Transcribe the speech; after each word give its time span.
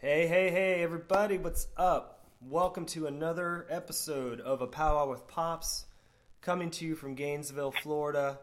Hey, 0.00 0.28
hey, 0.28 0.48
hey, 0.50 0.80
everybody, 0.84 1.38
what's 1.38 1.66
up? 1.76 2.24
Welcome 2.40 2.86
to 2.86 3.08
another 3.08 3.66
episode 3.68 4.40
of 4.40 4.62
A 4.62 4.66
Powwow 4.68 5.10
with 5.10 5.26
Pops, 5.26 5.86
coming 6.40 6.70
to 6.70 6.86
you 6.86 6.94
from 6.94 7.16
Gainesville, 7.16 7.74
Florida, 7.82 8.38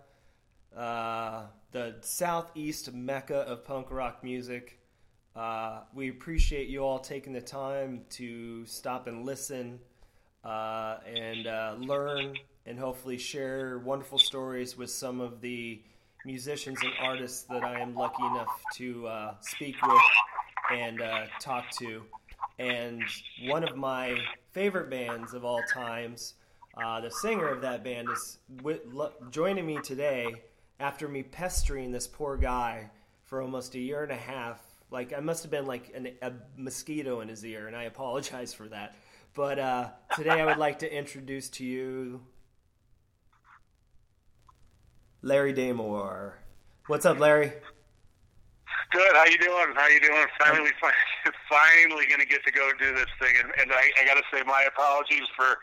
uh, 0.75 1.43
the 1.71 1.95
southeast 2.01 2.91
mecca 2.91 3.37
of 3.37 3.63
punk 3.63 3.89
rock 3.89 4.21
music. 4.21 4.81
Uh, 5.33 5.83
we 5.93 6.09
appreciate 6.09 6.67
you 6.67 6.81
all 6.81 6.99
taking 6.99 7.31
the 7.31 7.39
time 7.39 8.01
to 8.09 8.65
stop 8.65 9.07
and 9.07 9.25
listen 9.25 9.79
uh, 10.43 10.97
and 11.07 11.47
uh, 11.47 11.75
learn 11.79 12.35
and 12.65 12.77
hopefully 12.77 13.17
share 13.17 13.79
wonderful 13.79 14.19
stories 14.19 14.75
with 14.77 14.89
some 14.89 15.21
of 15.21 15.39
the 15.39 15.81
musicians 16.25 16.79
and 16.83 16.91
artists 17.01 17.43
that 17.43 17.63
I 17.63 17.79
am 17.79 17.95
lucky 17.95 18.25
enough 18.25 18.61
to 18.73 19.07
uh, 19.07 19.33
speak 19.39 19.75
with 19.87 20.01
and 20.71 21.01
uh, 21.01 21.25
talk 21.39 21.69
to. 21.79 22.03
And 22.59 23.03
one 23.43 23.63
of 23.63 23.75
my 23.75 24.17
favorite 24.51 24.89
bands 24.89 25.33
of 25.33 25.43
all 25.43 25.61
times, 25.71 26.35
uh, 26.81 27.01
the 27.01 27.11
singer 27.11 27.47
of 27.47 27.61
that 27.61 27.83
band, 27.83 28.09
is 28.11 28.37
wi- 28.57 28.81
lo- 28.91 29.13
joining 29.31 29.65
me 29.65 29.79
today 29.83 30.43
after 30.79 31.07
me 31.07 31.23
pestering 31.23 31.91
this 31.91 32.07
poor 32.07 32.37
guy 32.37 32.89
for 33.23 33.41
almost 33.41 33.75
a 33.75 33.79
year 33.79 34.03
and 34.03 34.11
a 34.11 34.15
half. 34.15 34.61
Like, 34.91 35.13
I 35.13 35.19
must 35.19 35.43
have 35.43 35.51
been 35.51 35.65
like 35.65 35.91
an, 35.95 36.09
a 36.21 36.31
mosquito 36.57 37.21
in 37.21 37.27
his 37.27 37.43
ear, 37.43 37.67
and 37.67 37.75
I 37.75 37.83
apologize 37.83 38.53
for 38.53 38.67
that. 38.69 38.95
But 39.33 39.59
uh, 39.59 39.89
today 40.15 40.41
I 40.41 40.45
would 40.45 40.57
like 40.57 40.79
to 40.79 40.93
introduce 40.93 41.49
to 41.51 41.65
you 41.65 42.21
Larry 45.21 45.53
Damore. 45.53 46.33
What's 46.87 47.05
up, 47.05 47.19
Larry? 47.19 47.51
Good. 48.95 49.13
How 49.13 49.25
you 49.25 49.37
doing? 49.37 49.75
How 49.75 49.87
you 49.89 49.99
doing? 49.99 50.25
Finally, 50.39 50.71
finally 51.49 52.05
going 52.07 52.21
to 52.21 52.25
get 52.25 52.45
to 52.45 52.51
go 52.51 52.71
do 52.79 52.93
this 52.95 53.07
thing, 53.19 53.35
and, 53.43 53.51
and 53.59 53.69
I, 53.73 53.91
I 54.01 54.05
got 54.05 54.13
to 54.13 54.23
say 54.31 54.41
my 54.45 54.65
apologies 54.69 55.27
for 55.35 55.57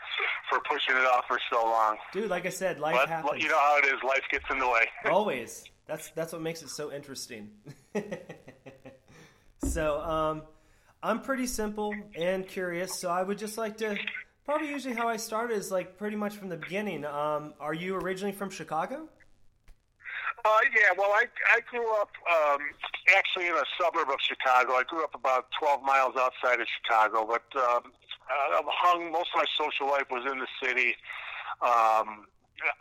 for 0.50 0.60
pushing 0.70 0.96
it 0.96 1.06
off 1.06 1.24
for 1.26 1.38
so 1.50 1.64
long. 1.64 1.96
Dude, 2.12 2.28
like 2.28 2.44
I 2.44 2.50
said, 2.50 2.78
life 2.78 2.94
But 2.94 3.08
happens. 3.08 3.42
you 3.42 3.48
know 3.48 3.58
how 3.58 3.78
it 3.78 3.86
is. 3.86 4.02
Life 4.06 4.24
gets 4.30 4.44
in 4.50 4.58
the 4.58 4.68
way. 4.68 4.86
Always. 5.10 5.64
That's 5.86 6.10
that's 6.10 6.34
what 6.34 6.42
makes 6.42 6.60
it 6.62 6.68
so 6.68 6.92
interesting. 6.92 7.48
so, 9.64 10.02
um, 10.02 10.42
I'm 11.02 11.22
pretty 11.22 11.46
simple 11.46 11.94
and 12.14 12.46
curious. 12.46 13.00
So 13.00 13.08
I 13.08 13.22
would 13.22 13.38
just 13.38 13.56
like 13.56 13.78
to 13.78 13.96
probably 14.44 14.68
usually 14.68 14.94
how 14.94 15.08
I 15.08 15.16
started 15.16 15.56
is 15.56 15.70
like 15.70 15.96
pretty 15.96 16.16
much 16.16 16.36
from 16.36 16.50
the 16.50 16.58
beginning. 16.58 17.06
Um, 17.06 17.54
are 17.58 17.72
you 17.72 17.96
originally 17.96 18.32
from 18.32 18.50
Chicago? 18.50 19.08
Uh, 20.44 20.58
yeah. 20.74 20.90
Well, 20.96 21.10
I 21.12 21.24
I 21.50 21.60
grew 21.70 21.88
up 21.96 22.10
um, 22.26 22.60
actually 23.16 23.46
in 23.46 23.54
a 23.54 23.64
suburb 23.80 24.08
of 24.08 24.20
Chicago. 24.20 24.72
I 24.72 24.82
grew 24.82 25.04
up 25.04 25.14
about 25.14 25.46
12 25.58 25.82
miles 25.82 26.14
outside 26.16 26.60
of 26.60 26.66
Chicago, 26.82 27.26
but 27.26 27.44
um, 27.60 27.92
uh, 28.26 28.62
hung 28.66 29.12
most 29.12 29.30
of 29.34 29.42
my 29.42 29.46
social 29.56 29.86
life 29.86 30.06
was 30.10 30.24
in 30.30 30.38
the 30.38 30.48
city. 30.62 30.96
Um, 31.62 32.26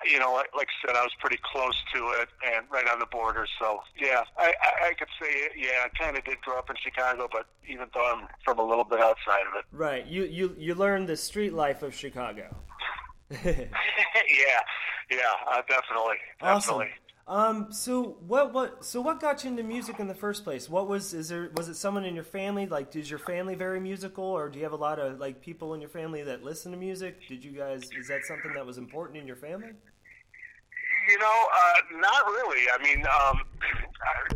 you 0.05 0.19
know, 0.19 0.33
like, 0.33 0.49
like 0.55 0.67
I 0.67 0.87
said, 0.87 0.95
I 0.95 1.01
was 1.01 1.11
pretty 1.19 1.39
close 1.43 1.75
to 1.93 1.99
it 2.21 2.29
and 2.45 2.65
right 2.71 2.87
on 2.87 2.99
the 2.99 3.07
border. 3.07 3.47
So 3.59 3.81
yeah, 3.99 4.23
I, 4.37 4.53
I, 4.61 4.89
I 4.89 4.93
could 4.93 5.07
say 5.21 5.49
yeah, 5.55 5.85
I 5.85 5.89
kind 5.97 6.17
of 6.17 6.23
did 6.23 6.41
grow 6.41 6.57
up 6.57 6.69
in 6.69 6.75
Chicago, 6.81 7.27
but 7.31 7.47
even 7.67 7.87
though 7.93 8.05
I'm 8.05 8.27
from 8.43 8.59
a 8.59 8.65
little 8.65 8.83
bit 8.83 8.99
outside 8.99 9.45
of 9.47 9.57
it. 9.57 9.65
Right. 9.71 10.05
You 10.05 10.23
you 10.23 10.55
you 10.57 10.75
learned 10.75 11.07
the 11.07 11.17
street 11.17 11.53
life 11.53 11.83
of 11.83 11.95
Chicago. 11.95 12.55
yeah, 13.45 13.65
yeah, 15.09 15.17
uh, 15.49 15.61
definitely, 15.67 16.17
Awesome. 16.41 16.81
Um, 17.31 17.71
so 17.71 18.17
what 18.27 18.51
what 18.51 18.83
so 18.83 18.99
what 18.99 19.21
got 19.21 19.45
you 19.45 19.51
into 19.51 19.63
music 19.63 20.01
in 20.01 20.09
the 20.09 20.13
first 20.13 20.43
place? 20.43 20.69
What 20.69 20.89
was 20.89 21.13
is 21.13 21.29
there 21.29 21.49
was 21.55 21.69
it 21.69 21.75
someone 21.75 22.03
in 22.03 22.13
your 22.13 22.25
family? 22.25 22.65
Like 22.65 22.93
is 22.93 23.09
your 23.09 23.19
family 23.19 23.55
very 23.55 23.79
musical 23.79 24.25
or 24.25 24.49
do 24.49 24.59
you 24.59 24.65
have 24.65 24.73
a 24.73 24.83
lot 24.83 24.99
of 24.99 25.17
like 25.17 25.41
people 25.41 25.73
in 25.73 25.79
your 25.79 25.89
family 25.89 26.23
that 26.23 26.43
listen 26.43 26.73
to 26.73 26.77
music? 26.77 27.25
Did 27.29 27.41
you 27.45 27.51
guys 27.53 27.83
is 27.97 28.09
that 28.09 28.25
something 28.25 28.51
that 28.53 28.65
was 28.65 28.77
important 28.77 29.17
in 29.17 29.27
your 29.27 29.37
family? 29.37 29.71
You 31.07 31.19
know, 31.19 31.45
uh, 31.55 31.99
not 32.01 32.25
really. 32.25 32.67
I 32.67 32.83
mean, 32.83 33.05
um, 33.07 33.39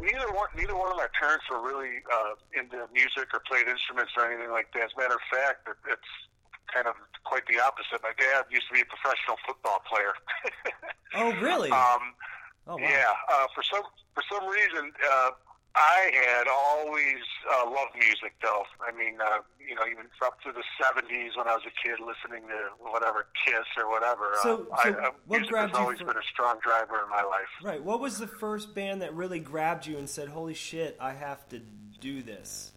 neither 0.02 0.32
one 0.32 0.48
neither 0.56 0.78
one 0.78 0.90
of 0.90 0.96
my 0.96 1.08
parents 1.20 1.44
were 1.52 1.62
really 1.68 2.00
uh, 2.08 2.40
into 2.58 2.88
music 2.94 3.28
or 3.34 3.42
played 3.46 3.68
instruments 3.68 4.14
or 4.16 4.32
anything 4.32 4.52
like 4.52 4.72
that. 4.72 4.84
As 4.84 4.92
a 4.96 5.02
matter 5.02 5.16
of 5.16 5.28
fact, 5.30 5.68
it, 5.68 5.76
it's 5.92 6.12
kind 6.74 6.88
of 6.88 6.96
quite 7.26 7.44
the 7.52 7.60
opposite. 7.60 8.00
My 8.02 8.16
dad 8.18 8.46
used 8.50 8.68
to 8.70 8.74
be 8.74 8.80
a 8.80 8.88
professional 8.88 9.36
football 9.46 9.84
player. 9.84 10.14
Oh, 11.18 11.32
really? 11.40 11.72
um, 11.72 12.12
oh, 12.68 12.76
wow. 12.78 12.82
Yeah, 12.82 13.12
uh, 13.34 13.48
for 13.54 13.64
some 13.64 13.84
for 14.14 14.24
some 14.32 14.48
reason, 14.48 14.92
uh, 15.12 15.32
I 15.76 16.10
had 16.14 16.48
always 16.48 17.22
uh, 17.52 17.66
loved 17.70 17.96
music. 18.00 18.34
Though 18.42 18.64
I 18.88 18.96
mean, 18.96 19.20
uh, 19.22 19.40
you 19.60 19.76
know, 19.76 19.82
even 19.92 20.06
up 20.24 20.42
to 20.44 20.52
the 20.52 20.64
'70s 20.82 21.36
when 21.38 21.48
I 21.48 21.54
was 21.56 21.64
a 21.66 21.88
kid, 21.88 22.00
listening 22.00 22.48
to 22.48 22.90
whatever 22.92 23.28
Kiss 23.46 23.66
or 23.78 23.90
whatever. 23.90 24.32
So- 24.42 24.68
uh, 24.72 24.84
so 24.84 24.90
I, 24.90 25.08
uh, 25.08 25.12
what 25.28 25.38
music 25.40 25.52
grabbed 25.52 25.72
has 25.72 25.80
always 25.80 26.00
for- 26.00 26.06
been 26.06 26.18
a 26.18 26.24
strong 26.32 26.60
driver 26.64 27.02
in 27.04 27.10
my 27.10 27.24
life. 27.24 27.48
Right. 27.64 27.84
What 27.84 28.00
was 28.00 28.20
the 28.20 28.28
first 28.28 28.74
band 28.76 29.02
that 29.02 29.14
really 29.14 29.40
grabbed 29.40 29.86
you 29.86 29.98
and 29.98 30.10
said, 30.10 30.30
"Holy 30.30 30.54
shit, 30.54 30.96
I 31.00 31.12
have 31.14 31.48
to 31.50 31.60
do 32.00 32.22
this"? 32.22 32.72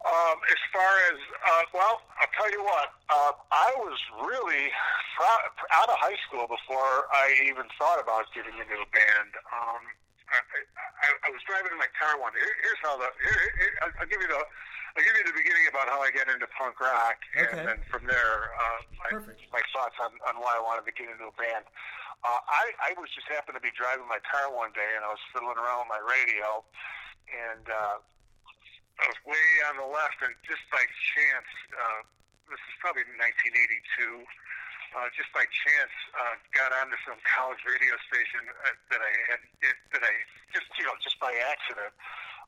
Um, 0.00 0.36
as 0.48 0.60
far 0.72 0.92
as 1.12 1.18
uh, 1.20 1.64
well, 1.76 2.00
I'll 2.24 2.32
tell 2.32 2.48
you 2.48 2.64
what. 2.64 2.88
Uh, 3.12 3.36
I 3.52 3.68
was 3.84 4.00
really 4.24 4.72
fr- 5.12 5.44
out 5.76 5.92
of 5.92 6.00
high 6.00 6.16
school 6.24 6.48
before 6.48 7.04
I 7.12 7.36
even 7.44 7.68
thought 7.76 8.00
about 8.00 8.24
getting 8.32 8.56
into 8.56 8.80
a 8.80 8.88
band. 8.96 9.30
Um, 9.52 9.82
I, 10.32 10.40
I, 11.04 11.08
I 11.26 11.28
was 11.28 11.44
driving 11.44 11.76
in 11.76 11.80
my 11.80 11.90
car 12.00 12.16
one 12.16 12.32
day. 12.32 12.40
Here, 12.40 12.56
here's 12.64 12.80
how 12.80 12.96
the. 12.96 13.12
Here, 13.12 13.40
here, 13.60 13.74
I'll 13.84 13.92
I'll 14.00 14.08
give 14.08 14.24
you 14.24 14.30
the. 14.32 14.40
I'll 14.40 15.04
give 15.04 15.14
you 15.20 15.26
the 15.28 15.36
beginning 15.36 15.68
about 15.68 15.86
how 15.92 16.00
I 16.00 16.10
got 16.10 16.26
into 16.32 16.48
punk 16.56 16.80
rock, 16.80 17.20
Okay. 17.36 17.46
and 17.46 17.62
then 17.62 17.78
from 17.92 18.08
there, 18.10 18.50
uh, 18.58 18.80
my, 18.98 19.10
my 19.54 19.62
thoughts 19.70 19.94
on, 20.02 20.10
on 20.26 20.34
why 20.42 20.58
I 20.58 20.62
wanted 20.64 20.82
to 20.88 20.94
get 20.96 21.06
into 21.06 21.30
a 21.30 21.36
band. 21.38 21.62
Uh, 22.26 22.40
I, 22.42 22.90
I 22.90 22.90
was 22.98 23.06
just 23.14 23.30
happened 23.30 23.54
to 23.54 23.62
be 23.62 23.70
driving 23.78 24.08
my 24.10 24.18
car 24.26 24.50
one 24.50 24.74
day, 24.74 24.90
and 24.98 25.06
I 25.06 25.14
was 25.14 25.22
fiddling 25.30 25.54
around 25.60 25.86
with 25.86 25.94
my 25.94 26.02
radio, 26.02 26.66
and 27.30 27.64
uh, 27.70 27.96
I 28.98 29.04
was 29.06 29.20
way 29.22 29.48
on 29.70 29.78
the 29.78 29.88
left, 29.88 30.18
and 30.24 30.34
just 30.42 30.64
by 30.72 30.82
chance, 30.82 31.50
uh, 31.72 32.00
this 32.50 32.58
is 32.58 32.74
probably 32.82 33.06
1982. 33.16 34.26
Uh, 34.90 35.06
just 35.14 35.30
by 35.30 35.46
chance, 35.46 35.94
uh, 36.18 36.34
got 36.50 36.74
onto 36.74 36.98
some 37.06 37.14
college 37.22 37.62
radio 37.62 37.94
station 38.10 38.42
uh, 38.66 38.74
that 38.90 38.98
I 38.98 39.12
had 39.30 39.40
that 39.94 40.02
I 40.02 40.14
just 40.50 40.66
you 40.74 40.82
know 40.82 40.98
just 40.98 41.14
by 41.22 41.30
accident. 41.30 41.94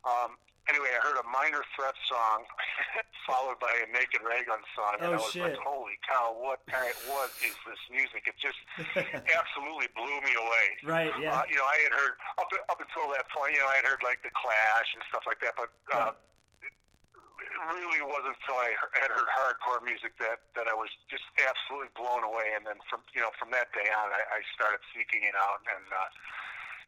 Um, 0.03 0.35
anyway, 0.71 0.91
I 0.95 1.01
heard 1.03 1.19
a 1.19 1.27
Minor 1.27 1.63
Threat 1.75 1.95
song 2.07 2.45
followed 3.29 3.59
by 3.63 3.71
a 3.83 3.87
Naked 3.91 4.23
Raygun 4.23 4.63
song, 4.75 4.99
and 5.03 5.15
Oh, 5.15 5.15
I 5.15 5.23
was 5.23 5.33
shit. 5.35 5.43
like, 5.43 5.59
"Holy 5.63 5.97
cow! 6.07 6.35
What 6.39 6.63
kind? 6.71 6.91
What 7.11 7.31
is 7.43 7.55
this 7.67 7.83
music?" 7.91 8.27
It 8.27 8.37
just 8.39 8.59
absolutely 9.39 9.89
blew 9.95 10.19
me 10.23 10.35
away. 10.39 10.67
Right. 10.87 11.13
Yeah. 11.19 11.39
Uh, 11.41 11.45
you 11.51 11.57
know, 11.59 11.67
I 11.67 11.79
had 11.87 11.93
heard 11.95 12.15
up 12.39 12.51
up 12.71 12.79
until 12.83 13.11
that 13.15 13.27
point. 13.31 13.55
You 13.55 13.63
know, 13.63 13.71
I 13.71 13.79
had 13.83 13.87
heard 13.87 14.03
like 14.07 14.23
the 14.23 14.31
Clash 14.35 14.89
and 14.95 15.03
stuff 15.11 15.25
like 15.27 15.39
that, 15.43 15.55
but 15.59 15.71
uh, 15.95 16.13
it 16.63 16.75
really 17.75 18.03
wasn't 18.03 18.35
until 18.43 18.59
I 18.59 18.75
had 18.99 19.11
heard 19.11 19.29
hardcore 19.39 19.83
music 19.83 20.15
that 20.23 20.47
that 20.59 20.67
I 20.71 20.75
was 20.75 20.91
just 21.11 21.25
absolutely 21.43 21.91
blown 21.99 22.23
away. 22.27 22.55
And 22.59 22.67
then 22.67 22.79
from 22.91 23.03
you 23.15 23.23
know 23.23 23.31
from 23.39 23.51
that 23.55 23.71
day 23.75 23.87
on, 23.91 24.09
I, 24.15 24.23
I 24.39 24.41
started 24.55 24.83
seeking 24.95 25.27
it 25.27 25.35
out 25.39 25.63
and. 25.67 25.87
Uh, 25.91 26.11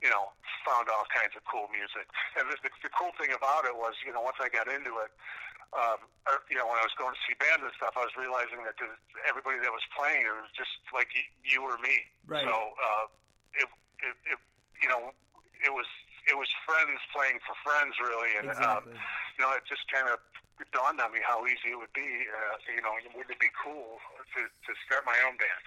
you 0.03 0.11
know, 0.11 0.33
found 0.65 0.89
all 0.89 1.05
kinds 1.13 1.37
of 1.37 1.45
cool 1.45 1.69
music. 1.71 2.09
And 2.39 2.49
the, 2.49 2.57
the, 2.65 2.71
the 2.83 2.93
cool 2.95 3.13
thing 3.21 3.31
about 3.37 3.69
it 3.69 3.77
was, 3.77 3.95
you 4.03 4.11
know, 4.11 4.25
once 4.25 4.41
I 4.41 4.49
got 4.49 4.67
into 4.67 4.97
it, 5.05 5.13
um, 5.75 5.99
you 6.47 6.55
know, 6.55 6.71
when 6.71 6.79
I 6.79 6.87
was 6.87 6.95
going 6.95 7.13
to 7.13 7.23
see 7.27 7.35
bands 7.37 7.67
and 7.67 7.75
stuff, 7.75 7.99
I 7.99 8.07
was 8.07 8.15
realizing 8.15 8.63
that 8.63 8.79
the, 8.79 8.87
everybody 9.27 9.59
that 9.59 9.75
was 9.75 9.83
playing, 9.91 10.23
it 10.23 10.35
was 10.35 10.51
just 10.55 10.71
like 10.95 11.11
you 11.43 11.61
or 11.67 11.77
me. 11.83 12.07
Right. 12.31 12.47
So, 12.47 12.55
uh, 12.55 13.07
it, 13.59 13.69
it, 14.07 14.15
it, 14.35 14.39
you 14.83 14.89
know, 14.89 15.11
it 15.63 15.73
was 15.75 15.87
it 16.25 16.37
was 16.37 16.49
friends 16.65 17.01
playing 17.13 17.37
for 17.45 17.53
friends, 17.61 17.95
really, 18.01 18.33
and 18.41 18.49
um, 18.65 18.89
you 18.89 19.41
know, 19.45 19.53
it 19.53 19.65
just 19.69 19.85
kind 19.93 20.09
of 20.09 20.17
dawned 20.73 21.01
on 21.01 21.13
me 21.13 21.21
how 21.21 21.45
easy 21.45 21.77
it 21.77 21.79
would 21.79 21.93
be. 21.93 22.25
Uh, 22.25 22.57
you 22.73 22.81
know, 22.81 22.97
wouldn't 23.13 23.33
it 23.33 23.41
be 23.41 23.53
cool 23.53 24.01
to 24.37 24.41
to 24.49 24.71
start 24.89 25.05
my 25.05 25.17
own 25.29 25.37
band? 25.37 25.65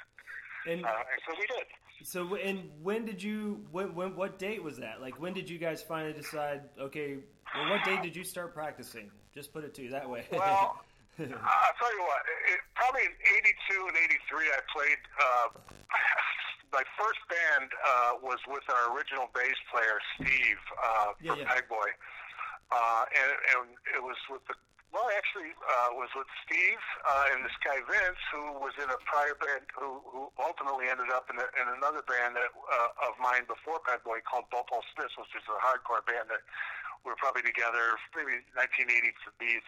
And 0.65 0.81
Uh, 0.85 1.11
and 1.13 1.19
so 1.23 1.37
we 1.37 1.45
did. 1.47 1.67
So, 2.03 2.35
and 2.35 2.69
when 2.83 3.05
did 3.05 3.21
you? 3.21 3.65
When, 3.71 3.95
when? 3.95 4.15
What 4.15 4.37
date 4.37 4.63
was 4.63 4.77
that? 4.77 5.01
Like, 5.01 5.19
when 5.19 5.33
did 5.33 5.49
you 5.49 5.57
guys 5.57 5.81
finally 5.81 6.13
decide? 6.13 6.61
Okay, 6.79 7.17
well, 7.55 7.69
what 7.69 7.83
date 7.83 8.01
did 8.03 8.15
you 8.15 8.23
start 8.23 8.53
practicing? 8.53 9.09
Just 9.33 9.51
put 9.51 9.63
it 9.63 9.73
to 9.75 9.81
you 9.83 9.89
that 9.89 10.07
way. 10.09 10.25
Well, 10.31 10.77
I'll 11.19 11.25
tell 11.25 11.93
you 11.97 12.03
what. 12.05 12.21
It, 12.53 12.59
probably 12.75 13.01
in 13.01 13.13
'82 13.73 13.87
and 13.87 13.97
'83, 13.97 14.45
I 14.45 14.59
played. 14.69 15.01
Uh, 15.17 15.47
my 16.73 16.83
first 16.99 17.19
band 17.29 17.69
uh, 17.73 18.11
was 18.21 18.37
with 18.47 18.63
our 18.69 18.95
original 18.95 19.29
bass 19.33 19.57
player 19.73 19.97
Steve 20.15 20.61
uh, 20.77 21.17
Yeah, 21.21 21.31
from 21.31 21.39
yeah. 21.41 21.49
Pegboy, 21.49 21.89
uh, 22.71 23.03
and, 23.09 23.31
and 23.57 23.73
it 23.97 24.03
was 24.03 24.17
with 24.29 24.45
the. 24.47 24.53
Well, 24.97 25.13
actually, 25.13 25.53
uh, 25.53 25.93
was 25.93 26.09
with 26.17 26.25
Steve 26.41 26.81
uh, 27.05 27.29
and 27.37 27.45
this 27.45 27.53
guy 27.61 27.77
Vince, 27.85 28.17
who 28.33 28.57
was 28.57 28.73
in 28.81 28.89
a 28.89 28.97
prior 29.05 29.37
band, 29.37 29.69
who, 29.77 30.01
who 30.09 30.33
ultimately 30.41 30.89
ended 30.89 31.13
up 31.13 31.29
in, 31.29 31.37
a, 31.37 31.45
in 31.53 31.69
another 31.77 32.01
band 32.09 32.33
that, 32.33 32.49
uh, 32.49 33.05
of 33.05 33.13
mine 33.21 33.45
before 33.45 33.77
Pegboy 33.85 34.25
called 34.25 34.49
Bhopal 34.49 34.81
Stiffs, 34.89 35.13
which 35.21 35.29
is 35.37 35.45
a 35.53 35.57
hardcore 35.61 36.01
band 36.09 36.33
that 36.33 36.41
we 37.05 37.13
were 37.13 37.19
probably 37.21 37.45
together 37.45 37.93
maybe 38.17 38.41
1983 38.57 39.13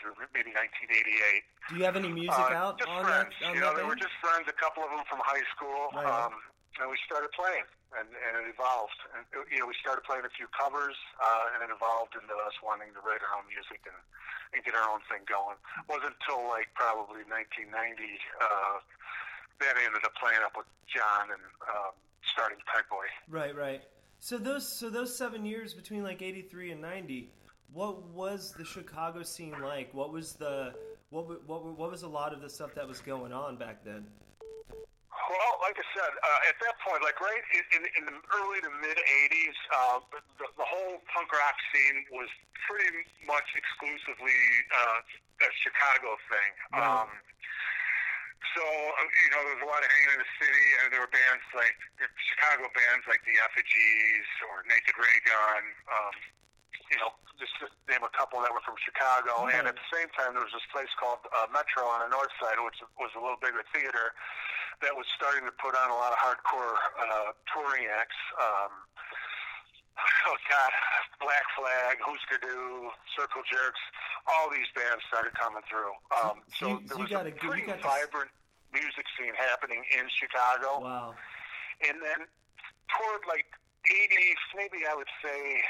through 0.02 0.18
maybe 0.34 0.50
1988. 0.50 1.46
Do 1.70 1.78
you 1.78 1.86
have 1.86 1.94
any 1.94 2.10
music 2.10 2.34
Uh, 2.34 2.58
out 2.66 2.82
just 2.82 2.90
on 2.90 3.06
friends. 3.06 3.30
that? 3.38 3.54
On 3.54 3.54
you 3.54 3.62
know, 3.62 3.70
that 3.70 3.78
they 3.78 3.86
were 3.86 4.02
just 4.02 4.18
friends. 4.26 4.50
A 4.50 4.58
couple 4.58 4.82
of 4.82 4.90
them 4.90 5.06
from 5.06 5.22
high 5.22 5.46
school, 5.54 5.94
Right 5.94 6.10
on. 6.10 6.34
um, 6.34 6.42
and 6.80 6.88
we 6.90 6.98
started 7.04 7.30
playing, 7.36 7.68
and, 7.96 8.08
and 8.08 8.34
it 8.40 8.48
evolved. 8.52 8.98
And 9.16 9.24
you 9.52 9.60
know, 9.60 9.68
we 9.68 9.76
started 9.80 10.04
playing 10.08 10.24
a 10.24 10.34
few 10.34 10.48
covers, 10.56 10.96
uh, 11.20 11.54
and 11.56 11.64
it 11.64 11.72
evolved 11.72 12.16
into 12.16 12.36
us 12.48 12.56
wanting 12.64 12.96
to 12.96 13.02
write 13.04 13.20
our 13.24 13.34
own 13.36 13.46
music 13.52 13.84
and, 13.84 14.00
and 14.56 14.60
get 14.64 14.74
our 14.74 14.88
own 14.88 15.04
thing 15.12 15.28
going. 15.28 15.60
It 15.84 15.88
wasn't 15.92 16.16
until 16.20 16.48
like 16.48 16.72
probably 16.74 17.28
1990 17.28 17.70
uh, 18.40 18.80
that 19.60 19.76
I 19.76 19.82
ended 19.84 20.04
up 20.08 20.16
playing 20.16 20.42
up 20.42 20.56
with 20.56 20.68
John 20.88 21.36
and 21.36 21.44
um, 21.68 21.94
starting 22.24 22.60
Pegboy. 22.66 23.08
Right, 23.28 23.56
right. 23.56 23.84
So 24.20 24.38
those 24.38 24.68
so 24.68 24.90
those 24.90 25.16
seven 25.16 25.46
years 25.46 25.74
between 25.74 26.04
like 26.04 26.22
eighty 26.22 26.42
three 26.42 26.72
and 26.72 26.82
ninety, 26.82 27.32
what 27.72 28.04
was 28.10 28.54
the 28.58 28.66
Chicago 28.66 29.24
scene 29.24 29.56
like? 29.62 29.94
What 29.94 30.12
was 30.12 30.34
the 30.34 30.74
what 31.10 31.48
what 31.48 31.66
what 31.78 31.92
was 31.92 32.04
a 32.04 32.08
lot 32.08 32.34
of 32.34 32.42
the 32.42 32.50
stuff 32.50 32.76
that 32.76 32.88
was 32.88 33.00
going 33.00 33.32
on 33.32 33.56
back 33.56 33.84
then? 33.86 34.06
Said, 36.00 36.16
uh, 36.16 36.48
at 36.48 36.56
that 36.64 36.80
point, 36.80 37.04
like 37.04 37.20
right 37.20 37.44
in, 37.76 37.84
in, 38.00 38.08
the 38.08 38.16
early 38.32 38.64
to 38.64 38.72
mid 38.80 38.96
'80s, 38.96 39.58
uh, 39.68 40.00
the, 40.40 40.48
the 40.56 40.64
whole 40.64 41.04
punk 41.12 41.28
rock 41.36 41.60
scene 41.76 42.08
was 42.16 42.32
pretty 42.64 43.04
much 43.28 43.44
exclusively 43.52 44.40
uh, 44.72 45.44
a 45.44 45.50
Chicago 45.60 46.16
thing. 46.32 46.52
Right. 46.72 46.88
Um, 46.88 47.12
so 48.56 48.64
uh, 48.64 49.08
you 49.12 49.30
know, 49.36 49.44
there 49.44 49.56
was 49.60 49.64
a 49.68 49.72
lot 49.76 49.84
of 49.84 49.92
hanging 49.92 50.16
in 50.16 50.22
the 50.24 50.32
city, 50.40 50.68
and 50.80 50.86
there 50.96 51.04
were 51.04 51.12
bands 51.12 51.44
like 51.52 51.76
Chicago 52.32 52.72
bands 52.72 53.04
like 53.04 53.20
the 53.28 53.36
Effigies 53.44 54.28
or 54.48 54.64
Naked 54.72 54.96
Raygun. 54.96 55.64
Um, 55.84 56.16
you 56.96 56.98
know, 57.04 57.12
just 57.44 57.60
to 57.60 57.68
name 57.92 58.08
a 58.08 58.14
couple 58.16 58.40
that 58.40 58.56
were 58.56 58.64
from 58.64 58.80
Chicago. 58.80 59.52
And 59.52 59.68
at 59.68 59.76
the 59.76 59.90
same 59.92 60.08
time, 60.16 60.34
there 60.34 60.42
was 60.42 60.56
this 60.56 60.66
place 60.72 60.90
called 60.96 61.22
uh, 61.28 61.46
Metro 61.52 61.86
on 61.86 62.08
the 62.08 62.10
north 62.10 62.32
side, 62.42 62.58
which 62.64 62.80
was 62.98 63.12
a 63.14 63.22
little 63.22 63.38
bigger 63.38 63.62
theater 63.70 64.16
that 64.82 64.94
was 64.96 65.06
starting 65.16 65.46
to 65.46 65.54
put 65.58 65.76
on 65.76 65.90
a 65.92 65.98
lot 65.98 66.12
of 66.14 66.20
hardcore 66.20 66.76
uh, 67.00 67.32
touring 67.52 67.88
acts. 67.92 68.16
Um, 68.40 68.72
oh 70.32 70.38
God, 70.48 70.72
Black 71.20 71.44
Flag, 71.60 71.98
Husker 72.00 72.40
Du, 72.40 72.88
Circle 73.18 73.44
Jerks, 73.52 73.82
all 74.32 74.48
these 74.50 74.70
bands 74.76 75.04
started 75.12 75.34
coming 75.36 75.64
through. 75.68 75.92
Um, 76.16 76.40
So 76.54 76.80
you- 76.80 76.88
there 76.88 76.98
you 76.98 77.04
was 77.04 77.12
a 77.12 77.32
pretty 77.36 77.68
s- 77.68 77.82
vibrant 77.84 78.32
music 78.72 79.06
scene 79.18 79.34
happening 79.36 79.84
in 79.98 80.06
Chicago. 80.14 80.80
Wow. 80.80 81.16
And 81.84 81.98
then 82.02 82.28
toward 82.88 83.22
like 83.28 83.48
80, 83.88 84.36
maybe 84.56 84.86
I 84.88 84.96
would 84.96 85.10
say 85.24 85.64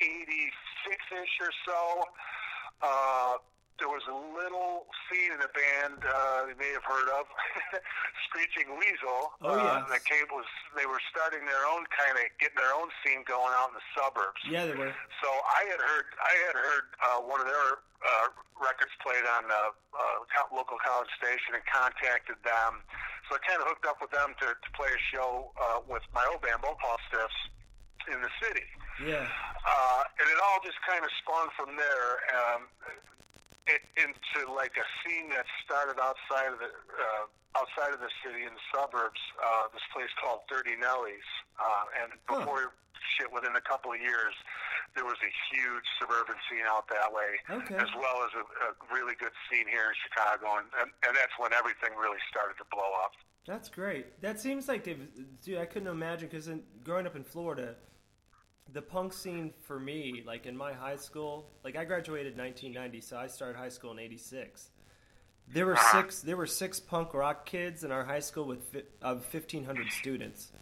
86-ish 0.00 1.34
or 1.40 1.52
so, 1.66 2.04
uh, 2.82 3.34
there 3.78 3.92
was 3.92 4.04
a 4.08 4.18
little 4.32 4.88
scene 5.06 5.32
in 5.32 5.40
a 5.40 5.52
band 5.52 6.00
uh, 6.00 6.48
you 6.48 6.56
may 6.56 6.72
have 6.72 6.84
heard 6.84 7.08
of, 7.12 7.28
Screeching 8.28 8.72
Weasel. 8.76 9.36
Oh, 9.44 9.52
uh, 9.52 9.84
yes. 9.84 9.92
that 9.92 10.02
came 10.08 10.26
was 10.32 10.48
they 10.76 10.88
were 10.88 11.00
starting 11.12 11.44
their 11.44 11.64
own 11.68 11.84
kind 11.92 12.16
of 12.16 12.24
getting 12.40 12.56
their 12.56 12.72
own 12.72 12.88
scene 13.04 13.20
going 13.28 13.52
out 13.56 13.72
in 13.72 13.76
the 13.76 13.86
suburbs. 13.92 14.40
Yeah, 14.48 14.64
they 14.64 14.76
were. 14.76 14.92
So 15.20 15.28
I 15.28 15.68
had 15.68 15.80
heard 15.80 16.06
I 16.20 16.34
had 16.48 16.56
heard 16.56 16.86
uh, 17.00 17.20
one 17.24 17.40
of 17.40 17.48
their 17.48 17.84
uh, 18.00 18.28
records 18.56 18.92
played 19.04 19.24
on 19.24 19.44
a 19.48 19.62
uh, 19.72 20.24
co- 20.32 20.52
local 20.56 20.80
college 20.80 21.12
station 21.20 21.56
and 21.56 21.64
contacted 21.68 22.40
them. 22.44 22.80
So 23.28 23.36
I 23.36 23.40
kind 23.44 23.60
of 23.60 23.66
hooked 23.68 23.84
up 23.84 23.98
with 24.00 24.14
them 24.14 24.38
to, 24.40 24.54
to 24.54 24.68
play 24.78 24.88
a 24.88 25.02
show 25.10 25.50
uh, 25.58 25.82
with 25.84 26.04
my 26.14 26.22
old 26.30 26.40
band, 26.40 26.62
Bhopal 26.62 26.96
Stiffs, 27.10 27.40
in 28.12 28.22
the 28.22 28.30
city. 28.38 28.66
Yeah. 29.02 29.26
Uh, 29.66 30.02
and 30.22 30.26
it 30.30 30.38
all 30.40 30.62
just 30.62 30.78
kind 30.86 31.02
of 31.02 31.10
spawned 31.20 31.52
from 31.58 31.74
there 31.74 32.10
um, 32.32 32.70
it, 33.66 33.82
into 34.02 34.52
like 34.52 34.74
a 34.78 34.86
scene 35.02 35.28
that 35.30 35.46
started 35.64 35.98
outside 36.00 36.52
of 36.54 36.58
the 36.58 36.70
uh, 36.70 37.24
outside 37.56 37.94
of 37.94 38.00
the 38.04 38.12
city 38.20 38.44
in 38.44 38.52
the 38.52 38.64
suburbs. 38.74 39.20
Uh, 39.40 39.68
this 39.72 39.84
place 39.92 40.10
called 40.20 40.44
Dirty 40.48 40.76
Nellies, 40.76 41.24
uh, 41.58 42.02
and 42.04 42.12
Huh. 42.28 42.40
before 42.44 42.74
shit, 43.16 43.32
within 43.32 43.56
a 43.56 43.60
couple 43.64 43.92
of 43.92 44.00
years, 44.00 44.34
there 44.94 45.04
was 45.04 45.16
a 45.24 45.32
huge 45.54 45.84
suburban 46.00 46.36
scene 46.50 46.66
out 46.68 46.84
that 46.88 47.08
way, 47.12 47.38
Okay. 47.48 47.76
as 47.76 47.88
well 47.96 48.20
as 48.24 48.32
a, 48.36 48.44
a 48.68 48.70
really 48.92 49.14
good 49.14 49.32
scene 49.48 49.64
here 49.68 49.88
in 49.88 49.96
Chicago, 50.04 50.58
and, 50.58 50.66
and, 50.82 50.90
and 51.06 51.16
that's 51.16 51.32
when 51.38 51.52
everything 51.54 51.96
really 51.96 52.18
started 52.28 52.56
to 52.58 52.64
blow 52.70 52.92
up. 53.04 53.12
That's 53.46 53.68
great. 53.70 54.20
That 54.20 54.40
seems 54.40 54.66
like 54.68 54.82
they've. 54.84 55.06
Dude, 55.40 55.58
I 55.58 55.66
couldn't 55.66 55.88
imagine 55.88 56.28
because 56.28 56.50
growing 56.82 57.06
up 57.06 57.14
in 57.16 57.22
Florida, 57.24 57.76
the 58.76 58.82
punk 58.82 59.12
scene 59.14 59.52
for 59.62 59.80
me, 59.80 60.22
like 60.26 60.44
in 60.44 60.56
my 60.56 60.72
high 60.72 60.96
school, 60.96 61.48
like 61.64 61.76
I 61.76 61.84
graduated 61.84 62.36
1990, 62.36 63.00
so 63.00 63.16
I 63.16 63.26
started 63.26 63.56
high 63.56 63.70
school 63.70 63.90
in 63.92 63.98
'86. 63.98 64.70
There 65.48 65.64
were 65.64 65.78
six. 65.92 66.20
There 66.20 66.36
were 66.36 66.46
six 66.46 66.78
punk 66.78 67.14
rock 67.14 67.46
kids 67.46 67.84
in 67.84 67.90
our 67.90 68.04
high 68.04 68.20
school 68.20 68.44
with 68.44 68.76
of 69.00 69.24
1,500 69.32 69.90
students. 69.90 70.52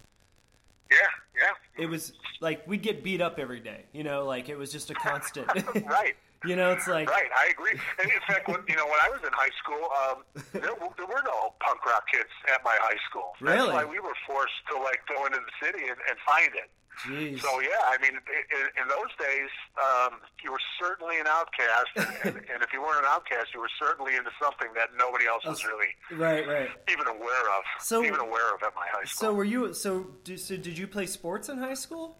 Yeah, 0.91 0.97
yeah. 1.37 1.83
It 1.83 1.87
was 1.87 2.13
like 2.41 2.67
we'd 2.69 2.83
get 2.83 3.03
beat 3.03 3.21
up 3.21 3.39
every 3.39 3.61
day. 3.61 3.85
You 3.93 4.05
know, 4.05 4.25
like 4.25 4.49
it 4.49 4.57
was 4.57 4.71
just 4.71 4.91
a 4.91 4.95
constant. 4.95 5.49
Right. 5.85 6.15
You 6.47 6.57
know, 6.57 6.73
it's 6.73 6.87
like 6.89 7.09
Right, 7.11 7.31
I 7.35 7.51
agree. 7.51 7.79
And 8.03 8.11
in 8.11 8.21
fact, 8.27 8.49
when, 8.49 8.61
you 8.69 8.77
know, 8.77 8.87
when 8.87 9.01
I 9.01 9.09
was 9.11 9.21
in 9.25 9.33
high 9.33 9.55
school, 9.63 9.89
um, 10.05 10.25
there, 10.53 10.75
there 10.97 11.07
were 11.07 11.23
no 11.25 11.55
punk 11.61 11.85
rock 11.87 12.05
kids 12.13 12.31
at 12.53 12.63
my 12.65 12.77
high 12.81 12.99
school. 13.09 13.33
Really? 13.41 13.57
That's 13.59 13.73
why 13.73 13.85
we 13.85 13.99
were 14.01 14.15
forced 14.27 14.61
to 14.73 14.79
like 14.81 15.01
go 15.09 15.27
into 15.27 15.39
the 15.39 15.67
city 15.67 15.85
and, 15.89 15.97
and 16.09 16.17
find 16.27 16.51
it. 16.55 16.71
Jeez. 17.05 17.41
So 17.41 17.61
yeah, 17.61 17.71
I 17.91 17.99
mean, 18.01 18.13
in, 18.15 18.83
in 18.83 18.87
those 18.89 19.11
days, 19.19 19.51
um, 19.83 20.21
you 20.45 20.53
were 20.53 20.61
certainly 20.81 21.19
an 21.19 21.27
outcast, 21.27 21.91
and, 22.25 22.37
and 22.37 22.63
if 22.63 22.73
you 22.73 22.81
weren't 22.81 23.01
an 23.01 23.07
outcast, 23.09 23.49
you 23.53 23.59
were 23.59 23.71
certainly 23.81 24.15
into 24.15 24.31
something 24.41 24.69
that 24.77 24.91
nobody 24.97 25.27
else 25.27 25.45
was 25.45 25.65
really 25.65 25.89
Right, 26.13 26.47
right. 26.47 26.69
even 26.89 27.09
aware 27.09 27.47
of. 27.59 27.65
So- 27.81 28.05
even 28.05 28.21
aware 28.21 28.55
of 28.55 28.63
at 28.63 28.75
my 28.77 28.87
high 28.93 29.05
school. 29.07 29.29
So 29.31 29.35
were 29.35 29.43
you? 29.45 29.75
So, 29.75 30.07
do, 30.23 30.37
so 30.37 30.57
did 30.57 30.79
you 30.79 30.87
play 30.87 31.07
sports 31.07 31.49
in 31.49 31.59
high 31.59 31.75
school? 31.75 32.17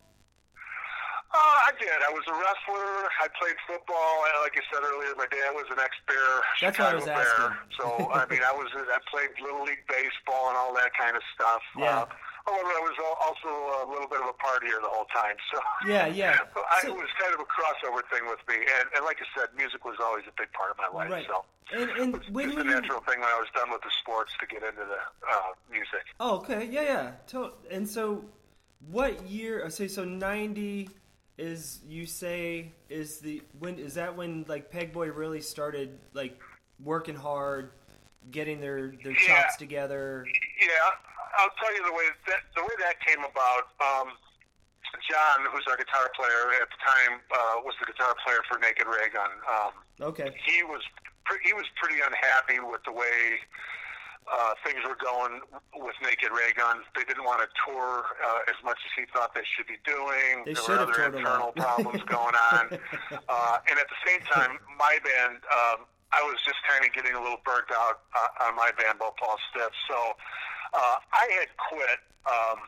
Uh, 1.35 1.67
I 1.67 1.73
did. 1.83 1.91
I 1.91 2.13
was 2.15 2.23
a 2.31 2.35
wrestler. 2.39 3.11
I 3.19 3.27
played 3.35 3.59
football. 3.67 4.15
And 4.31 4.47
Like 4.47 4.55
I 4.55 4.63
said 4.71 4.87
earlier, 4.87 5.11
my 5.19 5.27
dad 5.27 5.51
was 5.51 5.67
an 5.75 5.83
ex-Bear, 5.83 6.31
That's 6.63 6.79
what 6.79 6.95
I 6.95 6.95
Chicago 6.95 6.97
was 7.03 7.11
Bear. 7.11 7.27
asking. 7.27 7.55
So 7.75 7.85
I 8.19 8.23
mean, 8.31 8.43
I 8.47 8.55
was 8.55 8.71
I 8.75 8.99
played 9.11 9.35
little 9.43 9.67
league 9.67 9.83
baseball 9.91 10.55
and 10.55 10.57
all 10.57 10.71
that 10.79 10.95
kind 10.95 11.19
of 11.19 11.25
stuff. 11.35 11.63
Yeah. 11.75 12.07
Uh, 12.07 12.07
however, 12.47 12.71
I 12.71 12.83
was 12.87 12.97
also 13.19 13.51
a 13.83 13.87
little 13.91 14.07
bit 14.07 14.23
of 14.23 14.31
a 14.31 14.37
partier 14.39 14.79
the 14.79 14.93
whole 14.95 15.11
time. 15.11 15.35
So 15.51 15.59
Yeah, 15.91 16.07
yeah. 16.07 16.39
I, 16.71 16.87
So- 16.87 16.95
it 16.95 17.03
was 17.03 17.11
kind 17.19 17.35
of 17.35 17.43
a 17.43 17.49
crossover 17.51 18.07
thing 18.15 18.31
with 18.31 18.39
me. 18.47 18.63
And, 18.79 18.87
and 18.95 19.03
like 19.03 19.19
I 19.19 19.27
said, 19.35 19.51
music 19.59 19.83
was 19.83 19.99
always 19.99 20.23
a 20.31 20.35
big 20.39 20.55
part 20.55 20.71
of 20.71 20.79
my 20.79 20.87
life. 20.95 21.11
Right. 21.11 21.27
So 21.27 21.43
And 21.75 21.91
and 21.99 22.11
when 22.31 22.47
it's 22.47 22.55
a 22.55 22.63
were 22.63 22.71
you? 22.71 22.79
natural 22.79 23.03
thing 23.11 23.19
when 23.19 23.33
I 23.35 23.39
was 23.43 23.51
done 23.59 23.75
with 23.75 23.83
the 23.83 23.91
sports 23.99 24.31
to 24.39 24.47
get 24.47 24.63
into 24.63 24.87
the 24.87 25.03
uh, 25.27 25.51
music. 25.67 26.07
Oh, 26.23 26.39
okay. 26.47 26.71
Yeah, 26.71 27.11
yeah. 27.35 27.43
And 27.75 27.89
so, 27.89 28.23
what 28.95 29.19
year? 29.27 29.65
uh, 29.65 29.71
Say 29.71 29.89
so. 29.89 30.05
Ninety 30.05 30.91
is 31.39 31.81
you 31.89 32.07
say 32.07 32.73
is 32.89 33.19
the 33.19 33.43
when 33.59 33.79
is 33.79 33.95
that 33.95 34.15
when 34.17 34.45
like 34.49 34.71
Pegboy 34.71 35.15
really 35.15 35.41
started 35.41 35.99
like 36.13 36.39
working 36.83 37.15
hard, 37.17 37.71
getting 38.31 38.61
their 38.61 38.93
their 39.03 39.13
Yeah. 39.13 39.43
chops 39.43 39.57
together. 39.57 40.27
Yeah, 40.61 40.69
I'll 41.39 41.51
tell 41.61 41.75
you 41.75 41.85
the 41.85 41.93
way 41.93 42.07
that 42.29 42.41
the 42.55 42.63
way 42.63 42.75
that 42.81 43.01
came 43.01 43.21
about. 43.25 43.69
Um, 43.81 44.13
John, 45.11 45.45
who's 45.51 45.67
our 45.69 45.77
guitar 45.77 46.09
player 46.15 46.53
at 46.63 46.69
the 46.71 46.79
time, 46.87 47.21
uh, 47.33 47.61
was 47.65 47.75
the 47.81 47.87
guitar 47.87 48.15
player 48.25 48.39
for 48.49 48.59
Naked 48.61 48.87
Raygun. 48.87 49.31
Um, 49.51 49.73
Okay. 50.01 50.31
he 50.47 50.63
was 50.63 50.83
pre- 51.25 51.43
he 51.43 51.53
was 51.53 51.65
pretty 51.83 52.01
unhappy 52.01 52.61
with 52.61 52.83
the 52.85 52.93
way 52.93 53.41
uh, 54.25 54.55
things 54.65 54.81
were 54.87 54.97
going 54.97 55.41
with 55.77 55.95
Naked 56.03 56.33
Raygun. 56.33 56.81
They 56.97 57.05
didn't 57.05 57.25
want 57.25 57.45
to 57.45 57.49
tour 57.65 58.05
uh, 58.25 58.51
as 58.51 58.57
much 58.65 58.79
as 58.81 58.93
he 58.97 59.05
thought 59.13 59.35
they 59.35 59.45
should 59.45 59.67
be 59.67 59.79
doing. 59.85 60.49
They 60.49 60.55
there 60.55 60.65
were 60.65 60.89
other 60.89 60.99
internal 61.05 61.53
problems 61.53 62.03
going 62.09 62.35
on, 62.53 62.65
uh, 63.29 63.57
and 63.69 63.77
at 63.79 63.89
the 63.89 64.01
same 64.07 64.21
time, 64.33 64.59
my 64.79 64.99
band. 65.05 65.45
Um, 65.49 65.85
I 66.15 66.23
was 66.31 66.39
just 66.47 66.63
kind 66.63 66.87
of 66.87 66.95
getting 66.95 67.19
a 67.19 67.21
little 67.21 67.43
burnt 67.45 67.67
out 67.75 68.07
uh, 68.15 68.47
on 68.47 68.55
my 68.55 68.71
band, 68.79 69.03
Paul 69.03 69.37
Stiff. 69.51 69.75
So 69.91 69.99
uh, 70.73 70.97
I 71.11 71.25
had 71.43 71.51
quit, 71.59 72.01
um, 72.31 72.59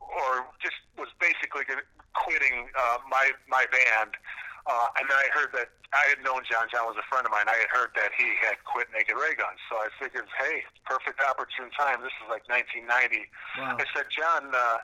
or 0.00 0.48
just 0.64 0.80
was 0.96 1.12
basically 1.20 1.68
quitting 2.16 2.68
uh, 2.74 2.98
my 3.08 3.30
my 3.48 3.66
band 3.70 4.16
Uh, 4.66 4.88
and 5.00 5.10
then 5.10 5.18
I 5.18 5.28
heard 5.34 5.50
that 5.58 5.74
I 5.92 6.08
had 6.08 6.24
known 6.24 6.40
John. 6.48 6.70
John 6.72 6.88
was 6.88 6.96
a 6.96 7.06
friend 7.10 7.26
of 7.26 7.32
mine. 7.34 7.50
I 7.50 7.58
had 7.60 7.68
heard 7.68 7.92
that 8.00 8.16
he 8.16 8.32
had 8.40 8.56
quit 8.64 8.88
Naked 8.96 9.18
Rayguns. 9.18 9.60
So 9.68 9.76
I 9.76 9.92
figured, 10.00 10.24
hey, 10.40 10.64
perfect 10.88 11.20
opportune 11.20 11.68
time. 11.76 12.00
This 12.00 12.14
is 12.24 12.28
like 12.32 12.46
1990. 12.48 13.28
Wow. 13.60 13.76
I 13.76 13.84
said, 13.92 14.08
John, 14.08 14.48
uh, 14.54 14.78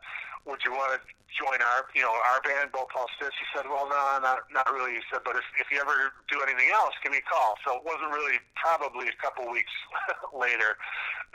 would 0.47 0.61
you 0.63 0.73
want 0.73 0.95
to 0.95 1.01
join 1.39 1.61
our, 1.61 1.87
you 1.95 2.03
know, 2.03 2.13
our 2.13 2.41
band, 2.43 2.73
Bo 2.73 2.87
Paul 2.91 3.07
Stitz? 3.17 3.37
He 3.39 3.47
said, 3.55 3.67
well, 3.69 3.87
no, 3.87 4.19
not, 4.23 4.49
not 4.51 4.69
really. 4.73 4.99
He 4.99 5.05
said, 5.13 5.23
but 5.25 5.37
if, 5.37 5.47
if 5.61 5.71
you 5.71 5.79
ever 5.79 6.13
do 6.31 6.41
anything 6.43 6.71
else, 6.73 6.95
give 7.03 7.13
me 7.13 7.21
a 7.23 7.29
call. 7.29 7.55
So 7.67 7.79
it 7.79 7.85
wasn't 7.85 8.11
really 8.11 8.41
probably 8.57 9.09
a 9.09 9.17
couple 9.21 9.47
weeks 9.51 9.73
later 10.35 10.79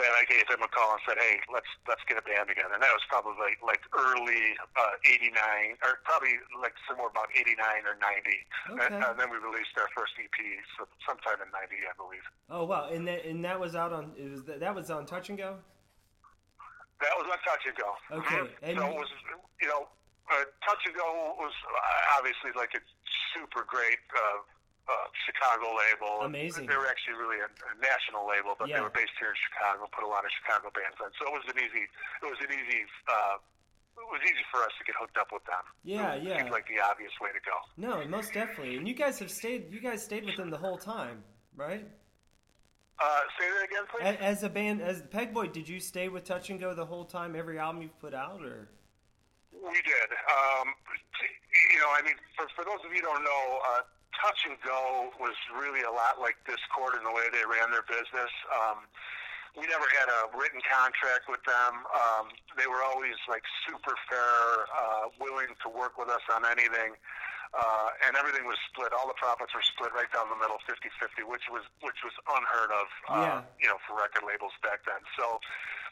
that 0.02 0.10
I 0.18 0.26
gave 0.26 0.50
him 0.50 0.66
a 0.66 0.72
call 0.74 0.98
and 0.98 1.02
said, 1.06 1.22
hey, 1.22 1.38
let's 1.54 1.70
let's 1.86 2.02
get 2.10 2.18
a 2.18 2.26
band 2.26 2.50
together. 2.50 2.74
And 2.74 2.82
that 2.82 2.90
was 2.90 3.06
probably 3.10 3.38
like, 3.38 3.62
like 3.62 3.84
early 3.94 4.58
uh, 4.74 4.98
89, 5.06 5.78
or 5.86 6.02
probably 6.02 6.42
like 6.58 6.74
somewhere 6.90 7.14
about 7.14 7.30
89 7.30 7.54
or 7.86 7.96
90. 8.02 8.02
Okay. 8.74 8.90
And, 8.90 9.06
and 9.06 9.16
then 9.20 9.30
we 9.30 9.38
released 9.38 9.78
our 9.78 9.90
first 9.94 10.18
EP 10.18 10.34
so 10.78 10.90
sometime 11.06 11.46
in 11.46 11.50
90, 11.54 11.86
I 11.86 11.94
believe. 11.94 12.26
Oh 12.50 12.66
wow, 12.66 12.90
and 12.90 13.06
that 13.08 13.26
and 13.26 13.46
that 13.46 13.60
was 13.60 13.76
out 13.78 13.94
on 13.94 14.18
it 14.18 14.30
was 14.32 14.42
that 14.50 14.74
was 14.74 14.90
on 14.90 15.06
Touch 15.06 15.30
and 15.30 15.38
Go. 15.38 15.62
That 17.04 17.16
was 17.20 17.28
on 17.28 17.40
Touch 17.44 17.64
and 17.68 17.76
Go. 17.76 17.90
Okay, 18.24 18.42
Mhm. 18.48 18.58
and- 18.64 18.78
so 18.80 18.84
it 18.88 18.96
was, 18.96 19.10
you 19.62 19.68
know, 19.68 19.90
uh, 20.32 20.46
Touch 20.64 20.80
and 20.88 20.96
Go 20.96 21.36
was 21.38 21.52
uh, 21.68 22.18
obviously 22.18 22.52
like 22.56 22.72
a 22.74 22.82
super 23.36 23.64
great 23.68 24.00
uh, 24.16 24.40
uh, 24.88 25.08
Chicago 25.28 25.76
label. 25.76 26.22
Amazing. 26.24 26.68
They 26.68 26.76
were 26.76 26.88
actually 26.88 27.16
really 27.16 27.40
a, 27.40 27.48
a 27.48 27.74
national 27.80 28.28
label, 28.28 28.56
but 28.58 28.68
Yeah. 28.68 28.78
they 28.78 28.82
were 28.84 28.90
based 28.96 29.16
here 29.20 29.30
in 29.30 29.36
Chicago. 29.36 29.88
Put 29.92 30.04
a 30.04 30.08
lot 30.08 30.24
of 30.26 30.32
Chicago 30.32 30.72
bands 30.72 30.96
on, 31.04 31.12
so 31.20 31.28
it 31.28 31.34
was 31.34 31.44
an 31.52 31.60
easy. 31.60 31.84
It 32.22 32.26
was 32.28 32.40
an 32.40 32.52
easy. 32.52 32.86
Uh, 33.08 33.38
it 33.96 34.08
was 34.10 34.22
easy 34.24 34.44
for 34.52 34.64
us 34.64 34.72
to 34.80 34.84
get 34.84 34.96
hooked 34.96 35.18
up 35.18 35.32
with 35.32 35.44
them. 35.46 35.64
Yeah, 35.84 36.14
it 36.16 36.24
yeah. 36.24 36.38
Seemed 36.38 36.52
like 36.52 36.68
the 36.68 36.80
obvious 36.82 37.12
way 37.22 37.30
to 37.32 37.40
go. 37.42 37.58
No, 37.78 38.04
most 38.08 38.34
definitely. 38.34 38.76
And 38.78 38.88
you 38.88 38.94
guys 38.96 39.20
have 39.20 39.30
stayed. 39.32 39.72
You 39.72 39.80
guys 39.80 40.04
stayed 40.04 40.26
with 40.26 40.36
them 40.36 40.50
the 40.50 40.58
whole 40.58 40.78
time, 40.78 41.24
right? 41.56 41.86
Uh, 43.00 43.20
say 43.40 43.48
that 43.50 43.66
again, 43.66 43.84
please. 43.90 44.18
As 44.22 44.44
a 44.44 44.50
band, 44.50 44.82
as 44.82 45.02
Pegboy, 45.04 45.52
did 45.52 45.68
you 45.68 45.80
stay 45.80 46.10
with 46.10 46.24
Touch 46.24 46.50
and 46.50 46.60
Go 46.60 46.74
the 46.74 46.86
whole 46.86 47.06
time? 47.06 47.36
Every 47.36 47.58
album 47.60 47.82
you've 47.82 48.00
put 48.00 48.14
out, 48.14 48.42
or 48.42 48.70
We 49.52 49.82
did. 49.82 50.10
Um, 50.14 50.74
you 51.74 51.80
know, 51.80 51.90
I 51.90 52.02
mean, 52.06 52.16
for, 52.38 52.46
for 52.56 52.64
those 52.64 52.80
of 52.86 52.92
you 52.94 53.02
who 53.02 53.10
don't 53.10 53.24
know, 53.24 53.60
uh, 53.74 53.82
Touch 54.22 54.46
and 54.46 54.58
Go 54.64 55.10
was 55.20 55.36
really 55.58 55.82
a 55.82 55.92
lot 55.92 56.22
like 56.22 56.38
Dischord 56.46 56.98
in 56.98 57.04
the 57.04 57.12
way 57.12 57.28
they 57.34 57.44
ran 57.50 57.72
their 57.72 57.84
business. 57.84 58.32
Um, 58.54 58.86
we 59.58 59.66
never 59.70 59.86
had 59.94 60.10
a 60.10 60.34
written 60.34 60.62
contract 60.66 61.30
with 61.30 61.42
them. 61.46 61.86
Um, 61.94 62.34
they 62.58 62.66
were 62.66 62.82
always 62.82 63.18
like 63.30 63.44
super 63.70 63.94
fair, 64.10 64.66
uh, 64.74 65.14
willing 65.22 65.54
to 65.62 65.68
work 65.70 65.98
with 65.98 66.10
us 66.10 66.26
on 66.34 66.46
anything. 66.46 66.98
Uh, 67.54 67.90
and 68.10 68.18
everything 68.18 68.46
was 68.50 68.58
split. 68.74 68.90
All 68.98 69.06
the 69.08 69.14
profits 69.14 69.54
were 69.54 69.62
split 69.62 69.94
right 69.94 70.10
down 70.12 70.26
the 70.34 70.36
middle, 70.42 70.58
50-50, 70.66 71.22
which 71.30 71.46
was 71.54 71.62
which 71.86 72.02
was 72.04 72.14
unheard 72.26 72.72
of, 72.74 72.88
uh, 73.10 73.22
Yeah. 73.22 73.42
you 73.62 73.68
know, 73.70 73.78
for 73.86 73.94
record 73.96 74.26
labels 74.26 74.54
back 74.66 74.82
then. 74.90 74.98
So 75.16 75.38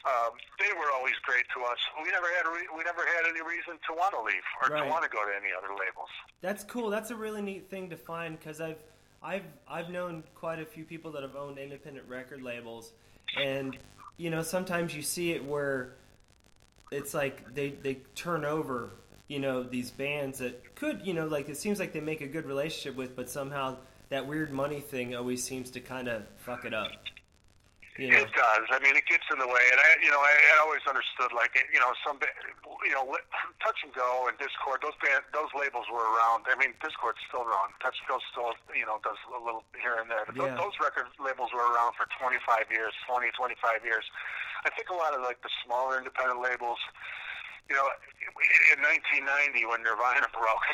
um, 0.02 0.34
they 0.58 0.74
were 0.74 0.90
always 0.90 1.14
great 1.22 1.46
to 1.54 1.62
us. 1.62 1.78
We 2.02 2.10
never 2.10 2.26
had 2.34 2.50
re- 2.50 2.66
we 2.76 2.82
never 2.82 3.06
had 3.06 3.30
any 3.30 3.38
reason 3.46 3.78
to 3.86 3.94
want 3.94 4.10
to 4.14 4.22
leave 4.26 4.42
or 4.60 4.74
Right. 4.74 4.82
to 4.82 4.90
want 4.90 5.04
to 5.06 5.10
go 5.10 5.22
to 5.22 5.30
any 5.30 5.54
other 5.54 5.70
labels. 5.70 6.10
that's 6.42 6.64
cool. 6.64 6.90
That's 6.90 7.10
a 7.10 7.16
really 7.16 7.42
neat 7.42 7.70
thing 7.70 7.90
to 7.90 7.96
find 7.96 8.36
because 8.36 8.60
I've 8.60 8.82
I've 9.22 9.46
I've 9.68 9.88
known 9.88 10.24
quite 10.34 10.58
a 10.58 10.66
few 10.66 10.82
people 10.84 11.12
that 11.12 11.22
have 11.22 11.36
owned 11.36 11.58
independent 11.58 12.08
record 12.08 12.42
labels, 12.42 12.90
and 13.40 13.78
you 14.16 14.30
know 14.30 14.42
sometimes 14.42 14.96
you 14.96 15.02
see 15.02 15.30
it 15.30 15.44
where 15.44 15.94
it's 16.90 17.14
like 17.14 17.54
they 17.54 17.70
they 17.70 17.94
turn 18.16 18.44
over 18.44 18.90
you 19.32 19.40
know 19.40 19.62
these 19.62 19.90
bands 19.90 20.44
that 20.44 20.74
could 20.74 21.00
you 21.08 21.14
know 21.16 21.24
like 21.26 21.48
it 21.48 21.56
seems 21.56 21.80
like 21.80 21.96
they 21.96 22.04
make 22.04 22.20
a 22.20 22.28
good 22.28 22.44
relationship 22.44 22.94
with, 23.00 23.16
but 23.16 23.30
somehow 23.30 23.80
that 24.12 24.28
weird 24.28 24.52
money 24.52 24.80
thing 24.80 25.16
always 25.16 25.40
seems 25.42 25.70
to 25.72 25.80
kind 25.80 26.06
of 26.06 26.28
fuck 26.36 26.68
it 26.68 26.74
up. 26.76 26.92
You 27.96 28.08
know. 28.08 28.24
It 28.24 28.32
does. 28.32 28.66
I 28.72 28.80
mean, 28.80 28.96
it 28.96 29.04
gets 29.04 29.24
in 29.28 29.36
the 29.36 29.48
way, 29.48 29.64
and 29.68 29.76
I, 29.76 30.00
you 30.00 30.08
know, 30.08 30.20
I, 30.20 30.32
I 30.32 30.64
always 30.64 30.80
understood 30.88 31.28
like, 31.36 31.52
you 31.60 31.76
know, 31.76 31.92
some, 32.00 32.16
you 32.88 32.96
know, 32.96 33.04
Touch 33.64 33.76
and 33.84 33.92
Go 33.92 34.32
and 34.32 34.36
Dischord, 34.40 34.80
those 34.80 34.96
band, 35.04 35.20
those 35.36 35.52
labels 35.52 35.84
were 35.92 36.00
around. 36.00 36.48
I 36.48 36.56
mean, 36.56 36.72
Dischord's 36.80 37.20
still 37.28 37.44
around. 37.44 37.76
Touch 37.84 37.92
and 38.00 38.08
Go 38.08 38.16
still, 38.32 38.56
you 38.72 38.88
know, 38.88 38.96
does 39.04 39.20
a 39.28 39.36
little 39.36 39.60
here 39.76 40.00
and 40.00 40.08
there. 40.08 40.24
But 40.24 40.40
Yeah. 40.40 40.56
those, 40.56 40.72
those 40.72 40.76
record 40.80 41.12
labels 41.20 41.52
were 41.52 41.68
around 41.68 41.92
for 42.00 42.08
25 42.16 42.72
years, 42.72 42.96
20, 43.04 43.28
25 43.36 43.84
years. 43.84 44.08
I 44.64 44.72
think 44.72 44.88
a 44.88 44.96
lot 44.96 45.12
of 45.12 45.20
like 45.20 45.44
the 45.44 45.52
smaller 45.60 46.00
independent 46.00 46.40
labels, 46.40 46.80
you 47.70 47.76
know, 47.76 47.86
in 48.74 48.78
1990 48.82 49.66
when 49.68 49.80
Nirvana 49.82 50.26
broke, 50.36 50.66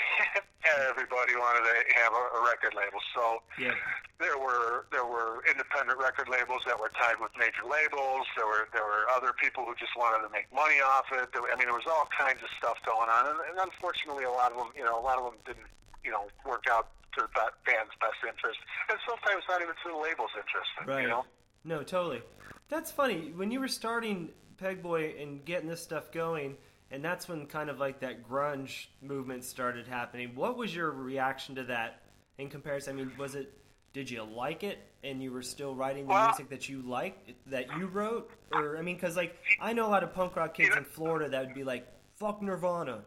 everybody 0.89 1.35
wanted 1.37 1.65
to 1.67 1.75
have 2.01 2.13
a, 2.13 2.25
a 2.37 2.41
record 2.45 2.75
label. 2.75 2.99
So 3.15 3.43
Yeah. 3.59 3.75
there 4.19 4.39
were 4.39 4.87
there 4.91 5.05
were 5.07 5.45
independent 5.47 5.99
record 5.99 6.29
labels 6.29 6.63
that 6.67 6.75
were 6.79 6.91
tied 6.99 7.21
with 7.23 7.31
major 7.39 7.65
labels. 7.67 8.27
There 8.37 8.47
were 8.47 8.67
there 8.73 8.85
were 8.85 9.07
other 9.15 9.33
people 9.37 9.65
who 9.65 9.75
just 9.79 9.95
wanted 9.97 10.27
to 10.27 10.31
make 10.33 10.51
money 10.51 10.81
off 10.83 11.07
it. 11.15 11.31
There, 11.33 11.43
I 11.47 11.55
mean, 11.57 11.71
there 11.71 11.77
was 11.79 11.87
all 11.89 12.09
kinds 12.11 12.43
of 12.43 12.51
stuff 12.59 12.79
going 12.85 13.09
on, 13.09 13.31
and, 13.31 13.39
and 13.53 13.57
unfortunately, 13.63 14.25
a 14.25 14.33
lot 14.35 14.51
of 14.53 14.59
them, 14.59 14.71
you 14.77 14.85
know, 14.85 14.99
a 14.99 15.05
lot 15.05 15.19
of 15.19 15.25
them 15.31 15.39
didn't, 15.47 15.69
you 16.05 16.11
know, 16.11 16.27
work 16.47 16.67
out 16.71 16.89
to 17.17 17.23
the 17.23 17.29
band's 17.67 17.95
best 18.03 18.21
interest, 18.27 18.59
and 18.91 18.99
sometimes 19.09 19.43
not 19.49 19.63
even 19.63 19.75
to 19.83 19.89
the 19.95 20.01
label's 20.01 20.35
interest. 20.37 20.71
Right. 20.87 21.03
You 21.03 21.09
know. 21.09 21.25
No, 21.65 21.83
totally. 21.83 22.23
That's 22.69 22.91
funny. 22.93 23.33
When 23.35 23.51
you 23.51 23.61
were 23.61 23.69
starting 23.69 24.31
Pegboy 24.61 25.21
and 25.23 25.45
getting 25.45 25.69
this 25.69 25.83
stuff 25.83 26.13
going, 26.13 26.57
and 26.91 27.05
that's 27.05 27.29
when 27.29 27.47
kind 27.47 27.69
of 27.71 27.79
like 27.79 28.01
that 28.01 28.29
grunge 28.29 28.87
movement 29.03 29.45
started 29.45 29.87
happening. 29.87 30.35
What 30.35 30.57
was 30.57 30.75
your 30.75 30.91
reaction 30.91 31.55
to 31.57 31.65
that 31.65 32.03
in 32.39 32.49
comparison? 32.49 32.95
I 32.95 32.97
mean, 33.05 33.13
was 33.19 33.35
it 33.35 33.53
did 33.93 34.11
you 34.11 34.23
like 34.23 34.63
it 34.63 34.79
and 35.03 35.23
you 35.23 35.33
were 35.33 35.43
still 35.43 35.75
writing 35.75 36.05
the 36.07 36.11
Well- 36.13 36.27
music 36.29 36.49
that 36.51 36.69
you 36.69 36.83
liked 36.83 37.33
that 37.51 37.67
you 37.79 37.87
wrote 37.87 38.31
or 38.53 38.77
I 38.77 38.83
mean 38.83 38.99
cuz 38.99 39.17
like 39.17 39.37
I 39.61 39.73
know 39.73 39.87
a 39.87 39.89
lot 39.91 40.03
of 40.05 40.13
punk 40.13 40.37
rock 40.37 40.55
kids 40.55 40.77
in 40.77 40.85
Florida 40.85 41.29
that 41.31 41.47
would 41.47 41.55
be 41.55 41.65
like 41.65 41.87
fuck 42.19 42.43
Nirvana. 42.43 43.05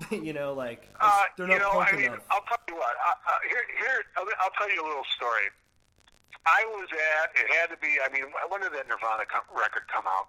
you 0.10 0.32
know, 0.32 0.54
like 0.54 0.88
Uh, 0.98 1.22
they're 1.36 1.46
not 1.46 1.54
you 1.54 1.58
know, 1.60 1.70
punk 1.72 1.92
I 1.92 1.96
mean, 1.96 2.04
enough. 2.06 2.24
I'll 2.30 2.40
tell 2.48 2.58
you 2.68 2.74
what. 2.76 2.96
Uh, 3.06 3.10
uh, 3.10 3.38
here, 3.48 3.64
here, 3.78 4.00
I'll, 4.16 4.24
I'll 4.40 4.50
tell 4.56 4.70
you 4.72 4.80
a 4.82 4.86
little 4.86 5.04
story. 5.16 5.44
I 6.46 6.64
was 6.72 6.88
at. 6.88 7.36
It 7.36 7.52
had 7.52 7.68
to 7.68 7.76
be. 7.76 7.98
I 8.02 8.08
mean, 8.08 8.24
when 8.48 8.62
did 8.62 8.72
that 8.72 8.88
Nirvana 8.88 9.24
record 9.52 9.82
come 9.92 10.04
out? 10.08 10.28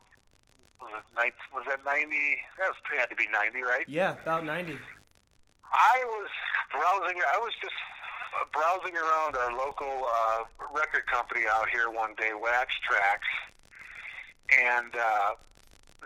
Was 0.82 0.92
it 0.98 1.06
night? 1.16 1.34
Was 1.54 1.66
that 1.70 1.86
ninety? 1.86 2.42
That 2.58 2.74
was, 2.74 2.80
had 2.98 3.10
to 3.10 3.16
be 3.16 3.30
ninety, 3.32 3.62
right? 3.62 3.86
Yeah, 3.88 4.18
about 4.22 4.46
90. 4.46 4.78
I 5.72 5.98
was 6.04 6.30
browsing. 6.74 7.22
I 7.22 7.38
was 7.40 7.54
just 7.62 7.78
uh, 8.36 8.50
browsing 8.52 8.98
around 8.98 9.38
our 9.38 9.54
local 9.56 10.10
uh, 10.10 10.44
record 10.74 11.06
company 11.08 11.46
out 11.48 11.70
here 11.70 11.90
one 11.90 12.16
day, 12.18 12.32
Wax 12.36 12.74
Trax, 12.84 13.24
and 14.52 14.92
uh, 14.98 15.38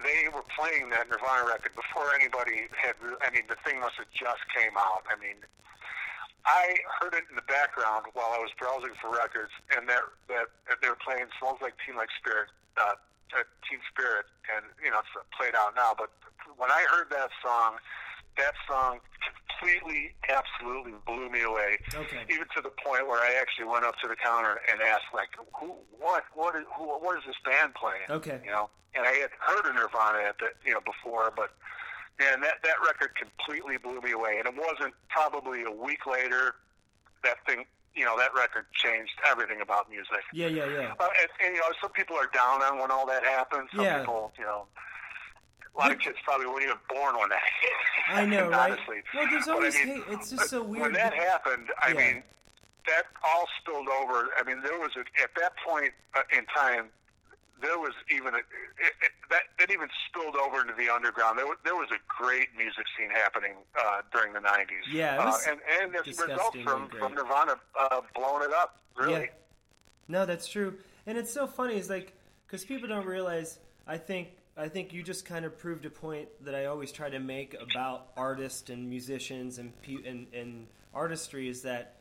they 0.03 0.27
were 0.29 0.45
playing 0.53 0.91
that 0.91 1.09
Nirvana 1.09 1.47
record 1.47 1.73
before 1.73 2.13
anybody 2.13 2.67
had. 2.75 2.99
I 3.23 3.31
mean, 3.31 3.47
the 3.47 3.57
thing 3.63 3.79
must 3.79 3.95
have 3.95 4.11
just 4.11 4.43
came 4.51 4.75
out. 4.75 5.07
I 5.07 5.15
mean, 5.17 5.39
I 6.45 6.77
heard 6.99 7.15
it 7.15 7.25
in 7.29 7.35
the 7.35 7.47
background 7.47 8.05
while 8.13 8.35
I 8.35 8.39
was 8.43 8.51
browsing 8.59 8.93
for 9.01 9.09
records, 9.09 9.55
and 9.71 9.87
that 9.87 10.03
that 10.27 10.51
they 10.83 10.89
were 10.91 10.99
playing 10.99 11.31
"Smells 11.39 11.63
Like 11.63 11.73
Teen 11.81 11.95
Like 11.95 12.11
Spirit." 12.19 12.51
Uh, 12.75 12.99
uh, 13.33 13.41
Teen 13.65 13.79
Spirit, 13.89 14.25
and 14.53 14.65
you 14.83 14.91
know 14.91 14.99
it's 14.99 15.13
played 15.33 15.55
out 15.55 15.73
now. 15.75 15.95
But 15.97 16.11
when 16.57 16.69
I 16.69 16.85
heard 16.91 17.09
that 17.09 17.29
song, 17.41 17.79
that 18.37 18.53
song 18.67 18.99
completely, 19.23 20.13
absolutely 20.29 20.93
blew 21.07 21.29
me 21.29 21.41
away. 21.41 21.79
Okay. 21.93 22.23
Even 22.29 22.47
to 22.55 22.61
the 22.61 22.71
point 22.83 23.07
where 23.07 23.19
I 23.21 23.39
actually 23.39 23.65
went 23.65 23.85
up 23.85 23.95
to 24.03 24.07
the 24.07 24.15
counter 24.15 24.59
and 24.71 24.81
asked, 24.81 25.09
like, 25.13 25.29
who, 25.55 25.73
what, 25.99 26.23
what 26.33 26.55
is, 26.55 26.63
who, 26.75 26.85
what 26.85 27.17
is 27.17 27.23
this 27.25 27.39
band 27.43 27.73
playing? 27.73 28.05
Okay. 28.09 28.39
You 28.43 28.51
know, 28.51 28.69
and 28.93 29.05
I 29.07 29.11
had 29.23 29.31
heard 29.39 29.65
of 29.65 29.75
Nirvana 29.75 30.19
at 30.27 30.37
the, 30.39 30.51
you 30.65 30.73
know, 30.73 30.81
before, 30.83 31.31
but 31.35 31.51
man, 32.19 32.41
that 32.41 32.63
that 32.63 32.79
record 32.85 33.11
completely 33.15 33.77
blew 33.77 34.01
me 34.01 34.11
away. 34.11 34.37
And 34.39 34.47
it 34.47 34.55
wasn't 34.55 34.93
probably 35.09 35.63
a 35.63 35.71
week 35.71 36.05
later 36.05 36.55
that 37.23 37.37
thing, 37.47 37.65
you 37.95 38.03
know, 38.05 38.17
that 38.17 38.33
record 38.35 38.65
changed 38.73 39.13
everything 39.29 39.61
about 39.61 39.89
music. 39.89 40.21
Yeah, 40.33 40.47
yeah, 40.47 40.65
yeah. 40.67 40.93
Uh, 40.99 41.07
and, 41.21 41.29
and 41.45 41.55
you 41.55 41.61
know, 41.61 41.71
some 41.81 41.91
people 41.91 42.15
are 42.17 42.29
down 42.33 42.61
on 42.61 42.77
when 42.79 42.91
all 42.91 43.05
that 43.07 43.23
happens. 43.23 43.69
Some 43.75 43.85
Yeah. 43.85 43.99
people, 43.99 44.33
you 44.37 44.43
know, 44.43 44.65
a 45.75 45.79
lot 45.79 45.91
of 45.91 45.99
kids 45.99 46.17
probably 46.23 46.47
weren't 46.47 46.63
even 46.63 46.77
born 46.89 47.17
when 47.17 47.29
that. 47.29 47.41
I 48.09 48.25
know, 48.25 48.49
right? 48.49 48.71
honestly. 48.71 49.01
Well, 49.13 49.27
there's 49.29 49.45
But 49.45 49.51
I 49.51 49.55
always 49.55 49.75
mean, 49.75 49.87
hate. 49.87 50.03
It's 50.09 50.29
just 50.29 50.49
so 50.49 50.61
weird. 50.63 50.81
When 50.83 50.93
that 50.93 51.13
happened, 51.13 51.69
I 51.81 51.89
Yeah. 51.89 51.93
mean, 52.13 52.23
that 52.87 53.05
all 53.23 53.47
spilled 53.61 53.87
over. 53.89 54.27
I 54.39 54.43
mean, 54.45 54.61
there 54.61 54.77
was 54.77 54.91
a, 54.95 54.99
at 55.21 55.31
that 55.39 55.53
point 55.65 55.91
uh, 56.15 56.21
in 56.37 56.45
time, 56.55 56.89
there 57.65 57.79
was 57.79 57.93
even 58.13 58.33
a, 58.33 58.37
it, 58.37 58.93
it, 59.01 59.11
that 59.29 59.43
it 59.59 59.71
even 59.71 59.89
spilled 60.07 60.35
over 60.35 60.61
into 60.61 60.73
the 60.77 60.93
underground. 60.93 61.37
There 61.37 61.45
was, 61.45 61.57
there 61.63 61.75
was 61.75 61.89
a 61.91 61.99
great 62.07 62.49
music 62.57 62.85
scene 62.97 63.09
happening 63.09 63.53
uh, 63.77 64.01
during 64.13 64.33
the 64.33 64.39
'90s. 64.39 64.85
Yeah, 64.91 65.17
uh, 65.17 65.37
and 65.49 65.59
and 65.81 65.95
a 65.95 65.99
result 65.99 66.55
from 66.63 66.87
great. 66.87 67.01
from 67.01 67.15
Nirvana 67.15 67.55
uh, 67.79 68.01
blowing 68.13 68.43
it 68.43 68.53
up. 68.53 68.77
Really. 68.97 69.21
Yeah. 69.21 69.27
No, 70.07 70.25
that's 70.25 70.47
true. 70.47 70.75
And 71.07 71.17
it's 71.17 71.33
so 71.33 71.47
funny. 71.47 71.75
It's 71.75 71.89
like 71.89 72.13
because 72.45 72.63
people 72.63 72.87
don't 72.87 73.05
realize. 73.05 73.59
I 73.87 73.97
think 73.97 74.29
I 74.57 74.69
think 74.69 74.93
you 74.93 75.03
just 75.03 75.25
kind 75.25 75.45
of 75.45 75.57
proved 75.57 75.85
a 75.85 75.89
point 75.89 76.29
that 76.41 76.55
I 76.55 76.65
always 76.65 76.91
try 76.91 77.09
to 77.09 77.19
make 77.19 77.55
about 77.59 78.07
artists 78.15 78.69
and 78.69 78.89
musicians 78.89 79.57
and 79.57 79.73
and, 80.05 80.27
and 80.33 80.67
artistry 80.93 81.49
is 81.49 81.61
that 81.63 81.95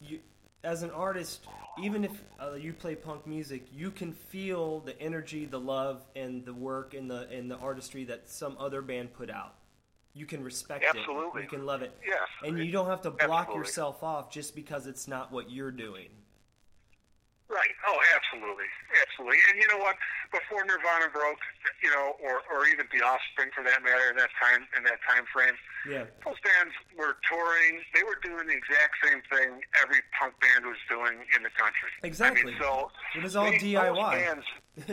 you, 0.00 0.20
as 0.64 0.82
an 0.82 0.90
artist, 0.90 1.46
even 1.82 2.04
if 2.04 2.10
uh, 2.40 2.54
you 2.54 2.72
play 2.72 2.94
punk 2.94 3.26
music, 3.26 3.66
you 3.72 3.90
can 3.90 4.12
feel 4.12 4.80
the 4.80 5.00
energy, 5.00 5.44
the 5.44 5.60
love, 5.60 6.02
and 6.16 6.44
the 6.44 6.54
work 6.54 6.94
and 6.94 7.10
the 7.10 7.28
and 7.30 7.50
the 7.50 7.56
artistry 7.56 8.04
that 8.04 8.28
some 8.28 8.56
other 8.58 8.82
band 8.82 9.12
put 9.12 9.30
out. 9.30 9.54
You 10.14 10.26
can 10.26 10.42
respect 10.42 10.84
Absolutely. 10.88 11.42
it. 11.42 11.44
You 11.44 11.50
can 11.50 11.66
love 11.66 11.82
it. 11.82 11.92
Yes. 12.06 12.28
And 12.44 12.58
you 12.58 12.70
don't 12.70 12.86
have 12.86 13.02
to 13.02 13.10
block 13.10 13.48
Absolutely. 13.48 13.58
yourself 13.58 14.02
off 14.02 14.30
just 14.30 14.54
because 14.54 14.86
it's 14.86 15.08
not 15.08 15.32
what 15.32 15.50
you're 15.50 15.72
doing. 15.72 16.08
Right. 17.48 17.74
Oh, 17.86 17.98
absolutely, 18.16 18.64
absolutely. 19.14 19.38
And 19.50 19.60
you 19.60 19.68
know 19.70 19.82
what? 19.82 19.96
Before 20.32 20.64
Nirvana 20.64 21.10
broke, 21.12 21.38
you 21.82 21.90
know, 21.90 22.14
or 22.22 22.42
or 22.50 22.66
even 22.66 22.86
The 22.92 23.04
Offspring 23.04 23.50
for 23.54 23.62
that 23.64 23.82
matter, 23.82 24.10
in 24.10 24.16
that 24.16 24.30
time 24.40 24.66
in 24.76 24.82
that 24.84 24.98
time 25.08 25.24
frame, 25.32 25.54
Yeah. 25.88 26.04
those 26.24 26.38
bands 26.42 26.74
were 26.98 27.16
touring. 27.28 27.82
They 27.94 28.02
were 28.02 28.18
doing 28.22 28.46
the 28.46 28.54
exact 28.56 28.98
same 29.02 29.22
thing 29.30 29.60
every 29.80 30.02
punk 30.18 30.34
band 30.40 30.66
was 30.66 30.78
doing 30.88 31.22
in 31.36 31.42
the 31.42 31.50
country. 31.54 31.90
Exactly. 32.02 32.42
I 32.42 32.44
mean, 32.46 32.56
so 32.60 32.90
It 33.14 33.22
was 33.22 33.36
all 33.36 33.50
DIY. 33.52 33.94
Those 33.94 33.98
bands 33.98 34.46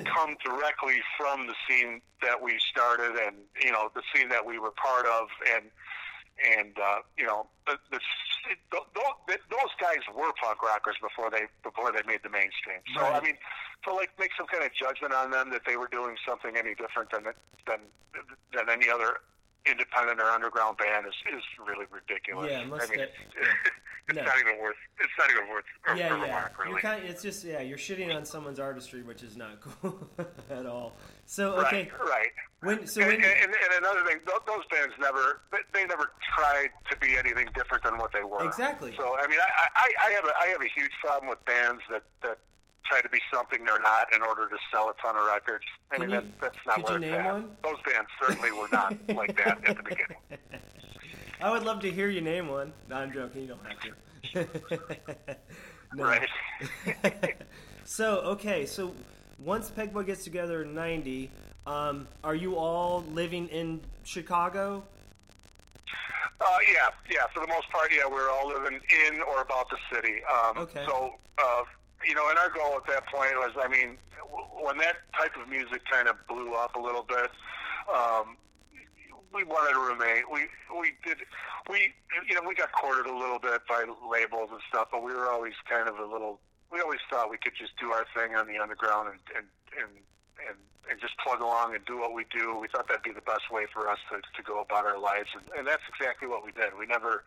come 0.14 0.38
directly 0.46 1.02
from 1.18 1.48
the 1.48 1.56
scene 1.68 2.02
that 2.22 2.42
we 2.42 2.60
started, 2.70 3.18
and 3.18 3.36
you 3.64 3.72
know, 3.72 3.90
the 3.96 4.04
scene 4.14 4.30
that 4.30 4.46
we 4.46 4.60
were 4.60 4.72
part 4.72 5.06
of, 5.06 5.28
and 5.56 5.66
and 6.58 6.78
uh, 6.78 7.02
you 7.18 7.26
know, 7.26 7.48
the, 7.68 7.78
the, 7.92 8.00
it, 8.50 8.58
those, 8.72 8.86
those 9.50 9.74
guys 9.80 10.02
were 10.16 10.32
punk 10.42 10.62
rockers 10.64 10.96
before 11.02 11.30
they 11.30 11.46
before 11.64 11.92
they 11.92 12.02
made 12.08 12.22
the 12.24 12.30
mainstream. 12.30 12.82
So 12.96 13.02
Right. 13.02 13.22
I 13.22 13.26
mean, 13.26 13.38
to 13.86 13.94
like 13.94 14.12
make 14.20 14.32
some 14.38 14.48
kind 14.48 14.64
of 14.64 14.72
judgment 14.74 15.14
on 15.14 15.32
them 15.32 15.50
that 15.52 15.62
they 15.66 15.78
were 15.78 15.88
doing 15.88 16.16
something 16.28 16.56
any 16.58 16.76
different 16.76 17.12
than 17.12 17.24
than 17.68 17.80
than 18.54 18.70
any 18.70 18.90
other 18.90 19.22
independent 19.66 20.20
or 20.20 20.26
underground 20.26 20.78
band 20.78 21.06
is 21.06 21.14
is 21.38 21.44
really 21.68 21.86
ridiculous. 21.92 22.50
Yeah, 22.52 22.62
I 22.62 22.66
mean, 22.66 23.00
it's 23.00 24.16
No. 24.16 24.24
not 24.24 24.40
even 24.40 24.60
worth 24.60 24.76
it's 25.00 25.14
not 25.18 25.30
even 25.30 25.48
worth 25.50 25.64
a, 25.88 25.96
yeah, 25.96 26.06
a 26.14 26.18
yeah. 26.18 26.24
remark, 26.24 26.54
You're 26.58 26.68
really. 26.70 26.82
kind 26.82 27.04
it's 27.06 27.22
just 27.22 27.44
yeah, 27.46 27.62
you're 27.62 27.78
shitting 27.78 28.14
on 28.14 28.26
someone's 28.26 28.60
artistry, 28.60 29.04
which 29.04 29.22
is 29.24 29.38
not 29.38 29.62
cool 29.82 30.10
at 30.50 30.66
all. 30.66 30.94
So 31.26 31.54
okay, 31.66 31.90
Right, 32.00 32.10
right. 32.10 32.32
when 32.62 32.88
so 32.88 33.02
and, 33.02 33.12
when 33.12 33.24
and, 33.24 33.54
and 33.54 33.72
another 33.78 34.04
thing, 34.06 34.20
those 34.26 34.66
bands 34.72 34.94
never 35.00 35.42
they- 35.52 35.60
they 35.74 35.86
never 35.86 36.12
tried 36.36 36.70
to 36.90 36.98
be 36.98 37.16
anything 37.18 37.48
different 37.54 37.84
than 37.84 37.98
what 37.98 38.12
they 38.12 38.24
were. 38.24 38.44
Exactly. 38.46 38.94
So 38.98 39.16
I 39.18 39.28
mean, 39.28 39.40
I, 39.40 39.68
I, 39.76 40.08
I 40.08 40.12
have 40.14 40.26
a 40.26 40.34
I 40.42 40.48
have 40.48 40.62
a 40.62 40.70
huge 40.76 40.92
problem 41.02 41.30
with 41.30 41.44
bands 41.46 41.82
that 41.92 42.04
that 42.24 42.40
try 42.86 43.02
to 43.02 43.10
be 43.10 43.20
something 43.34 43.64
they're 43.66 43.80
not 43.80 44.14
in 44.16 44.22
order 44.22 44.48
to 44.48 44.56
sell 44.72 44.90
a 44.90 45.02
ton 45.02 45.16
of 45.16 45.26
records. 45.26 45.66
I 45.92 45.98
mean, 45.98 46.10
that, 46.12 46.26
that's 46.40 46.58
not 46.66 46.88
where 46.88 46.98
it's 46.98 47.06
at. 47.06 47.26
one? 47.26 47.50
Those 47.64 47.78
bands 47.86 48.10
certainly 48.22 48.52
were 48.52 48.68
not 48.72 48.96
like 49.16 49.36
that 49.38 49.60
at 49.68 49.78
the 49.78 49.84
beginning. 49.84 50.18
I 51.42 51.52
would 51.52 51.64
love 51.64 51.80
to 51.82 51.92
hear 51.92 52.10
you 52.10 52.22
name 52.22 52.48
one. 52.48 52.74
No, 52.90 52.98
I'm 52.98 53.12
joking. 53.12 53.44
You 53.44 53.48
don't 53.48 53.66
have 53.66 54.48
to. 55.26 55.36
no. 55.96 56.04
Right. 56.04 56.30
so 57.84 58.20
okay, 58.20 58.66
so 58.66 58.94
once 59.40 59.72
Pegboy 59.72 60.06
gets 60.06 60.24
together 60.24 60.62
in 60.64 60.76
'90, 60.76 61.32
um, 61.66 62.08
are 62.24 62.36
you 62.36 62.56
all 62.56 63.04
living 63.12 63.48
in 63.48 63.82
Chicago? 64.04 64.84
Uh, 66.40 66.46
yeah, 66.74 66.90
yeah. 67.10 67.26
For 67.34 67.40
the 67.40 67.48
most 67.48 67.70
part, 67.70 67.92
yeah, 67.96 68.08
we're 68.10 68.30
all 68.30 68.48
living 68.48 68.80
in 69.08 69.22
or 69.22 69.42
about 69.42 69.70
the 69.70 69.78
city. 69.94 70.22
Um, 70.26 70.58
Okay. 70.60 70.84
So, 70.88 71.16
uh, 71.38 71.64
you 72.08 72.16
know, 72.16 72.30
and 72.30 72.38
our 72.38 72.50
goal 72.50 72.78
at 72.78 72.88
that 72.88 73.06
point 73.08 73.34
was, 73.36 73.52
I 73.62 73.68
mean, 73.68 73.98
when 74.62 74.78
that 74.78 74.98
type 75.18 75.36
of 75.42 75.50
music 75.50 75.82
kind 75.90 76.08
of 76.08 76.16
blew 76.28 76.54
up 76.54 76.76
a 76.76 76.80
little 76.80 77.04
bit, 77.04 77.30
um, 77.90 78.38
we 79.34 79.44
wanted 79.44 79.74
to 79.74 79.80
remain. 79.80 80.24
We 80.32 80.48
we 80.76 80.94
did 81.06 81.18
we 81.70 81.94
you 82.28 82.36
know 82.36 82.44
we 82.48 82.56
got 82.56 82.72
courted 82.72 83.08
a 83.08 83.16
little 83.16 83.40
bit 83.40 83.62
by 83.68 83.86
labels 84.04 84.50
and 84.52 84.60
stuff, 84.70 84.90
but 84.92 85.04
we 85.04 85.14
were 85.14 85.30
always 85.30 85.54
kind 85.70 85.88
of 85.88 85.98
a 86.00 86.06
little. 86.06 86.40
We 86.72 86.80
always 86.80 87.00
thought 87.10 87.30
we 87.30 87.38
could 87.38 87.56
just 87.58 87.72
do 87.80 87.92
our 87.92 88.06
thing 88.16 88.36
on 88.36 88.48
the 88.48 88.60
underground 88.60 89.10
and 89.10 89.20
and 89.36 89.48
and 89.80 89.92
and, 90.48 90.58
and 90.92 90.96
just 91.00 91.16
plug 91.20 91.42
along 91.42 91.76
and 91.76 91.84
do 91.86 92.00
what 92.00 92.14
we 92.14 92.26
do. 92.32 92.58
We 92.60 92.68
thought 92.68 92.88
that'd 92.88 93.04
be 93.04 93.16
the 93.16 93.24
best 93.24 93.52
way 93.52 93.66
for 93.72 93.88
us 93.88 94.00
to 94.12 94.20
to 94.20 94.42
go 94.44 94.60
about 94.62 94.86
our 94.86 95.00
lives, 95.00 95.30
and, 95.36 95.44
and 95.58 95.68
that's 95.68 95.84
exactly 95.88 96.28
what 96.28 96.46
we 96.46 96.52
did. 96.52 96.76
We 96.78 96.86
never. 96.86 97.24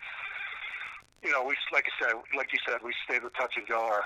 You 1.25 1.31
know, 1.31 1.43
we 1.43 1.57
like 1.73 1.87
I 1.87 2.05
said, 2.05 2.15
like 2.37 2.53
you 2.53 2.59
said, 2.69 2.81
we 2.85 2.93
stayed 3.09 3.25
with 3.25 3.33
Touch 3.35 3.55
and 3.57 3.67
Go 3.67 3.99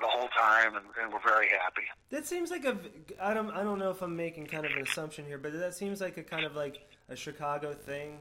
the 0.00 0.06
whole 0.06 0.28
time, 0.28 0.76
and, 0.76 0.84
and 1.02 1.10
we're 1.10 1.22
very 1.26 1.48
happy. 1.48 1.82
That 2.10 2.26
seems 2.26 2.50
like 2.50 2.66
a. 2.66 2.76
I 3.20 3.32
don't. 3.32 3.50
I 3.50 3.62
don't 3.62 3.78
know 3.78 3.90
if 3.90 4.02
I'm 4.02 4.14
making 4.14 4.46
kind 4.46 4.66
of 4.66 4.72
an 4.72 4.82
assumption 4.82 5.24
here, 5.24 5.38
but 5.38 5.52
that 5.54 5.74
seems 5.74 6.02
like 6.02 6.18
a 6.18 6.22
kind 6.22 6.44
of 6.44 6.54
like 6.54 6.86
a 7.08 7.16
Chicago 7.16 7.72
thing. 7.72 8.18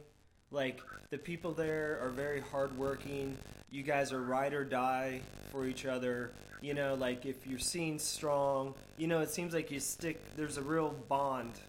Like 0.51 0.79
the 1.09 1.17
people 1.17 1.51
there 1.51 1.99
are 2.01 2.09
very 2.09 2.39
hardworking. 2.39 3.37
You 3.71 3.83
guys 3.83 4.13
are 4.13 4.21
ride 4.21 4.53
or 4.53 4.63
die 4.63 5.19
for 5.51 5.67
each 5.67 5.85
other. 5.85 6.31
You 6.61 6.75
know, 6.75 6.95
like 6.95 7.25
if 7.25 7.45
you're 7.45 7.59
seen 7.59 7.99
strong, 7.99 8.73
you 8.97 9.07
know, 9.07 9.19
it 9.19 9.31
seems 9.31 9.53
like 9.53 9.69
you 9.69 9.81
stick. 9.81 10.21
There's 10.37 10.57
a 10.57 10.61
real 10.61 10.95
bond 11.09 11.59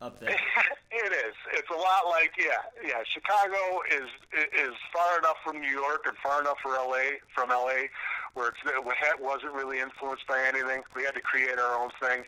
up 0.00 0.20
there. 0.20 0.30
it 0.90 1.12
is. 1.12 1.34
It's 1.52 1.70
a 1.70 1.78
lot 1.78 2.08
like 2.08 2.32
yeah, 2.38 2.60
yeah. 2.84 3.02
Chicago 3.12 3.80
is 3.90 4.08
is 4.32 4.74
far 4.92 5.18
enough 5.18 5.36
from 5.44 5.60
New 5.60 5.70
York 5.70 6.04
and 6.06 6.16
far 6.22 6.40
enough 6.40 6.58
from 6.62 6.72
LA 6.72 7.20
from 7.34 7.50
LA, 7.50 7.88
where 8.36 8.48
it's, 8.48 8.58
it 8.64 9.20
wasn't 9.22 9.52
really 9.54 9.80
influenced 9.80 10.26
by 10.28 10.38
anything. 10.46 10.82
We 10.94 11.02
had 11.04 11.14
to 11.14 11.20
create 11.22 11.58
our 11.58 11.80
own 11.82 11.88
thing, 12.00 12.24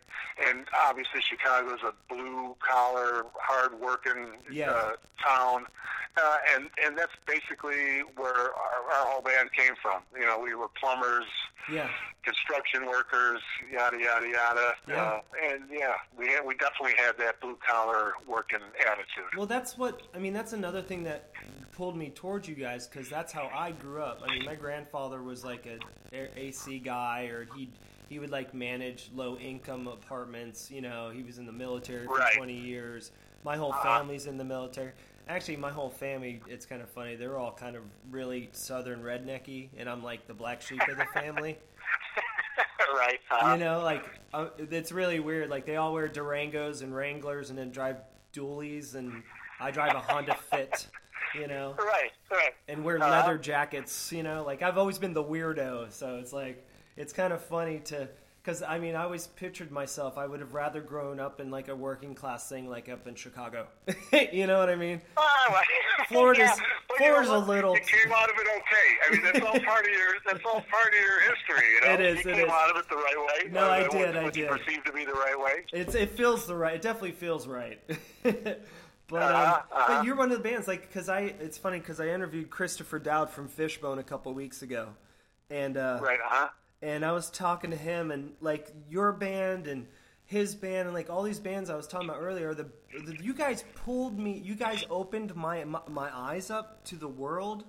and 0.49 0.64
obviously 0.88 1.21
Chicago 1.21 1.75
is 1.75 1.81
a 1.83 1.92
blue 2.12 2.57
collar, 2.66 3.27
hard 3.38 3.79
working 3.79 4.38
Yeah. 4.51 4.71
uh, 4.71 4.92
town. 5.25 5.66
Uh, 6.16 6.37
and 6.57 6.71
and 6.85 6.99
that's 6.99 7.12
basically 7.29 8.01
where 8.16 8.35
our, 8.35 8.83
our 8.92 9.07
whole 9.07 9.23
band 9.23 9.51
came 9.53 9.75
from. 9.81 10.01
You 10.18 10.27
know, 10.27 10.40
we 10.40 10.53
were 10.55 10.66
plumbers, 10.68 11.27
Yeah. 11.71 11.88
construction 12.25 12.87
workers, 12.87 13.40
yada 13.71 13.97
yada 14.01 14.27
yada. 14.27 14.73
Yeah. 14.88 14.94
Uh, 15.03 15.21
and 15.53 15.62
yeah, 15.71 15.94
we 16.16 16.29
had, 16.29 16.44
we 16.44 16.55
definitely 16.57 16.94
had 16.97 17.16
that 17.18 17.40
blue 17.40 17.57
collar 17.64 18.14
working 18.27 18.59
attitude. 18.81 19.37
Well, 19.37 19.47
that's 19.47 19.79
what 19.79 20.01
I 20.14 20.18
mean. 20.18 20.33
That's 20.33 20.55
another 20.55 20.83
thing 20.83 21.05
that 21.05 21.31
pulled 21.79 21.97
me 21.97 22.11
towards 22.11 22.49
you 22.49 22.57
guys 22.57 22.88
because 22.88 23.09
that's 23.09 23.33
how 23.33 23.49
I 23.55 23.71
grew 23.71 24.03
up. 24.03 24.21
I 24.27 24.35
mean, 24.35 24.45
my 24.45 24.57
grandfather 24.57 25.23
was 25.23 25.45
like 25.45 25.64
a 25.67 25.79
AC 26.37 26.81
guy, 26.81 27.27
or 27.27 27.47
he 27.57 27.71
he 28.09 28.19
would 28.19 28.31
like 28.31 28.53
manage 28.53 29.11
low 29.14 29.37
income 29.38 29.87
apartments. 29.87 30.73
You 30.73 30.81
know, 30.81 31.11
he 31.14 31.23
was 31.23 31.38
in 31.38 31.47
the 31.47 31.53
military 31.53 32.05
for 32.07 32.17
Right. 32.17 32.35
twenty 32.37 32.59
years. 32.59 33.12
My 33.45 33.57
whole 33.57 33.71
Uh-huh. 33.73 33.99
family's 33.99 34.27
in 34.27 34.37
the 34.37 34.45
military. 34.45 34.91
Actually, 35.29 35.57
my 35.59 35.71
whole 35.71 35.88
family. 35.91 36.43
It's 36.49 36.67
kind 36.67 36.83
of 36.83 36.91
funny. 36.91 37.14
They're 37.14 37.38
all 37.38 37.53
kind 37.53 37.77
of 37.77 37.85
really 38.11 38.49
southern 38.51 39.01
rednecky, 39.05 39.69
and 39.79 39.88
I'm 39.88 40.03
like 40.03 40.27
the 40.27 40.35
black 40.35 40.61
sheep 40.61 40.83
of 40.88 40.97
the 40.99 41.07
family. 41.14 41.59
right. 42.97 43.21
Uh, 43.31 43.53
you 43.53 43.59
know, 43.64 43.83
like 43.85 44.05
uh, 44.35 44.49
it's 44.59 44.91
really 44.91 45.21
weird. 45.21 45.49
Like 45.49 45.64
they 45.64 45.77
all 45.77 45.93
wear 45.95 46.09
Durangos 46.09 46.83
and 46.83 46.93
Wranglers, 46.93 47.51
and 47.51 47.59
then 47.59 47.71
drive 47.71 47.99
dualies, 48.35 48.97
and 48.97 49.23
I 49.61 49.71
drive 49.71 49.95
a 49.95 50.01
Honda 50.01 50.35
Fit. 50.35 50.88
You 51.35 51.47
know, 51.49 51.75
Right. 51.79 52.11
Right. 52.31 52.55
and 52.69 52.85
wear 52.85 52.97
Uh-huh. 53.03 53.11
leather 53.11 53.38
jackets. 53.38 54.12
You 54.12 54.23
know, 54.23 54.45
like 54.45 54.62
I've 54.62 54.79
always 54.79 54.99
been 54.99 55.12
the 55.14 55.25
weirdo, 55.25 55.93
so 55.93 56.17
it's 56.17 56.33
like 56.33 56.67
it's 56.97 57.12
kind 57.12 57.33
of 57.33 57.43
funny 57.45 57.81
to. 57.87 58.09
Because 58.43 58.62
I 58.62 58.79
mean, 58.79 58.95
I 58.95 59.03
always 59.03 59.27
pictured 59.27 59.71
myself. 59.71 60.17
I 60.17 60.25
would 60.27 60.41
have 60.41 60.55
rather 60.55 60.81
grown 60.81 61.21
up 61.21 61.38
in 61.38 61.51
like 61.51 61.69
a 61.69 61.77
working 61.77 62.14
class 62.14 62.49
thing, 62.49 62.71
like 62.71 62.88
up 62.88 63.07
in 63.07 63.14
Chicago. 63.14 63.67
you 64.33 64.47
know 64.47 64.59
what 64.59 64.71
I 64.71 64.75
mean? 64.75 65.03
Well, 65.19 65.27
Florida's- 66.09 66.49
yeah, 66.49 66.64
but 66.88 66.99
you 67.01 67.09
know 67.09 67.12
Florida's 67.25 67.31
a 67.33 67.38
little 67.51 67.75
You 67.75 67.81
came 67.81 68.11
out 68.12 68.31
of 68.31 68.37
it 68.38 68.47
okay. 68.49 68.88
I 69.07 69.12
mean, 69.12 69.23
that's 69.23 69.41
all 69.45 69.61
part 69.67 69.85
of 69.85 69.91
your. 69.93 70.14
That's 70.25 70.45
all 70.47 70.62
part 70.62 70.95
of 70.95 70.99
your 70.99 71.21
history. 71.21 71.67
You 71.75 71.81
know, 71.88 71.93
It 71.95 72.01
is, 72.01 72.25
You 72.25 72.31
it 72.31 72.35
came 72.37 72.47
is. 72.47 72.51
out 72.53 72.71
of 72.71 72.77
it 72.79 72.88
the 72.88 72.97
right 72.97 73.17
way. 73.45 73.51
No, 73.51 73.67
uh, 73.67 73.71
I 73.71 73.88
did, 73.88 74.17
I 74.17 74.23
what 74.23 74.33
did. 74.33 74.49
perceived 74.49 74.87
to 74.87 74.93
be 74.93 75.05
the 75.05 75.12
right 75.12 75.38
way. 75.38 75.64
It's 75.75 75.95
it 75.95 76.11
feels 76.12 76.47
the 76.47 76.55
right. 76.55 76.77
It 76.77 76.81
definitely 76.83 77.12
feels 77.12 77.47
right. 77.47 77.79
But 79.09 79.23
um, 79.23 79.29
Uh-huh, 79.35 79.62
uh-huh. 79.73 79.85
but 79.88 80.05
you're 80.05 80.16
one 80.16 80.31
of 80.33 80.37
the 80.42 80.42
bands 80.49 80.68
like 80.68 80.83
because 80.83 81.09
I. 81.09 81.21
It's 81.40 81.59
funny 81.59 81.79
because 81.79 82.01
I 82.01 82.09
interviewed 82.09 82.51
Christopher 82.51 82.99
Dowd 82.99 83.31
from 83.31 83.49
Fishbone 83.49 83.99
a 83.99 84.03
couple 84.03 84.33
weeks 84.35 84.62
ago, 84.62 84.90
and 85.51 85.77
uh, 85.77 85.99
Right. 86.03 86.21
Uh 86.21 86.29
huh. 86.29 86.49
and 86.83 87.05
I 87.05 87.12
was 87.12 87.31
talking 87.31 87.71
to 87.71 87.77
him 87.77 88.11
and 88.11 88.33
like 88.40 88.73
your 88.88 89.12
band 89.12 89.66
and 89.66 89.87
his 90.25 90.55
band 90.55 90.87
and 90.87 90.94
like 90.94 91.09
all 91.09 91.23
these 91.23 91.40
bands 91.40 91.71
I 91.71 91.75
was 91.77 91.87
talking 91.87 92.09
about 92.09 92.21
earlier. 92.21 92.53
The, 92.55 92.66
the 93.07 93.16
you 93.23 93.33
guys 93.35 93.64
pulled 93.75 94.18
me. 94.18 94.38
You 94.44 94.55
guys 94.55 94.85
opened 94.90 95.35
my, 95.35 95.64
my 95.64 95.81
my 95.88 96.11
eyes 96.14 96.51
up 96.51 96.85
to 96.87 96.97
the 96.97 97.09
world, 97.09 97.64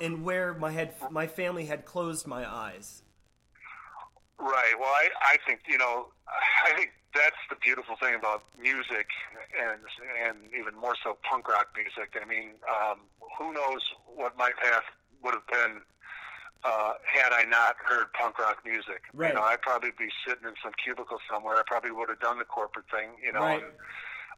and 0.00 0.22
where 0.24 0.54
my 0.54 0.70
head 0.70 0.94
my 1.10 1.26
family 1.26 1.64
had 1.66 1.84
closed 1.84 2.26
my 2.28 2.48
eyes. 2.48 3.02
Right. 4.38 4.74
Well, 4.78 4.88
I, 4.88 5.08
I 5.32 5.36
think 5.46 5.62
you 5.66 5.78
know, 5.78 6.08
I 6.64 6.72
think 6.76 6.90
that's 7.14 7.40
the 7.50 7.56
beautiful 7.56 7.96
thing 7.96 8.14
about 8.14 8.44
music, 8.60 9.08
and 9.56 9.80
and 10.26 10.36
even 10.58 10.74
more 10.78 10.94
so 11.02 11.16
punk 11.28 11.48
rock 11.48 11.68
music. 11.76 12.14
I 12.20 12.24
mean, 12.26 12.56
um, 12.68 13.00
who 13.38 13.52
knows 13.52 13.80
what 14.06 14.36
my 14.36 14.50
path 14.62 14.84
would 15.22 15.34
have 15.34 15.46
been 15.46 15.80
uh, 16.64 16.92
had 17.06 17.32
I 17.32 17.44
not 17.44 17.76
heard 17.84 18.12
punk 18.12 18.38
rock 18.38 18.58
music. 18.64 19.02
Right. 19.14 19.28
You 19.30 19.34
know, 19.36 19.42
I'd 19.42 19.62
probably 19.62 19.90
be 19.98 20.08
sitting 20.26 20.46
in 20.46 20.54
some 20.62 20.72
cubicle 20.82 21.18
somewhere. 21.30 21.56
I 21.56 21.62
probably 21.66 21.90
would 21.92 22.08
have 22.08 22.20
done 22.20 22.38
the 22.38 22.44
corporate 22.44 22.86
thing. 22.90 23.10
You 23.24 23.32
know, 23.32 23.40
Right. 23.40 23.62
and, 23.62 23.72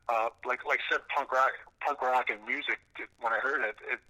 uh, 0.09 0.29
like 0.45 0.65
like 0.67 0.81
I 0.91 0.95
said, 0.95 1.01
punk 1.15 1.33
rock, 1.33 1.53
punk 1.81 2.03
rock 2.03 2.31
and 2.31 2.45
music. 2.47 2.79
When 3.21 3.33
I 3.33 3.39
heard 3.39 3.63
it, 3.65 3.77
it 3.91 4.01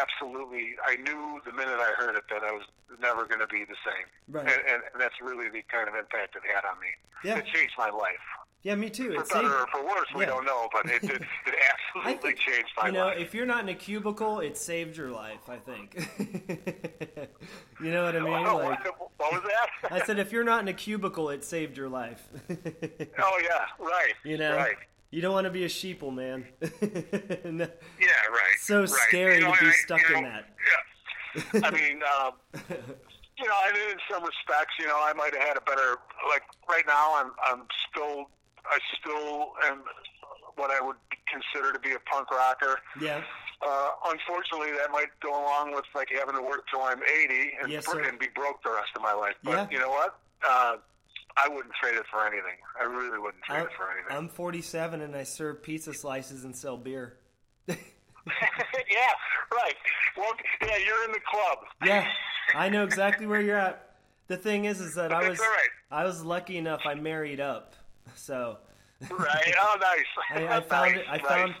absolutely. 0.00 0.74
I 0.86 0.96
knew 0.96 1.40
the 1.44 1.52
minute 1.52 1.78
I 1.78 1.92
heard 1.96 2.16
it 2.16 2.24
that 2.30 2.42
I 2.42 2.52
was 2.52 2.64
never 3.00 3.26
going 3.26 3.40
to 3.40 3.46
be 3.46 3.64
the 3.64 3.76
same. 3.84 4.06
Right. 4.28 4.46
And, 4.46 4.60
and, 4.68 4.82
and 4.92 5.00
that's 5.00 5.20
really 5.22 5.48
the 5.48 5.62
kind 5.70 5.88
of 5.88 5.94
impact 5.94 6.36
it 6.36 6.42
had 6.46 6.64
on 6.64 6.78
me. 6.80 6.88
Yeah. 7.24 7.38
It 7.38 7.46
changed 7.46 7.74
my 7.78 7.90
life. 7.90 8.24
Yeah, 8.62 8.76
me 8.76 8.88
too. 8.88 9.12
For 9.12 9.20
It's 9.20 9.32
better 9.32 9.54
or 9.54 9.66
for 9.66 9.84
worse, 9.84 10.06
we 10.16 10.24
don't 10.24 10.46
know, 10.46 10.68
but 10.72 10.86
it 10.86 11.02
did, 11.02 11.10
it 11.46 11.54
absolutely 11.94 12.30
think, 12.30 12.38
changed 12.38 12.70
my 12.78 12.84
life. 12.84 12.92
you 12.92 12.98
know, 12.98 13.06
life. 13.06 13.18
if 13.18 13.34
you're 13.34 13.44
not 13.44 13.62
in 13.62 13.68
a 13.68 13.74
cubicle, 13.74 14.40
it 14.40 14.56
saved 14.56 14.96
your 14.96 15.10
life. 15.10 15.50
I 15.50 15.56
think. 15.58 15.94
you 17.82 17.90
know 17.92 18.04
what 18.04 18.16
I 18.16 18.20
mean? 18.20 18.46
Oh, 18.46 18.56
Like, 18.56 18.84
what, 18.98 19.10
what 19.18 19.32
was 19.34 19.42
that? 19.42 19.92
I 19.92 20.04
said, 20.06 20.18
if 20.18 20.32
you're 20.32 20.44
not 20.44 20.62
in 20.62 20.68
a 20.68 20.72
cubicle, 20.72 21.28
it 21.28 21.44
saved 21.44 21.76
your 21.76 21.90
life. 21.90 22.26
oh 22.48 23.40
yeah, 23.42 23.66
right. 23.78 24.14
you 24.24 24.38
know, 24.38 24.56
right. 24.56 24.76
You 25.14 25.20
don't 25.22 25.32
want 25.32 25.44
to 25.44 25.50
be 25.50 25.64
a 25.64 25.68
sheeple, 25.68 26.12
man. 26.12 26.44
No. 27.44 27.66
Yeah, 28.00 28.08
right. 28.30 28.58
So 28.60 28.80
right. 28.80 28.88
scary 28.88 29.36
You 29.36 29.42
know, 29.44 29.54
to 29.54 29.60
be 29.60 29.66
I- 29.68 29.72
stuck 29.84 30.00
you 30.08 30.16
in 30.16 30.24
know, 30.24 30.30
that. 30.30 30.44
Yeah. 31.52 31.60
I 31.66 31.70
mean, 31.70 32.00
um, 32.18 32.32
you 33.38 33.46
know, 33.46 33.58
and 33.68 33.76
in 33.76 33.98
some 34.10 34.22
respects, 34.24 34.74
you 34.78 34.86
know, 34.86 34.98
I 34.98 35.12
might 35.12 35.34
have 35.34 35.42
had 35.48 35.56
a 35.56 35.60
better. 35.60 35.96
Like 36.28 36.42
right 36.68 36.84
now, 36.86 37.14
I'm 37.16 37.30
I'm 37.50 37.62
still 37.90 38.26
I 38.66 38.78
still 39.00 39.52
am 39.66 39.82
what 40.56 40.70
I 40.70 40.80
would 40.84 40.96
consider 41.30 41.72
to 41.72 41.78
be 41.78 41.92
a 41.92 41.98
punk 42.10 42.30
rocker. 42.30 42.78
Yeah, 43.00 43.22
Uh, 43.66 43.88
unfortunately, 44.06 44.72
that 44.78 44.90
might 44.92 45.10
go 45.20 45.30
along 45.32 45.74
with 45.74 45.84
like 45.94 46.08
having 46.16 46.34
to 46.36 46.42
work 46.42 46.64
till 46.70 46.80
I'm 46.82 47.00
80 47.02 47.52
and, 47.62 47.70
Yes, 47.72 47.86
and 47.88 48.18
be 48.18 48.28
broke 48.34 48.62
the 48.62 48.70
rest 48.70 48.90
of 48.96 49.02
my 49.02 49.12
life. 49.12 49.34
But 49.42 49.52
Yeah. 49.52 49.66
you 49.70 49.78
know 49.80 49.90
what? 49.90 50.18
Uh, 50.48 50.76
I 51.44 51.48
wouldn't 51.48 51.74
trade 51.74 51.96
it 51.96 52.04
for 52.10 52.26
anything. 52.26 52.56
I 52.80 52.84
really 52.84 53.18
wouldn't 53.18 53.42
trade 53.42 53.58
I'm, 53.58 53.66
it 53.66 53.72
for 53.76 53.90
anything. 53.90 54.16
I'm 54.16 54.28
47 54.28 55.00
and 55.00 55.14
I 55.14 55.24
serve 55.24 55.62
pizza 55.62 55.92
slices 55.92 56.44
and 56.44 56.54
sell 56.54 56.76
beer. 56.76 57.18
yeah, 57.68 57.74
right. 59.52 59.74
Well, 60.16 60.32
yeah, 60.62 60.76
you're 60.84 61.04
in 61.04 61.12
the 61.12 61.20
club. 61.30 61.58
Yeah, 61.84 62.06
I 62.54 62.68
know 62.68 62.84
exactly 62.84 63.26
where 63.26 63.40
you're 63.40 63.58
at. 63.58 63.96
The 64.28 64.36
thing 64.36 64.64
is, 64.64 64.80
is 64.80 64.94
that 64.94 65.12
I 65.12 65.28
was 65.28 65.38
right. 65.38 65.68
I 65.90 66.04
was 66.04 66.24
lucky 66.24 66.56
enough. 66.56 66.80
I 66.86 66.94
married 66.94 67.40
up, 67.40 67.74
so 68.14 68.58
Right. 69.10 69.54
Oh, 69.60 69.76
nice. 69.80 70.48
I, 70.50 70.56
I 70.56 70.60
found 70.60 70.92
nice, 70.92 71.00
it. 71.00 71.06
I 71.08 71.16
nice. 71.16 71.26
found. 71.26 71.54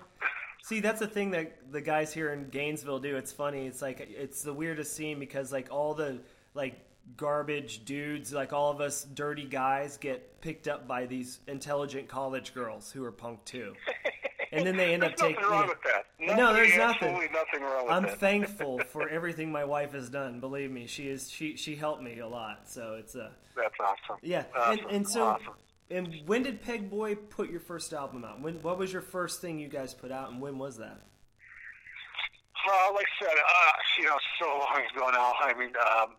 See, 0.62 0.80
that's 0.80 1.00
the 1.00 1.06
thing 1.06 1.30
that 1.32 1.72
the 1.72 1.80
guys 1.80 2.12
here 2.12 2.32
in 2.32 2.48
Gainesville 2.48 3.00
do. 3.00 3.16
It's 3.16 3.32
funny. 3.32 3.66
It's 3.66 3.82
like 3.82 4.00
it's 4.00 4.42
the 4.42 4.52
weirdest 4.52 4.94
scene 4.94 5.18
because 5.18 5.52
like 5.52 5.68
all 5.70 5.94
the 5.94 6.20
like 6.54 6.80
garbage 7.16 7.84
dudes, 7.84 8.32
like 8.32 8.52
all 8.52 8.70
of 8.70 8.80
us 8.80 9.04
dirty 9.04 9.44
guys, 9.44 9.96
get 9.96 10.40
picked 10.40 10.68
up 10.68 10.86
by 10.88 11.06
these 11.06 11.40
intelligent 11.46 12.08
college 12.08 12.54
girls 12.54 12.90
who 12.90 13.04
are 13.04 13.12
punk 13.12 13.44
too, 13.44 13.74
and 14.52 14.66
then 14.66 14.76
they 14.76 14.92
end 14.94 15.04
up 15.04 15.14
taking. 15.16 15.36
nothing 15.36 15.50
wrong 15.50 15.68
with 15.68 15.78
that. 15.84 16.36
No, 16.36 16.52
there's 16.52 16.76
nothing. 16.76 17.12
Nothing 17.32 17.62
wrong 17.62 17.84
with 17.86 17.92
I'm 17.94 18.02
that. 18.04 18.18
thankful 18.20 18.80
for 18.88 19.08
everything 19.08 19.52
my 19.52 19.64
wife 19.64 19.92
has 19.92 20.08
done. 20.08 20.40
Believe 20.40 20.70
me, 20.70 20.86
she 20.86 21.08
is 21.08 21.30
she 21.30 21.56
she 21.56 21.74
helped 21.76 22.02
me 22.02 22.18
a 22.18 22.28
lot. 22.28 22.62
So 22.68 22.96
it's 22.98 23.14
a 23.14 23.30
That's 23.56 23.74
awesome. 23.80 24.18
yeah. 24.22 24.44
Awesome. 24.56 24.78
And 24.86 24.90
and 24.96 25.08
so 25.08 25.24
awesome. 25.24 25.52
and 25.90 26.14
when 26.26 26.42
did 26.42 26.62
Pegboy 26.62 27.16
put 27.30 27.50
your 27.50 27.60
first 27.60 27.92
album 27.92 28.24
out? 28.24 28.40
When 28.40 28.54
what 28.62 28.78
was 28.78 28.92
your 28.92 29.02
first 29.02 29.40
thing 29.40 29.58
you 29.58 29.68
guys 29.68 29.94
put 29.94 30.10
out, 30.10 30.30
and 30.30 30.40
when 30.40 30.58
was 30.58 30.78
that? 30.78 31.00
Well, 32.66 32.94
like 32.94 33.06
I 33.20 33.24
said, 33.24 33.34
uh, 33.34 33.72
you 33.98 34.04
know, 34.06 34.16
so 34.40 34.46
long 34.48 34.82
ago 34.94 35.10
now. 35.10 35.32
I 35.40 35.52
mean, 35.58 35.72
um, 35.76 36.14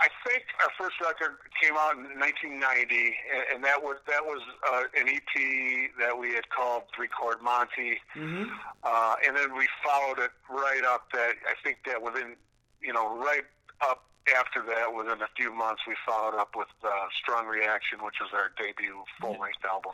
I 0.00 0.08
think 0.26 0.44
our 0.62 0.70
first 0.78 1.00
record 1.00 1.38
came 1.60 1.74
out 1.74 1.96
in 1.96 2.18
1990, 2.18 2.54
and, 2.54 3.42
and 3.54 3.64
that 3.64 3.82
was 3.82 3.96
that 4.06 4.24
was 4.24 4.40
uh, 4.70 4.84
an 4.96 5.08
EP 5.08 5.90
that 5.98 6.16
we 6.16 6.32
had 6.34 6.48
called 6.50 6.84
Three 6.94 7.08
Chord 7.08 7.42
Monty, 7.42 7.98
Mm-hmm. 8.16 8.44
uh, 8.84 9.14
and 9.26 9.36
then 9.36 9.56
we 9.56 9.66
followed 9.84 10.18
it 10.18 10.30
right 10.48 10.84
up. 10.86 11.10
That 11.12 11.34
I 11.48 11.54
think 11.64 11.78
that 11.86 12.00
within, 12.00 12.36
you 12.80 12.92
know, 12.92 13.16
right 13.18 13.42
up 13.80 14.04
after 14.36 14.62
that, 14.68 14.94
within 14.94 15.20
a 15.22 15.28
few 15.36 15.52
months, 15.52 15.82
we 15.88 15.94
followed 16.06 16.38
up 16.38 16.54
with 16.54 16.68
uh, 16.84 16.88
Strong 17.20 17.46
Reaction, 17.46 17.98
which 18.04 18.16
was 18.20 18.30
our 18.32 18.52
debut 18.56 19.02
full 19.20 19.32
length 19.40 19.64
album, 19.68 19.92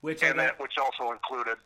Which 0.00 0.22
and 0.24 0.38
that 0.40 0.58
which 0.58 0.74
also 0.78 1.12
included 1.12 1.56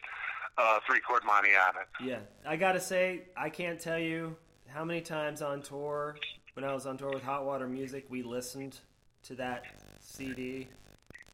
uh, 0.58 0.78
Three 0.87 1.00
Chord 1.00 1.22
Monty 1.24 1.50
on 1.56 1.74
it. 1.80 1.88
yeah, 2.06 2.18
I 2.46 2.56
gotta 2.56 2.80
say, 2.80 3.22
I 3.37 3.48
can't 3.48 3.80
tell 3.80 3.98
you 3.98 4.37
how 4.68 4.85
many 4.85 5.00
times 5.00 5.40
on 5.42 5.62
tour 5.62 6.16
when 6.54 6.64
I 6.64 6.72
was 6.74 6.86
on 6.86 6.96
tour 6.98 7.10
with 7.12 7.22
Hot 7.22 7.44
Water 7.44 7.66
Music, 7.66 8.04
we 8.08 8.22
listened 8.22 8.78
to 9.24 9.34
that 9.36 9.64
CD, 10.00 10.68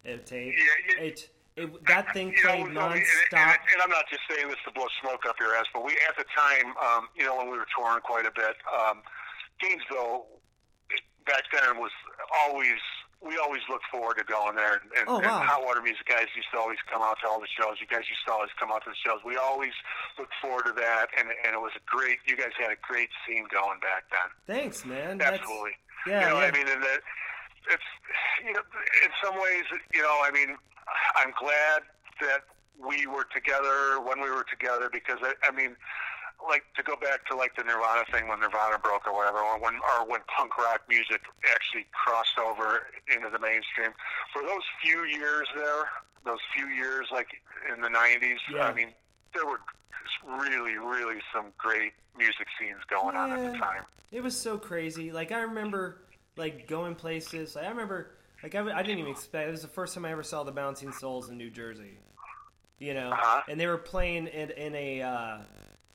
uh, 0.07 0.17
tape. 0.25 0.55
Yeah, 0.57 0.95
yeah. 0.99 1.05
It, 1.05 1.31
it 1.57 1.87
that 1.87 2.13
thing 2.15 2.29
You 2.29 2.35
know, 2.45 2.51
played 2.51 2.63
we- 2.65 2.69
and, 2.69 2.79
and, 2.79 2.95
nonstop. 3.03 3.57
and 3.73 3.83
I'm 3.83 3.91
not 3.91 4.05
just 4.11 4.23
saying 4.31 4.49
this 4.49 4.59
to 4.67 4.73
blow 4.73 4.87
smoke 5.03 5.25
up 5.29 5.37
your 5.41 5.55
ass, 5.57 5.67
but 5.75 5.85
we 5.85 5.93
at 6.09 6.17
the 6.17 6.25
time, 6.37 6.73
um, 6.77 7.09
you 7.17 7.25
know, 7.25 7.37
when 7.37 7.51
we 7.51 7.59
were 7.59 7.67
touring 7.77 8.01
quite 8.03 8.27
a 8.27 8.31
bit, 8.35 8.55
um, 8.73 9.03
Gainesville 9.61 10.27
back 11.27 11.43
then 11.53 11.77
was 11.79 11.91
always 12.45 12.79
we 13.21 13.37
always 13.39 13.63
look 13.69 13.83
forward 13.91 14.17
to 14.19 14.25
going 14.25 14.55
there, 14.55 14.79
and, 14.79 14.87
and, 14.95 15.05
Oh, 15.09 15.19
wow. 15.19 15.43
and 15.43 15.49
hot 15.49 15.65
water 15.67 15.83
music 15.83 16.07
guys 16.07 16.27
used 16.37 16.49
to 16.55 16.59
always 16.59 16.79
come 16.91 17.03
out 17.03 17.19
to 17.23 17.29
all 17.29 17.41
the 17.41 17.51
shows. 17.51 17.77
You 17.83 17.87
guys 17.91 18.07
used 18.09 18.23
to 18.27 18.33
always 18.33 18.51
come 18.59 18.71
out 18.71 18.85
to 18.87 18.91
the 18.91 19.01
shows. 19.03 19.19
We 19.27 19.37
always 19.37 19.75
look 20.19 20.31
forward 20.41 20.67
to 20.67 20.73
that, 20.79 21.09
and 21.19 21.29
and 21.45 21.55
it 21.55 21.61
was 21.61 21.73
a 21.75 21.83
great. 21.85 22.19
You 22.27 22.37
guys 22.37 22.55
had 22.59 22.71
a 22.71 22.79
great 22.81 23.11
scene 23.27 23.45
going 23.51 23.81
back 23.81 24.07
then. 24.15 24.29
Thanks, 24.47 24.85
man. 24.85 25.19
That's, 25.19 25.39
Absolutely. 25.43 25.75
Yeah, 26.07 26.23
you 26.23 26.27
know, 26.31 26.41
yeah. 26.41 26.47
I 26.47 26.51
mean, 26.53 26.69
and 26.69 26.83
that 26.83 27.01
it's 27.75 27.89
you 28.47 28.53
know, 28.55 28.63
in 29.05 29.11
some 29.23 29.35
ways, 29.35 29.65
you 29.93 30.03
know, 30.03 30.17
I 30.23 30.31
mean, 30.31 30.57
I'm 31.17 31.33
glad 31.39 31.83
that 32.23 32.47
we 32.79 33.07
were 33.07 33.27
together 33.35 33.99
when 34.01 34.21
we 34.23 34.31
were 34.31 34.47
together 34.49 34.89
because 34.93 35.19
I, 35.23 35.35
I 35.43 35.51
mean, 35.51 35.75
like 36.47 36.63
to 36.77 36.83
go 36.83 36.95
back 36.97 37.27
to 37.29 37.37
like 37.37 37.57
the 37.57 37.65
Nirvana 37.65 38.05
thing 38.13 38.29
when 38.29 38.41
Nirvana 38.41 38.79
broke 38.79 39.07
or 39.07 39.15
whatever, 39.15 39.39
or 39.39 39.59
when 39.61 39.75
or 39.75 40.07
when 40.07 40.21
punk 40.37 40.57
rock 40.59 40.83
music 40.89 41.21
actually 41.51 41.87
crossed 41.93 42.39
over 42.39 42.87
into 43.15 43.29
the 43.31 43.39
mainstream. 43.39 43.91
For 44.33 44.43
those 44.43 44.63
few 44.83 45.05
years 45.05 45.49
there, 45.55 45.85
those 46.25 46.39
few 46.55 46.67
years 46.69 47.09
like 47.13 47.29
in 47.75 47.81
the 47.81 47.89
'90s, 47.89 48.37
Yeah. 48.53 48.67
I 48.69 48.75
mean, 48.75 48.89
there 49.35 49.47
were 49.47 49.61
really, 50.27 50.79
really 50.79 51.21
some 51.35 51.47
great 51.59 51.93
music 52.17 52.47
scenes 52.59 52.79
going 52.89 53.17
on 53.17 53.31
at 53.33 53.53
the 53.53 53.59
time. 53.59 53.83
It 54.11 54.23
was 54.23 54.37
so 54.37 54.57
crazy. 54.59 55.13
Like 55.13 55.33
I 55.33 55.41
remember, 55.41 56.03
like 56.37 56.67
going 56.67 56.95
places. 56.95 57.57
Like, 57.57 57.67
I 57.67 57.69
remember, 57.69 58.13
like 58.43 58.55
I, 58.55 58.61
I 58.73 58.83
didn't 58.83 59.01
even 59.01 59.11
expect. 59.11 59.49
It 59.49 59.51
was 59.51 59.63
the 59.63 59.69
first 59.69 59.95
time 59.95 60.05
I 60.05 60.13
ever 60.13 60.23
saw 60.23 60.45
the 60.45 60.53
Bouncing 60.53 60.93
Souls 60.93 61.29
in 61.29 61.37
New 61.37 61.51
Jersey. 61.51 61.99
You 62.79 62.95
know, 62.95 63.11
Uh-huh. 63.11 63.43
and 63.49 63.59
they 63.61 63.67
were 63.67 63.77
playing 63.77 64.29
in, 64.29 64.51
in 64.53 64.75
a 64.77 65.03
uh, 65.03 65.39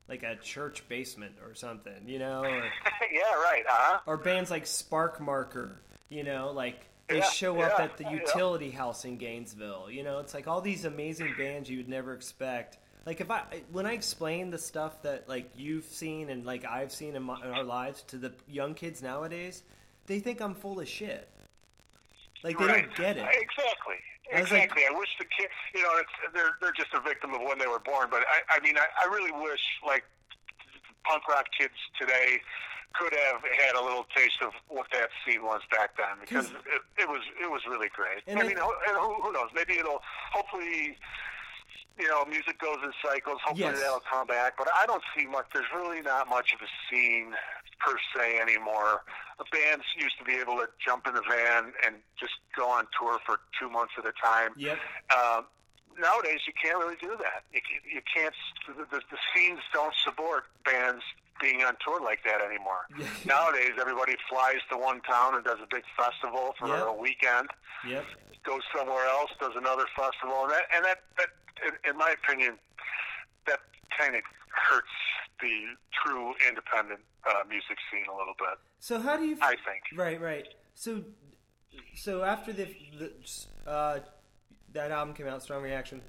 like 0.09 0.23
a 0.23 0.35
church 0.37 0.87
basement 0.89 1.35
or 1.45 1.53
something. 1.55 2.07
You 2.07 2.19
know, 2.19 2.43
or, 2.43 2.49
yeah, 3.11 3.33
right. 3.35 3.63
Uh 3.67 3.71
huh. 3.73 3.99
or 4.05 4.17
bands 4.17 4.51
like 4.51 4.65
Sparkmarker. 4.65 5.71
You 6.09 6.23
know, 6.23 6.51
like 6.53 6.85
they 7.07 7.17
Yeah, 7.17 7.29
show 7.29 7.59
up 7.61 7.79
at 7.79 7.97
the 7.97 8.03
yeah. 8.03 8.11
utility 8.13 8.69
house 8.71 9.05
in 9.05 9.17
Gainesville. 9.17 9.89
You 9.89 10.03
know, 10.03 10.19
it's 10.19 10.33
like 10.33 10.47
all 10.47 10.61
these 10.61 10.85
amazing 10.85 11.33
bands 11.37 11.69
you 11.69 11.77
would 11.77 11.89
never 11.89 12.13
expect. 12.13 12.77
Like 13.05 13.19
if 13.19 13.29
I 13.29 13.43
when 13.71 13.85
I 13.85 13.93
explain 13.93 14.49
the 14.49 14.57
stuff 14.57 15.01
that 15.01 15.27
like 15.27 15.49
you've 15.55 15.85
seen 15.85 16.29
and 16.29 16.45
like 16.45 16.65
I've 16.65 16.91
seen 16.91 17.15
in, 17.15 17.23
my, 17.23 17.41
in 17.43 17.51
our 17.51 17.63
lives 17.63 18.03
to 18.03 18.17
the 18.17 18.31
young 18.47 18.73
kids 18.75 19.01
nowadays, 19.01 19.63
they 20.05 20.19
think 20.19 20.41
I'm 20.41 20.55
full 20.55 20.79
of 20.79 20.87
shit. 20.87 21.27
Like 22.43 22.57
they 22.57 22.65
right. 22.65 22.85
don't 22.85 22.95
get 22.95 23.17
it. 23.17 23.25
Exactly. 23.25 23.95
Was 24.41 24.51
like- 24.51 24.63
Exactly. 24.63 24.83
I 24.89 24.97
wish 24.97 25.09
the 25.19 25.25
kid, 25.25 25.49
you 25.73 25.81
know, 25.83 25.93
it's, 25.97 26.11
they're 26.33 26.57
they're 26.61 26.71
just 26.75 26.93
a 26.93 26.99
victim 27.01 27.33
of 27.33 27.41
when 27.41 27.57
they 27.59 27.67
were 27.67 27.79
born. 27.79 28.07
But 28.09 28.23
I, 28.27 28.57
I 28.57 28.59
mean, 28.61 28.77
I, 28.77 28.85
I 29.01 29.05
really 29.13 29.31
wish 29.31 29.61
like 29.85 30.03
punk 31.05 31.27
rock 31.27 31.45
kids 31.57 31.73
today 31.99 32.41
could 32.93 33.13
have 33.13 33.41
had 33.65 33.75
a 33.75 33.81
little 33.83 34.05
taste 34.15 34.37
of 34.41 34.51
what 34.67 34.85
that 34.93 35.09
scene 35.25 35.43
was 35.43 35.61
back 35.71 35.97
then 35.97 36.17
because 36.21 36.47
'Cause- 36.47 36.61
it, 36.97 37.03
it 37.03 37.09
was 37.09 37.21
it 37.41 37.49
was 37.49 37.61
really 37.67 37.89
great. 37.89 38.21
I 38.27 38.43
mean, 38.47 38.57
who, 38.57 38.69
and 38.87 38.97
who, 38.97 39.13
who 39.21 39.31
knows? 39.33 39.49
Maybe 39.53 39.73
it'll 39.79 40.01
hopefully. 40.31 40.97
You 41.99 42.07
know, 42.09 42.25
music 42.25 42.59
goes 42.59 42.77
in 42.83 42.91
cycles. 43.05 43.39
Hopefully 43.45 43.69
Yes. 43.69 43.79
that'll 43.79 44.01
come 44.09 44.25
back. 44.27 44.57
But 44.57 44.67
I 44.75 44.85
don't 44.85 45.03
see 45.15 45.25
much. 45.27 45.45
There's 45.53 45.69
really 45.75 46.01
not 46.01 46.27
much 46.27 46.53
of 46.53 46.59
a 46.61 46.69
scene 46.89 47.35
per 47.79 47.95
se 48.15 48.39
anymore. 48.39 49.03
The 49.37 49.45
bands 49.51 49.83
used 49.95 50.17
to 50.17 50.23
be 50.23 50.33
able 50.35 50.55
to 50.57 50.67
jump 50.83 51.05
in 51.07 51.13
the 51.13 51.21
van 51.21 51.73
and 51.85 51.95
just 52.19 52.33
go 52.55 52.69
on 52.69 52.87
tour 52.99 53.19
for 53.25 53.41
two 53.59 53.69
months 53.69 53.93
at 53.97 54.05
a 54.05 54.13
time. 54.23 54.51
Yep. 54.57 54.79
Uh, 55.15 55.41
nowadays, 55.99 56.39
you 56.47 56.53
can't 56.61 56.77
really 56.77 56.95
do 57.01 57.15
that. 57.19 57.43
You, 57.53 57.61
you 57.95 58.01
can't. 58.13 58.33
The, 58.67 58.73
the, 58.89 59.01
the 59.11 59.17
scenes 59.35 59.59
don't 59.73 59.93
support 60.03 60.45
bands 60.65 61.03
being 61.41 61.63
on 61.63 61.75
tour 61.83 62.01
like 62.01 62.19
that 62.25 62.41
anymore. 62.41 62.85
Yeah. 62.97 63.05
Nowadays, 63.25 63.73
everybody 63.79 64.15
flies 64.29 64.61
to 64.71 64.77
one 64.77 65.01
town 65.01 65.35
and 65.35 65.43
does 65.43 65.59
a 65.61 65.67
big 65.69 65.83
festival 65.97 66.53
for 66.59 66.67
Yep. 66.67 66.87
a 66.87 66.93
weekend. 66.93 67.47
Yep. 67.87 68.05
Goes 68.43 68.61
somewhere 68.75 69.05
else, 69.07 69.31
does 69.39 69.53
another 69.55 69.85
festival, 69.95 70.43
and 70.43 70.51
that, 70.51 70.63
and 70.75 70.85
that, 70.85 70.99
that 71.17 71.29
in, 71.65 71.91
in 71.91 71.97
my 71.97 72.13
opinion, 72.23 72.57
that 73.47 73.59
kind 73.97 74.15
of 74.15 74.21
hurts 74.49 74.87
the 75.39 75.75
true 76.03 76.33
independent 76.47 76.99
uh, 77.25 77.43
music 77.47 77.77
scene 77.91 78.03
a 78.13 78.15
little 78.17 78.33
bit. 78.37 78.57
So 78.79 78.99
how 78.99 79.15
do 79.17 79.25
you? 79.25 79.37
I 79.41 79.55
think. 79.65 79.83
Right, 79.95 80.19
right. 80.19 80.47
So, 80.75 81.03
so 81.95 82.23
after 82.23 82.51
the, 82.51 82.67
the 82.99 83.11
uh, 83.69 83.99
that 84.73 84.91
album 84.91 85.13
came 85.13 85.27
out, 85.27 85.41
Strong 85.41 85.63
Reaction. 85.63 86.01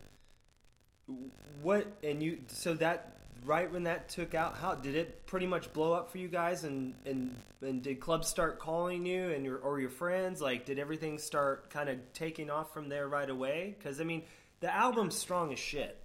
What 1.62 1.86
and 2.02 2.22
you? 2.22 2.38
So 2.48 2.74
that 2.74 3.18
right 3.44 3.70
when 3.70 3.84
that 3.84 4.08
took 4.08 4.34
out, 4.34 4.56
how 4.56 4.74
did 4.74 4.94
it 4.94 5.26
pretty 5.26 5.46
much 5.46 5.72
blow 5.72 5.92
up 5.92 6.10
for 6.10 6.18
you 6.18 6.28
guys? 6.28 6.64
And 6.64 6.94
and 7.04 7.36
and 7.60 7.82
did 7.82 8.00
clubs 8.00 8.28
start 8.28 8.58
calling 8.58 9.06
you 9.06 9.30
and 9.30 9.44
your 9.44 9.58
or 9.58 9.80
your 9.80 9.90
friends? 9.90 10.40
Like, 10.40 10.64
did 10.64 10.78
everything 10.78 11.18
start 11.18 11.70
kind 11.70 11.88
of 11.88 11.98
taking 12.12 12.50
off 12.50 12.72
from 12.72 12.88
there 12.88 13.08
right 13.08 13.28
away? 13.28 13.74
Because 13.78 14.00
I 14.00 14.04
mean, 14.04 14.22
the 14.60 14.74
album's 14.74 15.16
strong 15.16 15.52
as 15.52 15.58
shit 15.58 15.98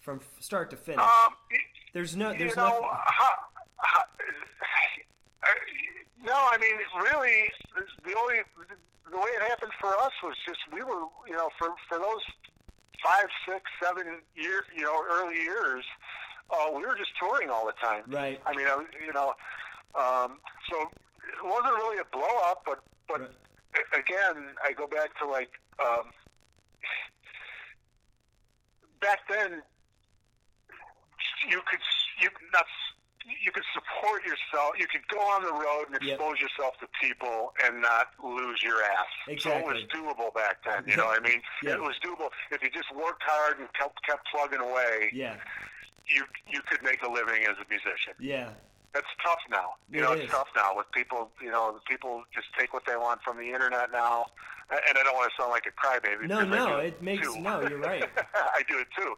from 0.00 0.20
start 0.40 0.70
to 0.70 0.76
finish. 0.76 1.00
Um, 1.00 1.34
there's 1.92 2.16
no, 2.16 2.30
there's 2.30 2.50
you 2.50 2.56
know, 2.56 2.68
nothing. 2.68 2.82
how, 2.82 3.30
how, 3.76 4.00
uh, 4.02 5.46
no, 6.24 6.34
I 6.34 6.58
mean, 6.58 6.74
really, 7.02 7.48
the 8.04 8.18
only 8.18 8.36
the 9.10 9.16
way 9.16 9.30
it 9.36 9.42
happened 9.42 9.72
for 9.80 9.96
us 9.98 10.12
was 10.22 10.34
just 10.46 10.58
we 10.72 10.82
were, 10.82 11.04
you 11.26 11.34
know, 11.34 11.48
for 11.58 11.68
for 11.88 11.98
those 11.98 12.22
five, 13.04 13.28
six, 13.46 13.62
seven 13.82 14.20
year, 14.34 14.64
you 14.74 14.82
know, 14.82 15.04
early 15.10 15.36
years, 15.36 15.84
uh, 16.50 16.70
we 16.76 16.84
were 16.84 16.96
just 16.96 17.10
touring 17.18 17.50
all 17.50 17.66
the 17.66 17.72
time. 17.82 18.02
Right. 18.08 18.40
I 18.46 18.54
mean, 18.54 18.66
I, 18.66 18.84
you 19.04 19.12
know, 19.12 19.32
um, 19.94 20.38
so 20.70 20.80
it 20.82 21.44
wasn't 21.44 21.74
really 21.74 21.98
a 21.98 22.04
blow 22.12 22.36
up, 22.46 22.62
but 22.66 22.82
but 23.08 23.20
Right. 23.20 23.84
again, 23.98 24.54
I 24.64 24.72
go 24.72 24.86
back 24.86 25.16
to 25.18 25.26
like 25.26 25.50
um, 25.84 26.10
back 29.00 29.20
then. 29.28 29.62
You 31.48 31.60
could 31.68 31.80
you 32.20 32.28
not 32.52 32.64
you 33.42 33.50
could 33.52 33.64
support 33.72 34.24
yourself. 34.24 34.76
You 34.78 34.86
could 34.86 35.06
go 35.08 35.20
on 35.20 35.42
the 35.42 35.52
road 35.52 35.86
and 35.92 36.02
Yep. 36.02 36.16
expose 36.20 36.40
yourself 36.40 36.76
to 36.80 36.88
people 37.00 37.52
and 37.64 37.80
not 37.80 38.08
lose 38.22 38.62
your 38.62 38.82
ass. 38.82 39.40
So 39.40 39.50
it 39.56 39.64
was 39.64 39.82
doable 39.94 40.32
back 40.34 40.62
then. 40.64 40.84
You 40.86 40.96
know 40.96 41.06
what 41.06 41.20
I 41.20 41.28
mean? 41.28 41.40
Yeah. 41.62 41.74
It 41.74 41.80
was 41.80 41.96
doable 42.04 42.28
if 42.50 42.62
you 42.62 42.70
just 42.70 42.92
worked 42.94 43.22
hard 43.22 43.58
and 43.60 43.68
kept 43.72 44.00
kept 44.04 44.26
plugging 44.34 44.60
away. 44.60 45.10
Yeah, 45.12 45.36
You 46.06 46.24
you 46.50 46.60
could 46.68 46.82
make 46.82 47.02
a 47.02 47.10
living 47.10 47.42
as 47.44 47.56
a 47.56 47.66
musician. 47.68 48.14
yeah, 48.20 48.50
That's 48.92 49.06
tough 49.24 49.38
now. 49.50 49.74
You 49.90 50.00
It 50.00 50.02
know, 50.02 50.12
is. 50.12 50.20
it's 50.24 50.32
tough 50.32 50.48
now 50.54 50.76
with 50.76 50.90
people. 50.92 51.30
You 51.42 51.50
know, 51.50 51.78
people 51.88 52.24
just 52.34 52.48
take 52.58 52.72
what 52.74 52.84
they 52.86 52.96
want 52.96 53.22
from 53.22 53.38
the 53.38 53.50
internet 53.52 53.90
now. 53.92 54.26
And 54.70 54.96
I 54.96 55.02
don't 55.04 55.14
want 55.14 55.28
to 55.30 55.34
sound 55.36 55.52
like 55.52 55.68
a 55.68 55.74
crybaby. 55.76 56.26
No, 56.26 56.40
no, 56.44 56.80
do 56.80 56.88
it 56.88 57.02
makes- 57.02 57.28
too. 57.28 57.40
no, 57.40 57.60
you're 57.68 57.78
right. 57.78 58.08
I 58.34 58.62
do 58.68 58.78
it 58.80 58.88
too, 58.96 59.12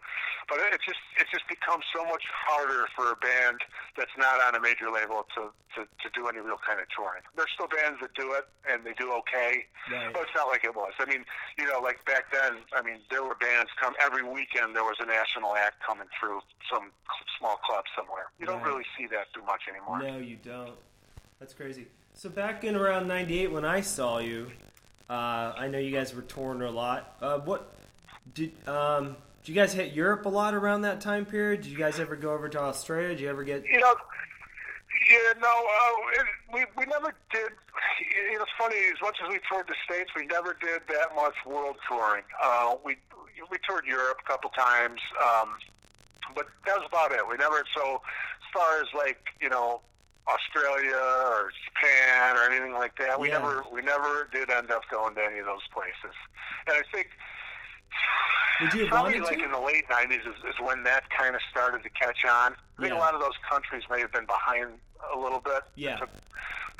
but 0.49 0.59
it 0.59 0.81
just 0.85 0.99
it 1.23 1.27
just 1.31 1.47
becomes 1.49 1.85
so 1.95 2.05
much 2.05 2.23
harder 2.35 2.87
for 2.97 3.13
a 3.13 3.17
band 3.23 3.63
that's 3.97 4.11
not 4.19 4.43
on 4.43 4.55
a 4.59 4.61
major 4.61 4.91
label 4.91 5.25
to 5.39 5.55
to, 5.79 5.87
to 5.87 6.07
do 6.15 6.27
any 6.29 6.41
real 6.41 6.59
kind 6.67 6.81
of 6.81 6.87
touring. 6.91 7.23
There's 7.37 7.51
still 7.55 7.69
bands 7.69 8.01
that 8.03 8.11
do 8.19 8.33
it 8.35 8.49
and 8.69 8.83
they 8.85 8.93
do 8.99 9.13
okay, 9.23 9.65
Right. 9.93 10.11
but 10.13 10.23
it's 10.27 10.35
not 10.35 10.49
like 10.49 10.65
it 10.65 10.75
was. 10.75 10.93
I 10.99 11.07
mean, 11.07 11.25
you 11.59 11.65
know, 11.71 11.79
like 11.81 12.05
back 12.07 12.33
then. 12.33 12.59
I 12.75 12.83
mean, 12.83 12.99
there 13.11 13.23
were 13.23 13.37
bands 13.37 13.71
come 13.81 13.95
every 14.03 14.23
weekend. 14.27 14.75
There 14.75 14.85
was 14.85 14.97
a 15.01 15.07
national 15.07 15.55
act 15.55 15.77
coming 15.87 16.09
through 16.19 16.41
some 16.73 16.91
small 17.39 17.57
club 17.63 17.85
somewhere. 17.97 18.35
You 18.41 18.47
don't 18.47 18.63
really 18.63 18.85
see 18.99 19.07
that 19.15 19.31
too 19.33 19.43
much 19.47 19.63
anymore. 19.71 20.03
No, 20.03 20.19
you 20.19 20.37
don't. 20.43 20.75
That's 21.39 21.55
crazy. 21.55 21.87
So 22.15 22.29
back 22.31 22.65
in 22.65 22.75
around 22.75 23.07
'98 23.07 23.53
when 23.53 23.65
I 23.65 23.81
saw 23.83 24.19
you, 24.19 24.51
uh, 25.09 25.53
I 25.57 25.69
know 25.69 25.79
you 25.79 25.91
guys 25.91 26.15
were 26.15 26.23
touring 26.23 26.63
a 26.63 26.71
lot. 26.71 27.17
Uh, 27.21 27.39
what 27.39 27.73
did 28.35 28.53
um, 28.69 29.17
did 29.45 29.55
you 29.55 29.55
guys 29.55 29.73
hit 29.73 29.93
Europe 29.93 30.27
a 30.27 30.29
lot 30.29 30.55
around 30.55 30.83
that 30.83 31.01
time 31.01 31.25
period? 31.25 31.63
Did 31.63 31.71
you 31.71 31.79
guys 31.79 32.01
ever 32.01 32.17
go 32.17 32.33
over 32.33 32.49
to 32.49 32.61
Australia? 32.61 33.11
Did 33.11 33.21
you 33.21 33.29
ever 33.29 33.45
get? 33.45 33.65
You 33.65 33.79
know, 33.79 33.95
yeah, 35.09 35.33
no, 35.41 35.49
uh, 35.49 36.21
it, 36.21 36.27
we 36.53 36.65
we 36.77 36.87
never 36.87 37.15
did. 37.33 37.53
You 38.01 38.37
know, 38.37 38.43
it's 38.43 38.51
funny. 38.59 38.77
As 38.93 39.01
much 39.01 39.17
as 39.23 39.31
we 39.31 39.39
toured 39.49 39.69
the 39.69 39.77
states, 39.85 40.11
we 40.17 40.27
never 40.27 40.57
did 40.61 40.83
that 40.89 41.15
much 41.15 41.35
world 41.47 41.77
touring. 41.89 42.25
Uh, 42.43 42.75
we 42.85 42.97
we 43.51 43.59
toured 43.69 43.85
Europe 43.87 44.19
a 44.25 44.29
couple 44.29 44.51
times, 44.51 45.01
um, 45.23 45.51
but 46.35 46.49
that 46.67 46.77
was 46.79 46.87
about 46.89 47.13
it. 47.13 47.21
We 47.29 47.37
never. 47.37 47.63
So 47.77 48.03
as 48.03 48.49
far 48.53 48.81
as 48.81 48.87
like 48.95 49.29
you 49.41 49.49
know. 49.49 49.81
Australia 50.29 50.97
or 51.31 51.51
Japan 51.67 52.37
or 52.37 52.51
anything 52.51 52.73
like 52.75 52.97
that. 52.99 53.19
We 53.19 53.29
Yeah. 53.29 53.39
never 53.39 53.65
we 53.71 53.83
never 53.83 54.29
did 54.33 54.51
end 54.51 54.71
up 54.71 54.83
going 54.91 55.15
to 55.15 55.25
any 55.25 55.39
of 55.39 55.47
those 55.47 55.67
places. 55.73 56.15
And 56.67 56.77
I 56.77 56.83
think 56.93 57.09
Would 58.61 58.75
you 58.75 58.87
probably 58.89 59.21
like 59.21 59.39
to? 59.39 59.45
in 59.45 59.53
the 59.53 59.61
late 59.61 59.85
nineties 59.91 60.23
is, 60.23 60.35
is 60.49 60.59
when 60.61 60.83
that 60.85 61.09
kind 61.11 61.35
of 61.35 61.41
started 61.51 61.83
to 61.83 61.91
catch 61.91 62.25
on. 62.25 62.55
I 62.79 62.83
think 62.83 62.93
Yeah. 62.93 62.99
a 62.99 63.01
lot 63.01 63.15
of 63.15 63.21
those 63.21 63.37
countries 63.49 63.85
may 63.91 64.01
have 64.01 64.13
been 64.13 64.27
behind 64.27 64.79
a 65.15 65.19
little 65.19 65.41
bit. 65.41 65.63
Yeah. 65.77 65.95
It 65.95 65.99
took, 66.01 66.11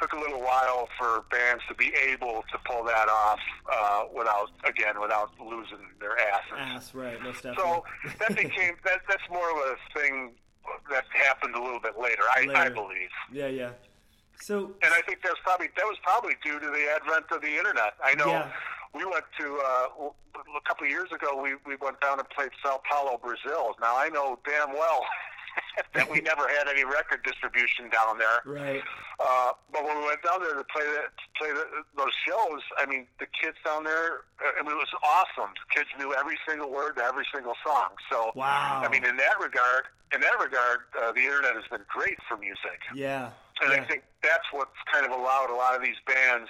took 0.01 0.13
a 0.13 0.19
little 0.19 0.41
while 0.41 0.89
for 0.99 1.23
bands 1.31 1.63
to 1.69 1.75
be 1.75 1.95
able 1.95 2.45
to 2.51 2.59
pull 2.67 2.83
that 2.85 3.09
off 3.09 3.41
uh, 3.73 4.05
without 4.13 4.51
again 4.65 5.01
without 5.01 5.31
losing 5.39 5.79
their 6.01 6.19
asses. 6.19 6.53
Ass, 6.59 6.95
right? 6.95 7.21
Most 7.23 7.43
definitely. 7.45 7.63
So 7.73 7.85
that 8.19 8.37
became 8.37 8.75
that 8.85 9.03
that's 9.09 9.23
more 9.31 9.49
of 9.51 9.57
a 9.59 9.99
thing 9.99 10.33
that 10.91 11.05
happened 11.13 11.55
a 11.55 11.63
little 11.63 11.81
bit 11.81 11.99
later, 11.99 12.23
I, 12.35 12.47
I 12.55 12.69
believe. 12.69 13.11
yeah, 13.33 13.49
yeah. 13.49 13.71
So 14.41 14.73
And 14.83 14.93
I 14.93 15.01
think 15.07 15.21
that's 15.25 15.41
probably 15.43 15.69
that 15.77 15.85
was 15.87 15.97
probably 16.03 16.35
due 16.45 16.61
to 16.61 16.67
the 16.67 16.85
advent 16.95 17.25
of 17.33 17.41
the 17.41 17.57
internet. 17.57 17.95
I 18.05 18.15
know 18.15 18.27
Yeah. 18.29 18.51
we 18.95 19.05
went 19.05 19.25
to 19.41 19.47
uh, 19.65 20.11
a 20.37 20.61
couple 20.69 20.85
of 20.85 20.91
years 20.91 21.11
ago. 21.11 21.41
We 21.43 21.55
we 21.65 21.77
went 21.81 22.01
down 22.03 22.19
and 22.19 22.29
played 22.31 22.51
Sao 22.63 22.81
Paulo, 22.91 23.19
Brazil. 23.23 23.75
Now 23.81 23.97
I 23.97 24.09
know 24.11 24.39
damn 24.45 24.73
well 24.75 25.01
that 25.95 26.11
we 26.11 26.21
never 26.21 26.47
had 26.49 26.69
any 26.69 26.85
record 26.85 27.23
distribution 27.25 27.89
down 27.91 28.19
there. 28.19 28.41
right, 28.45 28.83
Uh, 29.21 29.53
but 29.73 29.85
when 29.85 29.99
we 29.99 30.05
went 30.07 30.23
down 30.23 30.41
there 30.41 30.55
to 30.55 30.65
play 30.65 30.85
that, 30.85 31.09
to 31.17 31.27
play 31.39 31.53
the, 31.53 31.65
those 31.97 32.13
shows, 32.27 32.61
I 32.79 32.87
mean, 32.87 33.07
the 33.19 33.27
kids 33.41 33.57
down 33.65 33.85
there, 33.85 34.25
uh, 34.45 34.59
I 34.59 34.63
mean, 34.63 34.73
it 34.73 34.81
was 34.81 34.93
awesome. 35.03 35.51
The 35.69 35.81
kids 35.81 35.89
knew 35.99 36.15
every 36.15 36.39
single 36.49 36.71
word 36.71 36.97
to 36.97 37.05
every 37.05 37.27
single 37.33 37.55
song. 37.67 37.97
So, 38.11 38.33
Wow. 38.35 38.83
I 38.85 38.89
mean, 38.89 39.05
in 39.05 39.17
that 39.17 39.41
regard, 39.41 39.85
in 40.15 40.21
that 40.21 40.39
regard, 40.39 40.81
uh, 41.01 41.13
the 41.13 41.23
internet 41.25 41.55
has 41.55 41.65
been 41.71 41.85
great 41.89 42.19
for 42.29 42.37
music. 42.37 42.81
yeah, 42.95 43.31
And 43.63 43.73
yeah. 43.73 43.81
I 43.81 43.85
think 43.85 44.03
that's 44.23 44.45
what's 44.53 44.77
kind 44.93 45.05
of 45.07 45.13
allowed 45.13 45.51
a 45.51 45.57
lot 45.57 45.75
of 45.75 45.83
these 45.83 45.99
bands, 46.07 46.49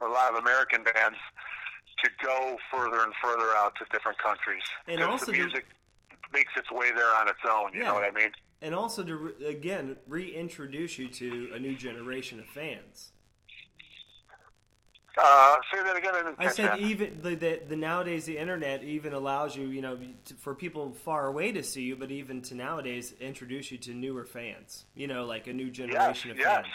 a 0.00 0.08
lot 0.08 0.32
of 0.32 0.38
American 0.42 0.82
bands, 0.84 1.16
to 2.04 2.10
go 2.22 2.58
further 2.72 3.00
and 3.04 3.12
further 3.22 3.54
out 3.56 3.74
to 3.76 3.84
different 3.92 4.18
countries. 4.18 4.62
And 4.88 5.02
also 5.02 5.26
the 5.26 5.32
music 5.32 5.64
makes 6.32 6.52
its 6.56 6.70
way 6.70 6.90
there 6.92 7.14
on 7.14 7.28
its 7.28 7.38
own. 7.48 7.72
You 7.72 7.80
Yeah. 7.80 7.88
know 7.88 7.94
what 7.94 8.04
I 8.04 8.10
mean? 8.10 8.32
And 8.62 8.74
also 8.74 9.02
to 9.02 9.16
re- 9.16 9.46
again 9.46 9.96
reintroduce 10.06 10.98
you 10.98 11.08
to 11.08 11.50
a 11.54 11.58
new 11.58 11.76
generation 11.76 12.40
of 12.40 12.46
fans. 12.46 13.12
Uh, 15.18 15.56
say 15.72 15.82
that 15.82 15.96
again. 15.96 16.12
I, 16.38 16.44
I 16.44 16.48
said 16.48 16.72
that. 16.72 16.78
even 16.78 17.20
the, 17.22 17.34
the 17.34 17.60
the 17.68 17.76
nowadays 17.76 18.26
the 18.26 18.36
internet 18.36 18.84
even 18.84 19.14
allows 19.14 19.56
you 19.56 19.68
you 19.68 19.80
know 19.80 19.96
to, 20.26 20.34
for 20.34 20.54
people 20.54 20.92
far 20.92 21.26
away 21.26 21.52
to 21.52 21.62
see 21.62 21.82
you, 21.82 21.96
but 21.96 22.10
even 22.10 22.42
to 22.42 22.54
nowadays 22.54 23.14
introduce 23.18 23.70
you 23.72 23.78
to 23.78 23.94
newer 23.94 24.24
fans. 24.26 24.84
You 24.94 25.08
know, 25.08 25.24
like 25.24 25.46
a 25.46 25.54
new 25.54 25.66
yes, 25.66 25.74
generation 25.74 26.30
of 26.32 26.36
yes, 26.36 26.64
fans. 26.64 26.66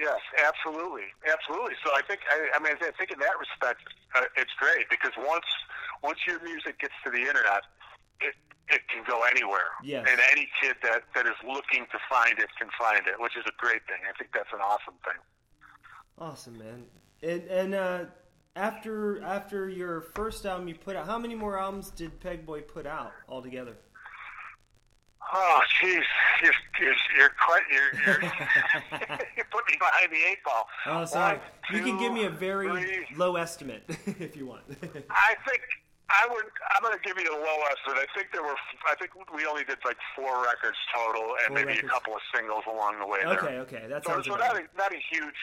yes, 0.00 0.20
absolutely, 0.46 1.04
absolutely. 1.30 1.74
So 1.84 1.90
I 1.94 2.00
think, 2.08 2.20
I, 2.30 2.56
I 2.56 2.62
mean, 2.62 2.72
I 2.80 2.90
think 2.96 3.10
in 3.10 3.18
that 3.18 3.36
respect, 3.38 3.82
uh, 4.16 4.24
it's 4.36 4.52
great 4.58 4.88
because 4.88 5.12
once 5.18 5.44
once 6.02 6.18
your 6.26 6.42
music 6.42 6.80
gets 6.80 6.94
to 7.04 7.10
the 7.10 7.20
internet, 7.20 7.64
it 8.20 8.34
it 8.68 8.80
can 8.92 9.04
go 9.06 9.22
anywhere, 9.30 9.68
Yes. 9.82 10.06
and 10.10 10.18
any 10.32 10.48
kid 10.60 10.76
that 10.82 11.02
that 11.14 11.26
is 11.26 11.34
looking 11.46 11.86
to 11.92 11.98
find 12.08 12.38
it 12.38 12.48
can 12.58 12.68
find 12.78 13.06
it, 13.06 13.14
which 13.18 13.36
is 13.36 13.44
a 13.46 13.52
great 13.58 13.82
thing. 13.86 13.98
I 14.08 14.16
think 14.18 14.30
that's 14.32 14.52
an 14.52 14.60
awesome 14.60 14.94
thing. 15.04 15.20
Awesome, 16.18 16.58
man. 16.58 16.84
And 17.22 17.42
and 17.48 17.74
uh, 17.74 18.04
after 18.56 19.22
after 19.22 19.68
your 19.68 20.00
first 20.14 20.46
album 20.46 20.68
you 20.68 20.74
put 20.74 20.96
out, 20.96 21.06
how 21.06 21.18
many 21.18 21.34
more 21.34 21.58
albums 21.58 21.90
did 21.90 22.20
Pegboy 22.20 22.66
put 22.68 22.86
out 22.86 23.12
altogether? 23.28 23.76
Oh, 25.36 25.60
jeez, 25.82 26.02
you're, 26.42 26.52
you're, 26.80 26.94
you're 27.18 27.30
quite, 27.44 27.62
you're, 27.72 28.00
you're, 28.06 28.22
you 29.36 29.42
put 29.50 29.66
me 29.68 29.76
behind 29.78 30.12
the 30.12 30.16
eight 30.30 30.38
ball. 30.44 30.68
Oh, 30.86 31.04
sorry. 31.06 31.38
One, 31.38 31.46
you 31.72 31.82
can 31.82 31.98
give 31.98 32.12
me 32.12 32.24
a 32.24 32.30
very 32.30 32.68
three. 32.68 33.06
low 33.16 33.34
estimate 33.36 33.82
if 34.20 34.36
you 34.36 34.46
want. 34.46 34.62
I 35.10 35.34
think 35.48 35.62
I 36.12 36.28
would. 36.28 36.44
I'm 36.76 36.84
going 36.84 36.92
to 36.92 37.00
give 37.00 37.16
you 37.16 37.24
the 37.24 37.32
low 37.40 37.58
estimate. 37.72 38.04
I 38.04 38.08
think 38.12 38.28
there 38.30 38.44
were. 38.44 38.54
I 38.84 38.94
think 39.00 39.16
we 39.32 39.46
only 39.48 39.64
did 39.64 39.80
like 39.88 39.96
four 40.14 40.44
records 40.44 40.76
total, 40.92 41.32
and 41.42 41.56
Four 41.56 41.64
maybe 41.64 41.80
records. 41.80 41.88
a 41.88 41.90
couple 41.96 42.12
of 42.12 42.20
singles 42.28 42.64
along 42.68 43.00
the 43.00 43.08
way. 43.08 43.24
okay, 43.24 43.56
there. 43.56 43.64
okay, 43.64 43.84
that 43.88 44.04
So, 44.04 44.12
sounds 44.20 44.26
so 44.28 44.36
not 44.36 44.52
a, 44.52 44.68
not 44.76 44.92
a 44.92 45.00
huge. 45.00 45.38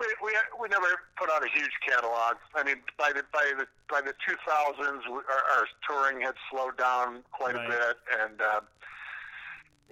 We, 0.00 0.08
we 0.24 0.32
we 0.56 0.66
never 0.72 0.88
put 1.20 1.28
out 1.28 1.44
a 1.44 1.50
huge 1.52 1.72
catalog. 1.84 2.40
I 2.56 2.64
mean, 2.64 2.80
by 2.96 3.12
the 3.12 3.28
by 3.28 3.44
the 3.60 3.68
by 3.92 4.00
the 4.00 4.16
2000s, 4.24 5.04
we, 5.04 5.20
our, 5.20 5.42
our 5.60 5.64
touring 5.84 6.24
had 6.24 6.34
slowed 6.50 6.76
down 6.80 7.20
quite 7.32 7.54
Right. 7.54 7.68
a 7.68 7.68
bit, 7.68 7.96
and 8.24 8.40
uh, 8.40 8.60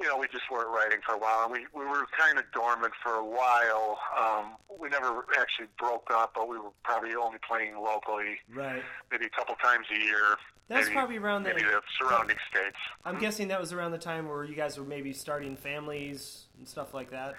you 0.01 0.09
know, 0.09 0.19
we 0.19 0.27
just 0.29 0.45
weren't 0.51 0.69
writing 0.71 0.99
for 1.07 1.15
a 1.15 1.19
while, 1.19 1.45
and 1.45 1.53
we 1.53 1.67
we 1.75 1.85
were 1.85 2.07
kind 2.19 2.39
of 2.39 2.45
dormant 2.53 2.93
for 3.03 3.15
a 3.15 3.25
while. 3.25 3.99
Um, 4.19 4.55
we 4.81 4.89
never 4.89 5.25
actually 5.39 5.69
broke 5.79 6.09
up, 6.13 6.33
but 6.35 6.49
we 6.49 6.59
were 6.59 6.71
probably 6.83 7.15
only 7.15 7.39
playing 7.47 7.77
locally, 7.77 8.39
Right. 8.53 8.83
maybe 9.11 9.27
a 9.27 9.31
couple 9.31 9.55
times 9.57 9.87
a 9.95 9.99
year. 9.99 10.37
That's 10.69 10.87
maybe, 10.87 10.95
probably 10.97 11.17
around 11.19 11.43
the. 11.45 11.51
maybe 11.51 11.63
the 11.63 11.81
surrounding 11.99 12.37
states. 12.51 12.77
I'm 13.05 13.19
guessing 13.19 13.49
that 13.49 13.61
was 13.61 13.73
around 13.73 13.93
the 13.93 13.99
time 13.99 14.29
where 14.29 14.45
you 14.45 14.55
guys 14.57 14.79
were 14.79 14.85
maybe 14.85 15.13
starting 15.13 15.57
families 15.57 16.47
and 16.59 16.67
stuff 16.67 16.93
like 16.95 17.11
that. 17.11 17.35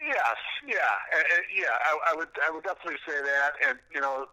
Yes, 0.00 0.36
yeah, 0.66 0.74
yeah. 1.54 1.66
I, 1.84 2.12
I 2.12 2.16
would, 2.16 2.28
I 2.44 2.50
would 2.50 2.64
definitely 2.64 2.98
say 3.06 3.20
that, 3.22 3.52
and 3.68 3.78
you 3.94 4.00
know, 4.00 4.26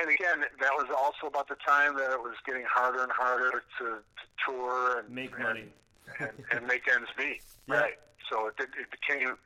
and 0.00 0.08
again, 0.08 0.44
that 0.60 0.70
was 0.74 0.86
also 0.96 1.26
about 1.26 1.48
the 1.48 1.56
time 1.66 1.96
that 1.96 2.12
it 2.12 2.20
was 2.20 2.34
getting 2.46 2.62
harder 2.70 3.02
and 3.02 3.10
harder 3.10 3.50
to, 3.80 3.84
to 3.84 4.00
tour 4.46 5.00
and 5.00 5.10
Make 5.12 5.36
money. 5.36 5.62
and, 5.62 5.70
and 6.50 6.66
make 6.66 6.82
ends 6.92 7.08
meet. 7.18 7.40
Yeah. 7.68 7.80
Right. 7.80 7.94
So 8.30 8.46
it, 8.48 8.54
it 8.58 8.88
became, 8.90 9.36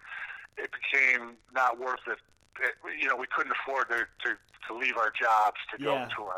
it 0.56 0.70
became 0.72 1.36
not 1.54 1.78
worth 1.78 2.00
it. 2.06 2.18
it. 2.60 2.74
You 3.00 3.08
know, 3.08 3.16
we 3.16 3.26
couldn't 3.34 3.52
afford 3.52 3.88
to 3.90 4.06
to, 4.28 4.36
to 4.68 4.78
leave 4.78 4.96
our 4.96 5.10
jobs 5.20 5.56
to 5.72 5.78
go 5.82 5.92
Yeah. 5.94 6.08
tour. 6.16 6.34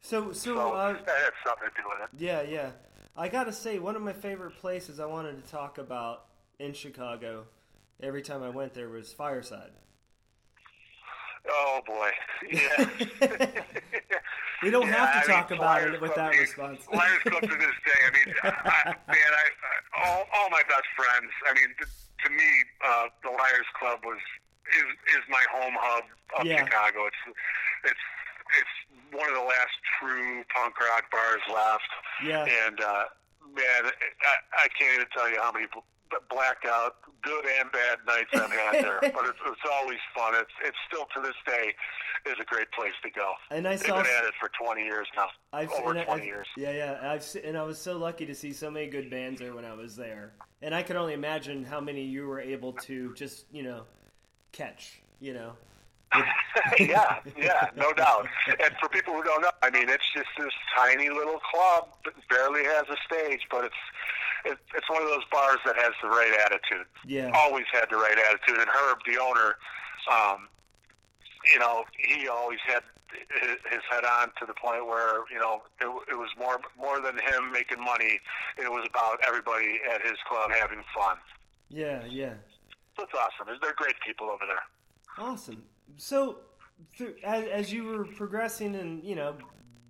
So, 0.00 0.32
so, 0.32 0.54
So 0.54 0.72
uh, 0.72 0.92
that 0.92 1.06
had 1.06 1.32
something 1.46 1.68
to 1.68 1.82
do 1.82 1.88
with 1.88 2.08
it. 2.08 2.08
yeah, 2.18 2.42
yeah. 2.42 2.70
I 3.16 3.28
gotta 3.28 3.52
say, 3.52 3.78
one 3.78 3.94
of 3.94 4.02
my 4.02 4.12
favorite 4.12 4.56
places 4.56 4.98
I 4.98 5.06
wanted 5.06 5.44
to 5.44 5.50
talk 5.50 5.78
about 5.78 6.24
in 6.58 6.72
Chicago, 6.72 7.44
every 8.02 8.22
time 8.22 8.42
I 8.42 8.48
went 8.48 8.74
there, 8.74 8.88
was 8.88 9.12
Fireside. 9.12 9.70
Oh 11.48 11.80
boy. 11.86 12.10
Yeah. 12.52 12.86
We 14.62 14.70
don't 14.70 14.86
Yeah, 14.86 14.94
have 14.94 15.12
to 15.12 15.18
I 15.18 15.36
mean, 15.36 15.42
talk 15.42 15.50
about 15.50 15.80
Flyers 15.80 15.94
it 15.94 16.00
with 16.00 16.14
Club 16.14 16.30
that 16.30 16.38
response. 16.38 16.86
Liars 16.92 17.18
Club 17.26 17.42
to 17.42 17.48
this 17.48 17.76
day. 17.84 18.00
I 18.06 18.10
mean, 18.14 18.34
I, 18.44 18.94
man, 19.08 19.32
I, 19.34 19.44
I 19.50 20.08
all, 20.08 20.24
all 20.36 20.50
my 20.50 20.62
I 21.48 21.54
mean, 21.54 21.70
to, 21.80 21.86
to 21.86 22.28
me, 22.30 22.48
uh, 22.86 23.06
the 23.22 23.30
Liars 23.30 23.68
Club 23.78 24.00
was 24.04 24.18
is 24.78 24.88
is 25.16 25.22
my 25.28 25.42
home 25.52 25.74
hub 25.78 26.04
of 26.40 26.46
Yeah. 26.46 26.64
Chicago. 26.64 27.06
It's 27.06 27.22
it's 27.84 28.04
it's 28.58 28.74
one 29.12 29.28
of 29.28 29.34
the 29.36 29.44
last 29.44 29.76
true 30.00 30.42
punk 30.54 30.78
rock 30.80 31.10
bars 31.10 31.42
left. 31.52 31.90
Yeah. 32.24 32.44
And 32.66 32.80
uh, 32.80 33.04
man, 33.54 33.90
I, 33.92 34.64
I 34.64 34.68
can't 34.78 34.94
even 34.94 35.06
tell 35.14 35.28
you 35.30 35.38
how 35.40 35.52
many 35.52 35.66
blackout, 36.30 36.96
good 37.22 37.44
and 37.58 37.70
bad 37.72 37.98
nights 38.06 38.28
I've 38.34 38.50
had 38.52 38.84
there. 38.84 39.00
but 39.14 39.24
it's, 39.26 39.38
it's 39.46 39.60
always 39.72 39.98
fun. 40.14 40.34
It's 40.36 40.52
it's 40.64 40.76
still 40.88 41.06
to 41.14 41.20
this 41.22 41.36
day 41.46 41.74
is 42.30 42.36
a 42.40 42.44
great 42.44 42.70
place 42.72 42.92
to 43.02 43.10
go. 43.10 43.32
And 43.50 43.66
I 43.66 43.76
They've 43.76 43.86
been 43.86 43.96
at 43.96 44.24
it 44.24 44.34
for 44.40 44.50
20 44.62 44.82
years 44.84 45.08
now. 45.16 45.26
I've 45.52 45.72
over 45.72 45.90
and 45.90 46.00
I- 46.00 46.04
20 46.04 46.20
I've- 46.20 46.26
years. 46.26 46.46
Yeah, 46.56 46.70
yeah. 46.72 47.10
I've 47.10 47.26
and 47.44 47.56
I 47.58 47.62
was 47.62 47.78
so 47.78 47.96
lucky 47.98 48.26
to 48.26 48.34
see 48.34 48.52
so 48.52 48.70
many 48.70 48.86
good 48.86 49.10
bands 49.10 49.40
there 49.40 49.54
when 49.54 49.64
I 49.64 49.74
was 49.74 49.96
there, 49.96 50.32
and 50.62 50.74
I 50.74 50.82
can 50.82 50.96
only 50.96 51.14
imagine 51.14 51.64
how 51.64 51.80
many 51.80 52.02
you 52.02 52.26
were 52.26 52.40
able 52.40 52.72
to 52.74 53.12
just 53.14 53.46
you 53.52 53.62
know 53.62 53.82
catch. 54.52 55.00
You 55.20 55.34
know. 55.34 55.52
yeah, 56.78 57.20
yeah, 57.38 57.70
no 57.74 57.90
doubt. 57.94 58.28
And 58.46 58.74
for 58.78 58.88
people 58.90 59.14
who 59.14 59.22
don't 59.22 59.40
know, 59.40 59.50
I 59.62 59.70
mean, 59.70 59.88
it's 59.88 60.04
just 60.14 60.28
this 60.38 60.52
tiny 60.76 61.08
little 61.08 61.40
club 61.50 61.88
that 62.04 62.12
barely 62.28 62.64
has 62.64 62.84
a 62.90 62.96
stage, 63.06 63.40
but 63.50 63.64
it's 63.64 63.74
it, 64.44 64.58
it's 64.74 64.90
one 64.90 65.02
of 65.02 65.08
those 65.08 65.24
bars 65.30 65.58
that 65.64 65.76
has 65.76 65.92
the 66.02 66.08
right 66.08 66.36
attitude. 66.44 66.86
Yeah. 67.06 67.30
Always 67.34 67.64
had 67.72 67.86
the 67.90 67.96
right 67.96 68.18
attitude. 68.28 68.58
And 68.58 68.68
Herb, 68.68 68.98
the 69.06 69.18
owner, 69.18 69.56
um, 70.10 70.48
you 71.52 71.58
know, 71.58 71.84
he 71.96 72.28
always 72.28 72.58
had 72.66 72.82
his 73.40 73.82
head 73.90 74.04
on 74.04 74.28
to 74.40 74.46
the 74.46 74.54
point 74.54 74.86
where 74.86 75.24
you 75.30 75.38
know 75.38 75.62
it, 75.80 75.86
it 76.12 76.18
was 76.18 76.28
more 76.38 76.58
more 76.78 77.00
than 77.00 77.14
him 77.14 77.52
making 77.52 77.82
money. 77.82 78.20
It 78.58 78.70
was 78.70 78.86
about 78.88 79.18
everybody 79.26 79.80
at 79.92 80.02
his 80.02 80.16
club 80.28 80.50
having 80.50 80.82
fun. 80.94 81.16
Yeah, 81.68 82.02
yeah. 82.08 82.34
So 82.96 83.04
it's 83.04 83.12
awesome. 83.14 83.58
They're 83.60 83.74
great 83.74 83.96
people 84.06 84.28
over 84.28 84.44
there. 84.46 84.62
Awesome. 85.18 85.62
So, 85.96 86.38
through, 86.96 87.14
as, 87.24 87.44
as 87.48 87.72
you 87.72 87.84
were 87.84 88.04
progressing 88.04 88.74
and 88.74 89.02
you 89.02 89.14
know, 89.14 89.36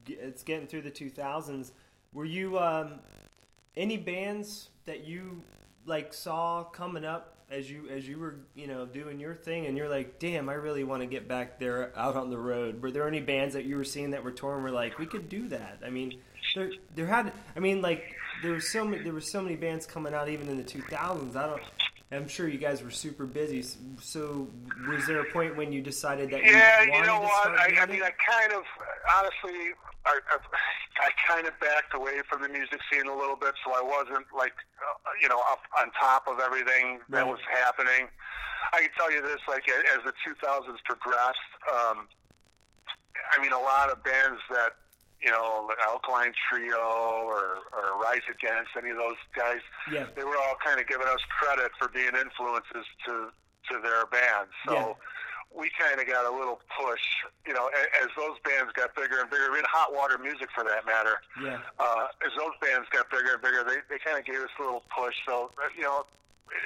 it's 0.06 0.42
getting 0.42 0.66
through 0.66 0.82
the 0.82 0.90
2000s, 0.90 1.72
were 2.12 2.24
you 2.24 2.58
um, 2.58 3.00
any 3.76 3.96
bands 3.96 4.70
that 4.84 5.04
you 5.04 5.42
like 5.86 6.14
saw 6.14 6.64
coming 6.64 7.04
up 7.04 7.36
as 7.50 7.70
you 7.70 7.88
as 7.90 8.08
you 8.08 8.18
were 8.18 8.36
you 8.54 8.66
know 8.66 8.86
doing 8.86 9.20
your 9.20 9.34
thing 9.34 9.66
and 9.66 9.76
you're 9.76 9.88
like, 9.88 10.18
damn, 10.18 10.48
I 10.48 10.54
really 10.54 10.84
want 10.84 11.02
to 11.02 11.06
get 11.06 11.28
back 11.28 11.58
there 11.58 11.92
out 11.96 12.16
on 12.16 12.30
the 12.30 12.38
road. 12.38 12.82
Were 12.82 12.90
there 12.90 13.06
any 13.06 13.20
bands 13.20 13.54
that 13.54 13.64
you 13.64 13.76
were 13.76 13.84
seeing 13.84 14.10
that 14.10 14.24
were 14.24 14.32
touring? 14.32 14.62
Were 14.62 14.70
like, 14.70 14.98
we 14.98 15.06
could 15.06 15.28
do 15.28 15.48
that. 15.48 15.78
I 15.84 15.90
mean, 15.90 16.18
there 16.54 16.70
there 16.94 17.06
had. 17.06 17.32
I 17.54 17.60
mean, 17.60 17.82
like 17.82 18.14
there 18.42 18.52
was 18.52 18.70
so 18.70 18.84
many 18.84 19.02
there 19.02 19.12
were 19.12 19.20
so 19.20 19.42
many 19.42 19.56
bands 19.56 19.86
coming 19.86 20.14
out 20.14 20.28
even 20.28 20.48
in 20.48 20.56
the 20.56 20.64
2000s. 20.64 21.36
I 21.36 21.46
don't. 21.46 21.62
I'm 22.10 22.28
sure 22.28 22.46
you 22.46 22.58
guys 22.58 22.82
were 22.82 22.90
super 22.90 23.24
busy. 23.24 23.64
So, 24.02 24.48
was 24.86 25.06
there 25.06 25.20
a 25.20 25.32
point 25.32 25.56
when 25.56 25.72
you 25.72 25.80
decided 25.80 26.30
that 26.30 26.42
Yeah, 26.42 26.82
you 26.82 26.92
you 26.92 27.00
know 27.06 27.20
to 27.20 27.24
what? 27.24 27.48
I, 27.58 27.74
I 27.80 27.86
mean, 27.86 28.02
I 28.02 28.10
kind 28.10 28.52
of, 28.52 28.64
honestly, 29.16 29.70
I, 30.06 30.18
I, 30.34 30.36
I 31.06 31.10
kind 31.28 31.46
of 31.46 31.54
backed 31.60 31.94
away 31.94 32.20
from 32.28 32.42
the 32.42 32.48
music 32.48 32.80
scene 32.90 33.06
a 33.06 33.14
little 33.14 33.36
bit, 33.36 33.54
so 33.64 33.72
I 33.72 33.82
wasn't 33.82 34.26
like, 34.34 34.54
uh, 34.82 35.10
you 35.20 35.28
know, 35.28 35.38
up 35.50 35.62
on 35.80 35.90
top 35.98 36.26
of 36.26 36.40
everything 36.40 36.98
that 37.10 37.22
Right. 37.22 37.26
was 37.30 37.40
happening. 37.50 38.08
I 38.72 38.80
can 38.82 38.90
tell 38.96 39.12
you 39.12 39.22
this, 39.22 39.40
like, 39.46 39.64
as 39.68 40.02
the 40.04 40.12
2000s 40.26 40.78
progressed, 40.84 41.50
um, 41.70 42.08
I 43.36 43.40
mean, 43.42 43.52
a 43.52 43.58
lot 43.60 43.90
of 43.90 44.02
bands 44.02 44.40
that, 44.50 44.74
you 45.20 45.30
know, 45.30 45.68
the 45.70 45.76
Alkaline 45.86 46.32
Trio 46.50 46.78
or, 46.82 47.62
or 47.70 48.00
Rise 48.02 48.26
Against, 48.30 48.70
any 48.76 48.90
of 48.90 48.96
those 48.96 49.18
guys, 49.36 49.60
Yeah. 49.90 50.06
they 50.16 50.24
were 50.24 50.36
all 50.36 50.56
kind 50.64 50.80
of 50.80 50.86
giving 50.88 51.06
us 51.06 51.20
credit 51.38 51.70
for 51.78 51.88
being 51.88 52.14
influences 52.16 52.86
to 53.06 53.30
to 53.70 53.78
their 53.78 54.04
bands. 54.06 54.50
So 54.66 54.74
Yeah. 54.74 54.92
We 55.56 55.70
kind 55.78 56.00
of 56.00 56.06
got 56.06 56.24
a 56.24 56.34
little 56.34 56.60
push, 56.72 57.04
you 57.46 57.52
know, 57.52 57.68
as 58.00 58.08
those 58.16 58.38
bands 58.44 58.72
got 58.74 58.94
bigger 58.94 59.20
and 59.20 59.30
bigger. 59.30 59.50
I 59.50 59.54
mean, 59.54 59.68
Hot 59.68 59.92
Water 59.92 60.18
Music, 60.18 60.48
for 60.54 60.64
that 60.64 60.86
matter. 60.86 61.20
Yeah. 61.40 61.60
Uh, 61.78 62.08
as 62.24 62.32
those 62.36 62.56
bands 62.60 62.88
got 62.90 63.10
bigger 63.10 63.34
and 63.36 63.42
bigger, 63.42 63.64
they 63.64 63.84
they 63.88 63.98
kind 64.00 64.18
of 64.18 64.24
gave 64.24 64.40
us 64.40 64.52
a 64.58 64.62
little 64.62 64.84
push. 64.88 65.14
So 65.26 65.50
uh, 65.58 65.68
you 65.76 65.82
know, 65.82 66.06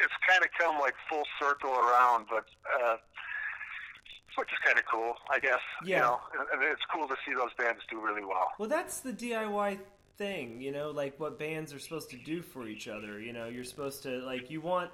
it's 0.02 0.16
kind 0.28 0.42
of 0.42 0.50
come 0.58 0.78
like 0.78 0.94
full 1.08 1.24
circle 1.40 1.72
around, 1.72 2.26
but. 2.30 2.46
Uh, 2.66 2.96
which 4.36 4.48
is 4.52 4.58
kind 4.66 4.78
of 4.78 4.84
cool, 4.84 5.14
I 5.30 5.38
guess. 5.38 5.60
Yeah. 5.82 5.96
You 5.96 6.02
know, 6.02 6.20
and, 6.38 6.62
and 6.62 6.70
it's 6.70 6.82
cool 6.92 7.08
to 7.08 7.16
see 7.26 7.32
those 7.32 7.54
bands 7.56 7.80
do 7.90 7.98
really 8.04 8.22
well. 8.22 8.48
Well, 8.58 8.68
that's 8.68 9.00
the 9.00 9.10
DIY 9.10 9.78
thing, 10.18 10.60
you 10.60 10.72
know, 10.72 10.90
like 10.90 11.18
what 11.18 11.38
bands 11.38 11.72
are 11.72 11.78
supposed 11.78 12.10
to 12.10 12.16
do 12.16 12.42
for 12.42 12.66
each 12.66 12.88
other. 12.88 13.20
You 13.20 13.32
know, 13.32 13.46
you're 13.46 13.64
supposed 13.64 14.02
to 14.04 14.18
like 14.20 14.50
you 14.50 14.60
want 14.60 14.90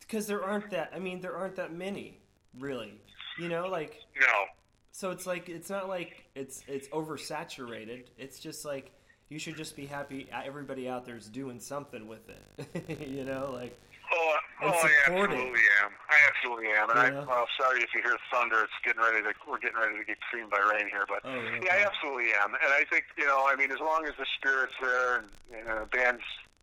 because 0.00 0.26
there 0.26 0.42
aren't 0.42 0.70
that. 0.70 0.92
I 0.94 0.98
mean, 0.98 1.20
there 1.20 1.36
aren't 1.36 1.56
that 1.56 1.72
many, 1.72 2.18
really. 2.58 2.94
You 3.38 3.48
know, 3.48 3.68
like 3.68 4.00
No. 4.20 4.44
so 4.92 5.10
it's 5.10 5.26
like 5.26 5.48
it's 5.48 5.70
not 5.70 5.88
like 5.88 6.24
it's 6.34 6.62
it's 6.68 6.88
oversaturated. 6.88 8.04
It's 8.18 8.38
just 8.38 8.64
like 8.64 8.92
you 9.28 9.38
should 9.38 9.56
just 9.56 9.74
be 9.74 9.86
happy 9.86 10.28
everybody 10.32 10.88
out 10.88 11.04
there 11.06 11.16
is 11.16 11.26
doing 11.28 11.58
something 11.60 12.06
with 12.06 12.28
it. 12.28 13.08
you 13.08 13.24
know, 13.24 13.50
like 13.52 13.78
Oh, 14.12 14.36
uh, 14.62 14.66
And 14.66 14.74
oh, 14.74 14.78
I 14.86 14.90
absolutely 15.10 15.60
am. 15.82 15.90
I 16.10 16.16
absolutely 16.28 16.68
am. 16.68 16.90
And 16.90 16.98
Yeah. 17.14 17.22
I, 17.22 17.24
well, 17.24 17.46
sorry 17.58 17.80
if 17.80 17.88
you 17.94 18.02
hear 18.02 18.16
thunder. 18.30 18.62
It's 18.62 18.72
getting 18.84 19.00
ready 19.00 19.22
to. 19.22 19.32
We're 19.48 19.58
getting 19.58 19.78
ready 19.78 19.96
to 19.98 20.04
get 20.04 20.18
creamed 20.30 20.50
by 20.50 20.58
rain 20.60 20.86
here, 20.90 21.06
but 21.08 21.20
Oh, 21.24 21.34
yeah, 21.34 21.58
yeah, 21.64 21.72
I 21.74 21.86
absolutely 21.86 22.30
am. 22.38 22.52
And 22.54 22.70
I 22.70 22.84
think 22.90 23.04
you 23.16 23.24
know, 23.26 23.46
I 23.48 23.56
mean, 23.56 23.72
as 23.72 23.80
long 23.80 24.04
as 24.04 24.12
the 24.18 24.26
spirit's 24.38 24.74
there 24.80 25.16
and 25.18 25.26
you 25.50 25.64
know, 25.64 25.86
bands 25.90 26.20
keep 26.20 26.53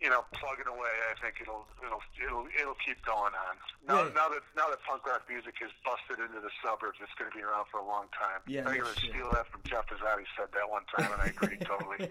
you 0.00 0.08
know 0.08 0.24
plugging 0.32 0.66
away, 0.66 0.92
I 1.12 1.14
think 1.20 1.36
it'll 1.40 1.66
it'll 1.84 2.00
it'll 2.24 2.46
it'll 2.58 2.80
keep 2.84 3.04
going 3.04 3.32
on. 3.36 3.54
Now, 3.86 4.02
Yeah. 4.04 4.14
now 4.14 4.28
that 4.32 4.42
now 4.56 4.68
that 4.70 4.80
punk 4.88 5.04
rock 5.06 5.22
music 5.28 5.54
has 5.60 5.70
busted 5.84 6.24
into 6.24 6.40
the 6.40 6.50
suburbs, 6.64 6.98
it's 7.02 7.12
going 7.18 7.30
to 7.30 7.36
be 7.36 7.42
around 7.44 7.66
for 7.70 7.78
a 7.80 7.84
long 7.86 8.06
time. 8.16 8.40
Yeah, 8.46 8.62
I 8.62 8.72
think 8.72 8.76
I'm 8.76 8.82
going 8.84 8.94
to 8.94 9.00
steal 9.00 9.30
that 9.32 9.46
from 9.52 9.60
Jeff 9.64 9.86
Pezzati. 9.88 10.24
Said 10.36 10.48
that 10.54 10.68
one 10.68 10.84
time, 10.96 11.12
and 11.12 11.20
I 11.22 11.26
agree 11.26 11.58
totally. 11.68 12.08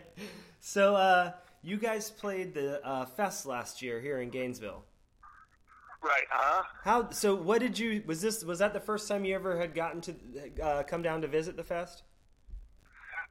so 0.60 0.94
uh, 0.96 1.32
you 1.62 1.76
guys 1.76 2.10
played 2.10 2.54
the 2.54 2.84
uh, 2.86 3.06
fest 3.06 3.46
last 3.46 3.82
year 3.82 4.00
here 4.00 4.20
in 4.20 4.30
Gainesville. 4.30 4.84
Right? 6.02 6.26
Huh? 6.30 6.62
How? 6.84 7.10
So 7.10 7.34
what 7.34 7.60
did 7.60 7.78
you? 7.78 8.02
Was 8.06 8.20
this? 8.20 8.44
Was 8.44 8.60
that 8.60 8.72
the 8.72 8.80
first 8.80 9.08
time 9.08 9.24
you 9.24 9.34
ever 9.34 9.58
had 9.58 9.74
gotten 9.74 10.00
to 10.02 10.14
uh, 10.62 10.82
come 10.84 11.02
down 11.02 11.22
to 11.22 11.26
visit 11.28 11.56
the 11.56 11.64
fest? 11.64 12.04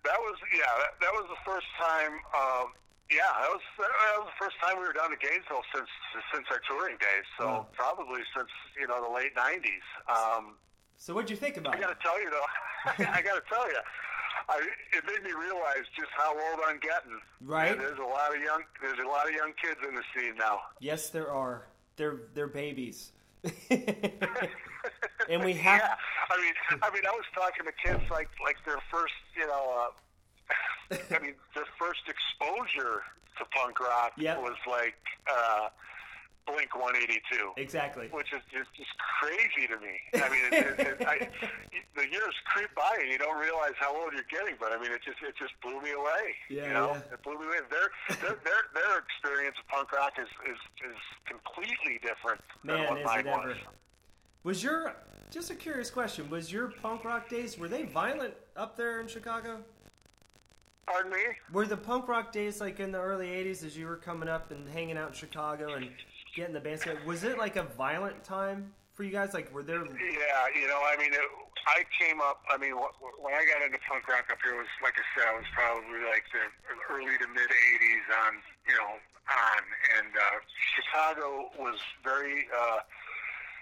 That 0.03 0.17
was 0.19 0.35
yeah. 0.53 0.65
That, 0.77 0.99
that 0.99 1.13
was 1.13 1.25
the 1.29 1.49
first 1.49 1.67
time. 1.79 2.11
Um, 2.35 2.73
yeah, 3.11 3.21
that 3.39 3.49
was 3.49 3.61
that 3.77 4.17
was 4.17 4.27
the 4.33 4.37
first 4.45 4.55
time 4.61 4.77
we 4.79 4.85
were 4.87 4.93
down 4.93 5.09
to 5.11 5.17
Gainesville 5.17 5.63
since 5.73 5.89
since 6.33 6.45
our 6.49 6.61
touring 6.67 6.97
days. 6.97 7.25
So 7.37 7.45
Wow. 7.45 7.67
probably 7.73 8.21
since 8.35 8.49
you 8.79 8.87
know 8.87 9.01
the 9.03 9.13
late 9.13 9.35
'90s. 9.35 9.85
Um, 10.09 10.55
So 10.97 11.13
what'd 11.13 11.29
you 11.29 11.35
think 11.37 11.57
about 11.57 11.75
I 11.75 11.79
got 11.79 11.89
to 11.93 12.01
tell 12.01 12.19
you 12.21 12.29
though, 12.29 12.49
I 13.13 13.21
got 13.21 13.35
to 13.35 13.43
tell 13.49 13.67
you, 13.69 13.77
I, 14.49 14.57
it 14.93 15.03
made 15.05 15.23
me 15.23 15.31
realize 15.37 15.85
just 15.97 16.11
how 16.17 16.33
old 16.33 16.59
I'm 16.65 16.79
getting. 16.79 17.19
Right. 17.41 17.71
And 17.71 17.81
there's 17.81 17.99
a 17.99 18.03
lot 18.03 18.35
of 18.35 18.41
young 18.41 18.63
there's 18.81 18.99
a 18.99 19.07
lot 19.07 19.27
of 19.27 19.33
young 19.33 19.53
kids 19.61 19.79
in 19.87 19.95
the 19.95 20.03
scene 20.15 20.35
now. 20.37 20.61
Yes, 20.79 21.09
there 21.09 21.31
are. 21.31 21.67
They're 21.97 22.21
they're 22.33 22.47
babies. 22.47 23.11
and 25.29 25.43
we 25.43 25.53
have 25.53 25.81
yeah, 25.81 25.95
I 26.29 26.41
mean, 26.41 26.53
I 26.81 26.89
mean, 26.91 27.03
I 27.05 27.11
was 27.13 27.25
talking 27.33 27.65
to 27.65 27.71
kids 27.83 28.03
like 28.09 28.29
like 28.43 28.57
their 28.65 28.79
first, 28.91 29.13
you 29.37 29.45
know, 29.47 29.89
uh, 30.91 30.95
I 31.15 31.19
mean, 31.19 31.33
their 31.53 31.65
first 31.79 32.01
exposure 32.65 33.01
to 33.37 33.45
punk 33.51 33.79
rock 33.79 34.13
Yep. 34.17 34.41
was 34.41 34.57
like 34.67 34.95
uh, 35.29 35.69
Blink 36.47 36.75
182. 36.75 37.53
Exactly. 37.57 38.07
Which 38.11 38.31
is 38.31 38.41
just, 38.53 38.69
just 38.77 38.91
crazy 39.19 39.67
to 39.67 39.77
me. 39.81 39.97
I 40.13 40.29
mean, 40.29 40.45
it, 40.51 40.79
it, 40.79 40.87
it, 41.01 41.07
I, 41.07 41.27
the 41.95 42.07
years 42.09 42.35
creep 42.45 42.69
by 42.75 42.97
and 43.01 43.09
you 43.11 43.17
don't 43.17 43.37
realize 43.37 43.73
how 43.79 43.95
old 43.95 44.13
you're 44.13 44.29
getting. 44.29 44.55
But 44.59 44.71
I 44.71 44.79
mean, 44.79 44.91
it 44.91 45.01
just 45.03 45.17
it 45.21 45.35
just 45.37 45.53
blew 45.61 45.81
me 45.81 45.91
away. 45.91 46.37
Yeah, 46.49 46.67
you 46.67 46.73
know, 46.73 46.91
yeah. 46.93 47.13
it 47.13 47.23
blew 47.23 47.39
me 47.39 47.45
away. 47.47 47.65
Their 47.69 47.89
their 48.21 48.37
their, 48.45 48.61
their 48.73 48.97
experience 48.99 49.57
of 49.59 49.67
punk 49.67 49.91
rock 49.91 50.13
is 50.19 50.29
is, 50.47 50.59
is 50.89 50.97
completely 51.25 51.99
different 52.01 52.41
than 52.63 52.75
Man, 52.77 52.89
what 52.89 52.99
is 52.99 53.05
mine 53.05 53.19
it 53.19 53.27
ever. 53.27 53.47
was. 53.47 53.57
Was 54.43 54.63
your 54.63 54.95
just 55.31 55.49
a 55.49 55.55
curious 55.55 55.89
question? 55.89 56.29
Was 56.29 56.53
your 56.53 56.67
punk 56.67 57.03
rock 57.03 57.27
days 57.27 57.57
were 57.57 57.67
they 57.67 57.83
violent 57.83 58.35
up 58.55 58.77
there 58.77 59.01
in 59.01 59.07
Chicago? 59.07 59.57
Pardon 60.87 61.11
me. 61.11 61.17
Were 61.51 61.65
the 61.65 61.77
punk 61.77 62.07
rock 62.07 62.31
days 62.31 62.61
like 62.61 62.79
in 62.79 62.91
the 62.91 62.99
early 63.01 63.27
'80s 63.27 63.65
as 63.65 63.77
you 63.77 63.87
were 63.87 63.97
coming 63.97 64.29
up 64.29 64.51
and 64.51 64.67
hanging 64.69 64.97
out 64.97 65.09
in 65.09 65.13
Chicago 65.13 65.73
and 65.73 65.89
getting 66.35 66.53
the 66.53 66.59
bands 66.59 66.81
together? 66.83 66.99
Was 67.05 67.23
it 67.23 67.37
like 67.37 67.55
a 67.55 67.63
violent 67.63 68.23
time 68.23 68.71
for 68.93 69.03
you 69.03 69.11
guys? 69.11 69.33
Like, 69.33 69.53
were 69.53 69.63
there? 69.63 69.83
Yeah, 69.83 70.45
you 70.53 70.67
know, 70.67 70.79
I 70.85 70.95
mean, 70.99 71.11
it, 71.11 71.19
I 71.67 71.83
came 71.99 72.21
up. 72.21 72.41
I 72.53 72.57
mean, 72.57 72.73
wh- 72.77 72.93
wh- 73.01 73.17
when 73.23 73.33
I 73.33 73.43
got 73.49 73.65
into 73.65 73.79
punk 73.89 74.07
rock 74.07 74.29
up 74.31 74.37
here, 74.43 74.53
it 74.53 74.57
was 74.57 74.67
like 74.83 74.93
I 74.93 75.05
said, 75.17 75.27
I 75.27 75.35
was 75.35 75.45
probably 75.53 76.05
like 76.05 76.23
the 76.31 76.45
early 76.93 77.17
to 77.17 77.27
mid 77.33 77.49
'80s 77.49 78.07
on, 78.27 78.33
you 78.69 78.75
know, 78.77 78.93
on, 79.25 79.63
and 79.97 80.13
uh, 80.13 80.37
Chicago 80.77 81.49
was 81.57 81.79
very. 82.03 82.45
Uh, 82.53 82.79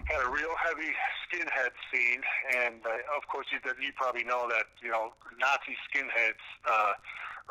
had 0.06 0.20
a 0.24 0.28
real 0.30 0.52
heavy 0.62 0.92
skinhead 1.26 1.72
scene, 1.92 2.20
and 2.56 2.76
uh, 2.84 3.16
of 3.16 3.26
course, 3.28 3.46
you, 3.52 3.58
you 3.80 3.92
probably 3.96 4.24
know 4.24 4.46
that 4.48 4.64
you 4.82 4.90
know 4.90 5.12
Nazi 5.38 5.76
skinheads 5.88 6.42
uh, 6.70 6.92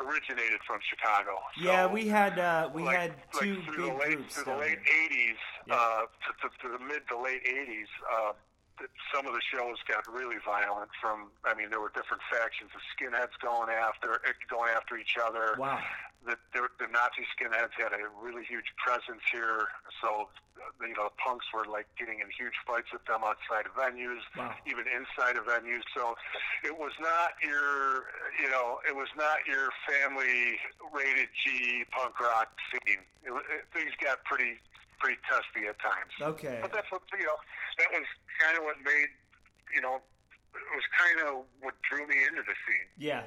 originated 0.04 0.60
from 0.66 0.78
Chicago. 0.88 1.38
Yeah, 1.60 1.86
we 1.86 2.08
had 2.08 2.38
uh, 2.38 2.70
we 2.72 2.82
like, 2.82 2.96
had 2.98 3.12
two 3.40 3.56
like 3.56 3.64
through 3.64 3.76
big 3.76 3.92
the 3.92 3.98
late, 3.98 4.16
groups. 4.16 4.34
through 4.34 4.44
the 4.44 4.56
late 4.58 4.78
'80s 5.10 5.34
Yeah. 5.66 5.74
uh, 5.74 6.00
to, 6.00 6.48
to, 6.48 6.68
to 6.72 6.78
the 6.78 6.84
mid 6.84 7.06
to 7.08 7.18
late 7.18 7.42
'80s. 7.44 7.90
Uh, 8.12 8.32
some 9.14 9.26
of 9.26 9.32
the 9.34 9.42
shows 9.52 9.76
got 9.86 10.02
really 10.10 10.36
violent. 10.44 10.90
From 11.00 11.30
I 11.44 11.54
mean, 11.54 11.70
there 11.70 11.80
were 11.80 11.92
different 11.94 12.22
factions 12.30 12.70
of 12.74 12.82
skinheads 12.94 13.34
going 13.42 13.70
after 13.70 14.20
eh, 14.26 14.34
going 14.50 14.70
after 14.74 14.96
each 14.96 15.16
other. 15.20 15.54
Wow. 15.58 15.78
The, 16.24 16.40
the, 16.56 16.64
the 16.80 16.88
Nazi 16.88 17.28
skinheads 17.36 17.76
had 17.76 17.92
a 17.92 18.08
really 18.16 18.48
huge 18.48 18.72
presence 18.80 19.20
here, 19.30 19.68
so 20.00 20.32
you 20.80 20.96
know 20.96 21.12
the 21.12 21.16
punks 21.20 21.44
were 21.52 21.68
like 21.68 21.84
getting 22.00 22.20
in 22.24 22.32
huge 22.32 22.56
fights 22.66 22.88
with 22.96 23.04
them 23.04 23.20
outside 23.20 23.68
of 23.68 23.76
venues, 23.76 24.24
Wow. 24.32 24.56
even 24.64 24.88
inside 24.88 25.36
of 25.36 25.44
venues. 25.44 25.84
So 25.92 26.16
it 26.64 26.72
was 26.72 26.92
not 26.96 27.36
your, 27.44 28.08
you 28.40 28.48
know, 28.48 28.80
it 28.88 28.96
was 28.96 29.12
not 29.20 29.44
your 29.46 29.68
family 29.84 30.56
rated 30.96 31.28
G 31.44 31.84
punk 31.92 32.18
rock 32.18 32.48
scene. 32.72 33.04
It, 33.22 33.32
it, 33.52 33.68
things 33.76 33.92
got 34.00 34.24
pretty 34.24 34.56
pretty 34.98 35.18
testy 35.28 35.66
at 35.68 35.78
times. 35.80 36.12
Okay. 36.20 36.58
But 36.62 36.72
that's 36.72 36.90
what 36.90 37.02
you 37.18 37.24
know. 37.24 37.38
That 37.78 37.88
was 37.92 38.06
kind 38.40 38.58
of 38.58 38.64
what 38.64 38.76
made 38.84 39.08
you 39.74 39.80
know. 39.80 40.00
It 40.54 40.70
was 40.74 40.86
kind 40.94 41.18
of 41.28 41.44
what 41.60 41.74
drew 41.82 42.06
me 42.06 42.14
into 42.30 42.42
the 42.46 42.54
scene. 42.62 42.86
Yeah. 42.96 43.22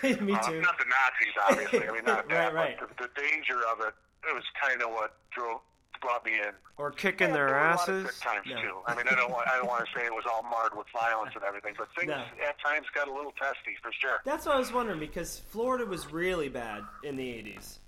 Me 0.24 0.32
Uh, 0.32 0.40
too. 0.48 0.60
not 0.64 0.78
the 0.80 0.88
Nazis, 0.88 1.36
obviously. 1.48 1.86
I 1.88 1.92
mean, 1.92 2.04
not 2.06 2.26
that, 2.32 2.54
Right, 2.54 2.72
right. 2.72 2.76
but 2.80 2.96
the, 2.96 3.04
the 3.04 3.20
danger 3.20 3.60
of 3.70 3.80
it. 3.86 3.92
It 4.26 4.34
was 4.34 4.44
kind 4.62 4.80
of 4.82 4.88
what 4.90 5.16
drove 5.30 5.60
brought 6.00 6.24
me 6.24 6.32
in. 6.40 6.52
Or 6.78 6.90
kicking 6.90 7.28
Yeah, 7.28 7.34
their 7.34 7.46
there 7.48 7.54
were 7.56 7.60
a 7.60 7.76
lot 7.76 7.88
of 7.90 8.06
asses. 8.06 8.18
good 8.18 8.20
times 8.24 8.46
No. 8.48 8.62
too. 8.62 8.76
I 8.86 8.94
mean, 8.94 9.04
I 9.10 9.14
don't 9.14 9.30
want 9.30 9.46
I 9.48 9.56
don't 9.58 9.66
want 9.68 9.84
to 9.86 9.90
say 9.94 10.06
it 10.06 10.12
was 10.14 10.24
all 10.24 10.42
marred 10.42 10.72
with 10.74 10.86
violence 10.98 11.32
and 11.34 11.44
everything, 11.44 11.74
but 11.76 11.88
things 11.94 12.08
No. 12.08 12.24
at 12.48 12.56
times 12.64 12.86
got 12.94 13.08
a 13.08 13.12
little 13.12 13.32
testy 13.32 13.76
for 13.82 13.92
sure. 13.92 14.16
That's 14.24 14.46
what 14.46 14.54
I 14.54 14.58
was 14.58 14.72
wondering 14.72 14.98
because 15.00 15.40
Florida 15.50 15.84
was 15.84 16.10
really 16.10 16.48
bad 16.48 16.80
in 17.04 17.16
the 17.16 17.24
80s. 17.28 17.79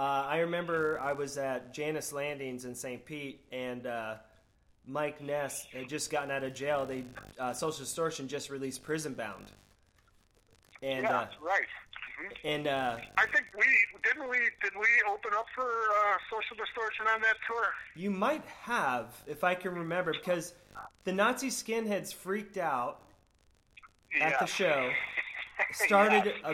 Uh, 0.00 0.24
I 0.26 0.38
remember 0.38 0.98
I 0.98 1.12
was 1.12 1.36
at 1.36 1.74
Jannus 1.74 2.10
Landings 2.10 2.64
in 2.64 2.74
St. 2.74 3.04
Pete, 3.04 3.44
and 3.52 3.86
uh, 3.86 4.14
Mike 4.86 5.20
Ness 5.20 5.66
had 5.70 5.90
just 5.90 6.10
gotten 6.10 6.30
out 6.30 6.42
of 6.42 6.54
jail. 6.54 6.86
They 6.86 7.04
uh, 7.38 7.52
Social 7.52 7.80
Distortion 7.80 8.26
just 8.26 8.48
released 8.48 8.82
Prison 8.82 9.12
Bound, 9.12 9.52
and 10.80 11.02
yeah, 11.02 11.18
uh, 11.18 11.26
right. 11.42 11.66
hmm 12.18 12.28
and 12.46 12.66
uh, 12.66 12.96
I 13.18 13.26
think 13.26 13.48
we 13.54 13.66
didn't 14.02 14.30
we 14.30 14.38
did 14.62 14.72
we 14.74 14.86
open 15.06 15.32
up 15.36 15.44
for 15.54 15.64
uh, 15.66 16.16
Social 16.30 16.56
Distortion 16.56 17.04
on 17.06 17.20
that 17.20 17.36
tour? 17.46 17.66
you 17.94 18.10
might 18.10 18.44
have, 18.62 19.08
if 19.26 19.44
I 19.44 19.54
can 19.54 19.74
remember, 19.74 20.14
because 20.14 20.54
the 21.04 21.12
Nazi 21.12 21.50
skinheads 21.50 22.14
freaked 22.14 22.56
out 22.56 23.02
at 24.18 24.30
yeah. 24.30 24.36
the 24.40 24.46
show. 24.46 24.90
Started 25.72 26.24
Yes. 26.26 26.34
a 26.44 26.48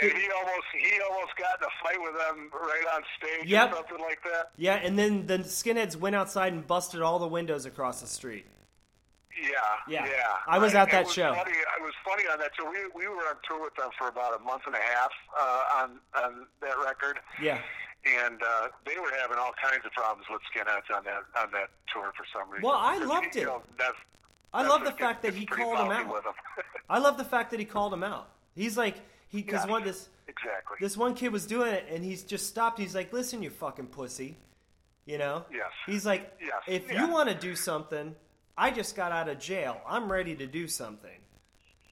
big- 0.00 0.16
he 0.16 0.28
almost 0.30 0.66
he 0.78 1.00
almost 1.08 1.32
got 1.36 1.58
in 1.60 1.64
a 1.64 1.72
fight 1.82 2.00
with 2.02 2.14
them 2.18 2.50
right 2.52 2.84
on 2.94 3.02
stage 3.18 3.48
Yep. 3.48 3.72
or 3.72 3.76
something 3.76 3.98
like 4.00 4.22
that. 4.24 4.50
yeah, 4.56 4.74
and 4.76 4.98
then 4.98 5.26
the 5.26 5.38
skinheads 5.38 5.96
went 5.96 6.16
outside 6.16 6.52
and 6.52 6.66
busted 6.66 7.00
all 7.02 7.18
the 7.18 7.26
windows 7.28 7.66
across 7.66 8.00
the 8.00 8.06
street. 8.06 8.46
Yeah, 9.40 9.48
Yeah. 9.88 10.06
yeah. 10.06 10.36
I 10.46 10.58
was 10.58 10.74
at 10.74 10.90
that 10.90 11.04
was 11.04 11.12
show. 11.14 11.34
Funny, 11.34 11.52
it 11.52 11.82
was 11.82 11.94
funny 12.04 12.24
on 12.32 12.38
that. 12.38 12.50
So 12.58 12.68
we 12.70 12.78
we 12.94 13.08
were 13.08 13.22
on 13.28 13.36
tour 13.48 13.62
with 13.62 13.74
them 13.76 13.88
for 13.98 14.08
about 14.08 14.38
a 14.38 14.42
month 14.44 14.62
and 14.66 14.74
a 14.74 14.78
half 14.78 15.10
uh, 15.38 15.64
on 15.82 16.00
on 16.22 16.46
that 16.60 16.74
record, 16.84 17.18
Yeah. 17.40 17.58
and 18.04 18.42
uh, 18.42 18.68
they 18.84 18.98
were 18.98 19.10
having 19.20 19.38
all 19.38 19.52
kinds 19.62 19.84
of 19.86 19.92
problems 19.92 20.26
with 20.30 20.42
skinheads 20.54 20.94
on 20.94 21.04
that 21.04 21.22
on 21.38 21.50
that 21.52 21.70
tour 21.92 22.12
for 22.16 22.24
some 22.32 22.50
reason. 22.50 22.62
Well, 22.68 22.76
I 22.78 22.98
loved 23.14 23.32
he- 23.34 23.40
it. 23.40 23.42
You 23.42 23.46
know, 23.46 23.62
that's, 23.78 23.96
I 24.52 24.62
that's 24.62 24.70
love 24.74 24.84
the 24.84 24.92
fact 24.92 25.22
that 25.22 25.32
he 25.34 25.46
called 25.46 25.78
him 25.78 25.88
mouthy 25.88 26.10
out. 26.28 26.34
I 26.90 26.98
love 26.98 27.16
the 27.16 27.24
fact 27.24 27.50
that 27.52 27.58
he 27.60 27.64
called 27.66 27.94
him 27.94 28.02
out. 28.04 28.28
He's 28.54 28.76
like 28.76 28.96
he 29.28 29.42
because 29.42 29.64
Yeah. 29.64 29.70
one 29.70 29.84
this 29.84 30.08
exactly. 30.28 30.76
this 30.80 30.96
one 30.96 31.14
kid 31.14 31.32
was 31.32 31.46
doing 31.46 31.72
it 31.72 31.86
and 31.90 32.04
he's 32.04 32.22
just 32.22 32.46
stopped. 32.48 32.78
He's 32.78 32.94
like, 32.94 33.12
"Listen, 33.12 33.42
you 33.42 33.50
fucking 33.50 33.86
pussy," 33.88 34.36
you 35.06 35.18
know. 35.18 35.44
Yes. 35.50 35.70
He's 35.86 36.04
like, 36.06 36.36
Yes. 36.40 36.62
"If 36.66 36.90
Yeah. 36.90 37.06
you 37.06 37.12
want 37.12 37.28
to 37.30 37.34
do 37.34 37.56
something, 37.56 38.14
I 38.56 38.70
just 38.70 38.94
got 38.94 39.12
out 39.12 39.28
of 39.28 39.38
jail. 39.38 39.80
I'm 39.86 40.10
ready 40.12 40.34
to 40.36 40.46
do 40.46 40.68
something." 40.68 41.18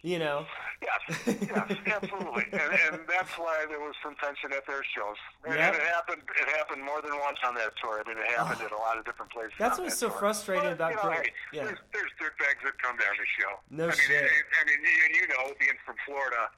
You 0.03 0.19
know. 0.19 0.47
Yes, 0.81 1.29
yes, 1.29 1.77
absolutely, 1.93 2.49
and, 2.57 2.73
and 2.89 2.97
that's 3.05 3.37
why 3.37 3.69
there 3.69 3.81
was 3.85 3.93
some 4.03 4.17
tension 4.17 4.49
at 4.57 4.65
their 4.65 4.81
shows. 4.97 5.21
And, 5.45 5.53
Yeah. 5.53 5.69
and 5.69 5.77
it 5.77 5.85
happened. 5.93 6.23
It 6.41 6.49
happened 6.57 6.81
more 6.83 7.03
than 7.05 7.13
once 7.21 7.37
on 7.45 7.53
that 7.61 7.77
tour. 7.85 8.01
I 8.01 8.09
mean, 8.09 8.17
it 8.17 8.25
happened 8.33 8.65
at 8.65 8.73
a 8.73 8.81
lot 8.81 8.97
of 8.97 9.05
different 9.05 9.29
places. 9.31 9.53
That's 9.61 9.77
what's 9.79 9.93
that 10.01 10.01
so 10.01 10.09
tour. 10.09 10.17
frustrating 10.19 10.73
But, 10.73 10.81
about 10.81 10.91
you 10.91 10.97
know, 10.97 11.03
Greg. 11.13 11.29
hey, 11.29 11.33
Yeah. 11.53 11.65
There's, 11.69 11.81
there's 11.93 12.13
dirtbags 12.17 12.65
that 12.65 12.81
come 12.81 12.97
down 12.97 13.13
the 13.13 13.29
show. 13.37 13.53
No 13.69 13.85
I 13.85 13.93
mean, 13.93 14.01
shit. 14.09 14.25
and- 14.25 14.49
I 14.57 14.63
mean, 14.65 14.81
you- 14.81 15.03
and 15.05 15.13
you 15.21 15.25
know, 15.37 15.45
being 15.61 15.77
from 15.85 15.97
Florida, 16.09 16.49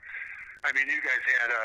I 0.62 0.70
mean, 0.70 0.86
you 0.86 1.02
guys 1.02 1.22
had 1.42 1.50
a. 1.50 1.62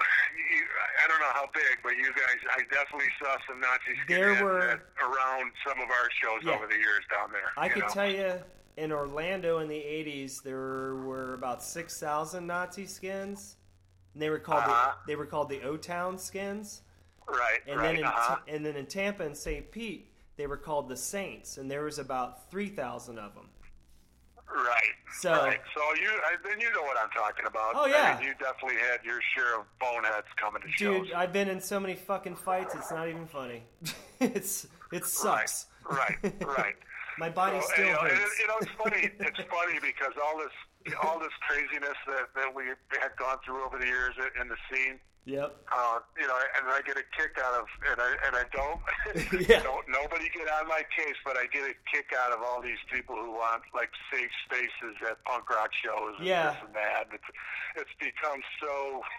You, 0.38 0.62
I 1.04 1.08
don't 1.08 1.18
know 1.20 1.34
how 1.34 1.48
big, 1.52 1.82
but 1.82 1.96
you 1.96 2.04
guys, 2.14 2.38
I 2.54 2.62
definitely 2.72 3.10
saw 3.20 3.36
some 3.48 3.58
Nazi 3.60 3.98
There 4.06 4.44
were- 4.44 4.80
around 5.02 5.50
some 5.66 5.80
of 5.82 5.90
our 5.90 6.08
shows 6.22 6.40
Yeah. 6.44 6.54
over 6.54 6.66
the 6.68 6.76
years 6.78 7.02
down 7.12 7.32
there. 7.32 7.50
I 7.56 7.68
could 7.68 7.82
know? 7.82 7.88
tell 7.88 8.08
you 8.08 8.32
in 8.78 8.92
Orlando 8.92 9.58
in 9.58 9.68
the 9.68 9.74
80s 9.74 10.42
there 10.42 10.94
were 10.94 11.34
about 11.34 11.62
6,000 11.62 12.46
Nazi 12.46 12.86
skins. 12.86 13.56
And 14.14 14.22
they 14.22 14.30
were 14.30 14.38
called 14.38 14.62
Uh-huh. 14.64 14.92
the, 15.06 15.12
they 15.12 15.16
were 15.16 15.26
called 15.26 15.48
the 15.48 15.62
O-Town 15.62 16.16
skins. 16.18 16.82
Right, 17.28 17.60
And 17.66 17.76
right. 17.78 17.86
then 17.88 17.96
in 17.96 18.04
uh-huh. 18.04 18.36
and 18.48 18.64
then 18.64 18.76
in 18.76 18.86
Tampa 18.86 19.22
and 19.24 19.36
St. 19.36 19.70
Pete 19.70 20.10
they 20.36 20.46
were 20.46 20.56
called 20.56 20.88
the 20.88 20.96
Saints 20.96 21.58
and 21.58 21.70
there 21.70 21.82
was 21.82 21.98
about 21.98 22.50
3,000 22.50 23.18
of 23.18 23.34
them. 23.34 23.48
Right. 24.50 24.94
So- 25.20 25.32
right. 25.32 25.60
So 25.74 25.80
you 26.00 26.08
I, 26.08 26.36
then 26.48 26.58
you 26.60 26.70
know 26.72 26.82
what 26.82 26.96
I'm 26.96 27.10
talking 27.10 27.44
about. 27.46 27.72
Oh, 27.74 27.84
I 27.84 27.88
yeah. 27.90 28.16
mean, 28.18 28.28
you 28.28 28.34
definitely 28.40 28.78
had 28.80 29.04
your 29.04 29.20
share 29.34 29.58
of 29.60 29.66
boneheads 29.78 30.26
coming 30.40 30.62
to 30.62 30.68
Dude, 30.78 31.06
shows. 31.08 31.14
I've 31.14 31.32
been 31.32 31.48
in 31.48 31.60
so 31.60 31.78
many 31.78 31.94
fucking 31.94 32.36
fights 32.36 32.74
it's 32.74 32.90
not 32.90 33.08
even 33.08 33.26
funny. 33.26 33.62
it's 34.20 34.66
it 34.92 35.04
sucks. 35.04 35.66
Right. 35.90 36.16
Right. 36.22 36.46
Right. 36.46 36.74
My 37.18 37.28
body 37.28 37.60
So, 37.60 37.66
still 37.74 37.86
you 37.86 37.92
know, 37.92 37.98
and, 38.00 38.10
hurts. 38.18 38.38
you 38.40 38.46
know, 38.46 38.58
it's 38.62 38.70
funny. 38.78 39.10
It's 39.20 39.42
funny 39.50 39.78
because 39.82 40.14
all 40.24 40.38
this, 40.38 40.94
all 41.02 41.18
this 41.18 41.34
craziness 41.46 41.98
that, 42.06 42.30
that 42.36 42.54
we 42.54 42.64
had 43.02 43.12
gone 43.18 43.38
through 43.44 43.64
over 43.64 43.78
the 43.78 43.86
years 43.86 44.14
in 44.40 44.48
the 44.48 44.56
scene, 44.70 45.00
Yep. 45.28 45.56
uh, 45.70 45.98
you 46.18 46.26
know, 46.26 46.38
and 46.56 46.72
I 46.72 46.80
get 46.86 46.96
a 46.96 47.04
kick 47.12 47.36
out 47.44 47.52
of, 47.60 47.66
and 47.92 48.00
I 48.00 48.10
and 48.26 48.32
I 48.34 48.44
don't, 48.48 48.80
Yeah. 49.48 49.60
don't 49.62 49.84
nobody 49.88 50.28
get 50.32 50.48
on 50.48 50.66
my 50.68 50.82
case, 50.96 51.16
but 51.24 51.36
I 51.36 51.44
get 51.52 51.68
a 51.68 51.74
kick 51.92 52.10
out 52.16 52.32
of 52.32 52.40
all 52.42 52.62
these 52.62 52.80
people 52.90 53.14
who 53.14 53.32
want 53.32 53.62
like 53.74 53.90
safe 54.10 54.30
spaces 54.48 54.96
at 55.08 55.22
punk 55.24 55.48
rock 55.50 55.70
shows 55.84 56.14
and 56.18 56.26
Yeah. 56.26 56.50
this 56.52 56.56
and 56.64 56.74
that. 56.74 57.04
It's 57.12 57.28
it's 57.76 57.94
become 58.00 58.40
so. 58.60 59.02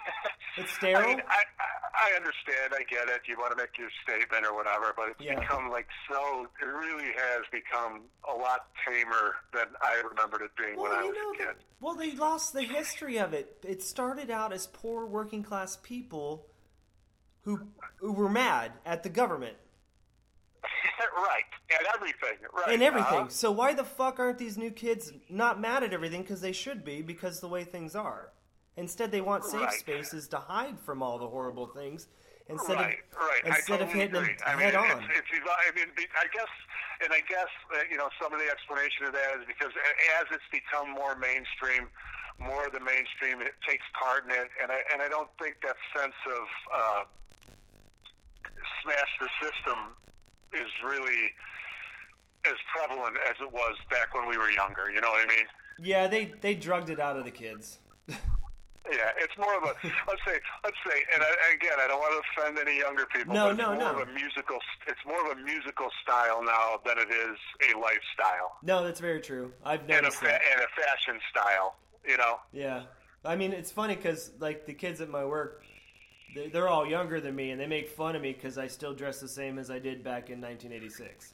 It's 0.57 0.73
I 0.83 1.05
mean, 1.05 1.21
I, 1.29 1.43
I 1.61 2.11
I 2.11 2.15
understand. 2.17 2.73
I 2.73 2.83
get 2.89 3.07
it. 3.07 3.21
You 3.27 3.37
want 3.37 3.51
to 3.51 3.57
make 3.57 3.77
your 3.77 3.87
statement 4.03 4.45
or 4.45 4.53
whatever, 4.55 4.93
but 4.97 5.09
it's 5.09 5.21
Yeah. 5.21 5.39
become 5.39 5.69
like 5.69 5.87
so. 6.11 6.47
It 6.61 6.65
really 6.65 7.11
has 7.15 7.43
become 7.51 8.01
a 8.29 8.35
lot 8.35 8.65
tamer 8.85 9.35
than 9.53 9.67
I 9.81 10.01
remembered 10.09 10.41
it 10.41 10.51
being 10.57 10.77
when 10.77 10.91
I 10.91 11.03
was 11.03 11.15
know, 11.15 11.31
a 11.31 11.37
kid. 11.37 11.47
the- 11.59 11.63
well, 11.81 11.93
they 11.95 12.11
lost 12.13 12.51
the 12.53 12.63
history 12.63 13.17
of 13.19 13.33
it. 13.33 13.57
It 13.65 13.81
started 13.83 14.29
out 14.29 14.51
as 14.51 14.67
poor 14.67 15.05
working 15.05 15.43
class 15.43 15.77
people 15.81 15.98
who 17.41 17.59
who 17.97 18.11
were 18.11 18.29
mad 18.29 18.71
at 18.85 19.03
the 19.03 19.09
government 19.09 19.55
right, 21.15 21.43
and 21.69 21.87
everything. 21.95 22.37
Right, 22.53 22.73
and 22.73 22.83
everything. 22.83 23.19
uh-huh. 23.19 23.29
So 23.29 23.51
why 23.51 23.73
the 23.73 23.83
fuck 23.83 24.19
aren't 24.19 24.37
these 24.37 24.57
new 24.57 24.71
kids 24.71 25.11
not 25.29 25.59
mad 25.59 25.83
at 25.83 25.93
everything? 25.93 26.21
Because 26.21 26.41
they 26.41 26.51
should 26.51 26.83
be, 26.83 27.01
because 27.01 27.39
the 27.39 27.47
way 27.47 27.63
things 27.63 27.95
are. 27.95 28.31
Instead, 28.75 29.11
they 29.11 29.21
want 29.21 29.43
safe 29.45 29.61
Right. 29.61 29.73
spaces 29.73 30.27
to 30.29 30.37
hide 30.37 30.79
from 30.79 31.01
all 31.03 31.17
the 31.17 31.27
horrible 31.27 31.67
things 31.67 32.07
instead 32.47 32.75
right, 32.77 32.97
of 33.11 33.17
right. 33.19 33.43
instead 33.45 33.79
I 33.81 33.83
of 33.83 33.91
hitting 33.91 34.15
agree. 34.15 34.35
them 34.35 34.37
I 34.45 34.51
head 34.61 34.73
mean, 34.73 34.83
on. 34.83 35.03
It's, 35.03 35.27
it's, 35.31 35.45
I 35.47 35.75
mean, 35.75 35.87
I 36.19 36.27
guess, 36.33 36.51
and 37.03 37.13
I 37.13 37.21
guess 37.27 37.51
uh, 37.75 37.83
you 37.91 37.97
know 37.97 38.09
some 38.21 38.33
of 38.33 38.39
the 38.39 38.49
explanation 38.49 39.05
of 39.05 39.13
that 39.13 39.39
is 39.39 39.45
because 39.47 39.71
as 40.19 40.25
it's 40.31 40.47
become 40.51 40.89
more 40.91 41.15
mainstream, 41.15 41.87
more 42.39 42.65
of 42.67 42.73
the 42.73 42.79
mainstream 42.79 43.41
it 43.41 43.53
takes 43.67 43.83
part 43.99 44.25
in 44.25 44.31
it, 44.31 44.49
and 44.61 44.71
I 44.71 44.79
and 44.93 45.01
I 45.01 45.07
don't 45.09 45.29
think 45.41 45.55
that 45.63 45.75
sense 45.95 46.15
of 46.27 46.45
uh, 46.73 47.01
smash 48.83 49.11
the 49.19 49.29
system 49.41 49.77
is 50.53 50.69
really 50.83 51.31
as 52.45 52.55
prevalent 52.73 53.15
as 53.29 53.35
it 53.41 53.51
was 53.51 53.75
back 53.91 54.13
when 54.15 54.27
we 54.27 54.37
were 54.37 54.49
younger. 54.51 54.89
You 54.91 55.01
know 55.01 55.09
what 55.09 55.25
I 55.25 55.29
mean? 55.29 55.45
yeah, 55.81 56.07
they 56.07 56.33
they 56.41 56.55
drugged 56.55 56.89
it 56.89 56.99
out 56.99 57.17
of 57.17 57.25
the 57.25 57.31
kids. 57.31 57.79
Yeah, 58.89 59.11
it's 59.21 59.37
more 59.37 59.53
of 59.55 59.61
a 59.61 59.75
let's 60.07 60.21
say 60.25 60.39
let's 60.63 60.77
say, 60.87 60.97
and 61.13 61.21
I, 61.21 61.53
again, 61.53 61.77
I 61.77 61.87
don't 61.87 61.99
want 61.99 62.09
to 62.09 62.41
offend 62.41 62.57
any 62.57 62.79
younger 62.79 63.05
people. 63.13 63.35
No, 63.35 63.43
but 63.45 63.49
it's 63.51 63.59
no, 63.59 63.67
more 63.75 63.93
no. 63.93 64.01
Of 64.01 64.09
a 64.09 64.11
musical, 64.13 64.57
it's 64.87 65.05
more 65.05 65.29
of 65.29 65.37
a 65.37 65.41
musical 65.43 65.89
style 66.01 66.41
now 66.43 66.79
than 66.83 66.97
it 66.97 67.11
is 67.13 67.37
a 67.69 67.77
lifestyle 67.77 68.57
No, 68.63 68.83
that's 68.83 68.99
very 68.99 69.21
true. 69.21 69.51
I've 69.63 69.81
and 69.81 69.91
a 69.91 69.93
noticed 70.01 70.17
fa- 70.17 70.25
that. 70.33 70.41
and 70.41 70.61
a 70.65 70.81
fashion 70.81 71.21
style. 71.29 71.75
You 72.07 72.17
know, 72.17 72.39
Yeah, 72.51 72.83
I 73.25 73.35
mean 73.35 73.51
it's 73.51 73.71
funny 73.71 73.95
because 73.95 74.31
like 74.39 74.65
the 74.65 74.73
kids 74.73 75.01
at 75.01 75.09
my 75.09 75.25
work, 75.25 75.63
they- 76.35 76.47
they're 76.49 76.67
all 76.69 76.85
younger 76.85 77.19
than 77.21 77.35
me, 77.35 77.51
and 77.51 77.59
they 77.59 77.67
make 77.67 77.89
fun 77.89 78.15
of 78.15 78.21
me 78.21 78.33
because 78.33 78.57
I 78.57 78.67
still 78.67 78.93
dress 78.93 79.19
the 79.19 79.27
same 79.27 79.59
as 79.59 79.69
I 79.69 79.79
did 79.79 80.03
back 80.03 80.29
in 80.29 80.39
1986. 80.41 81.33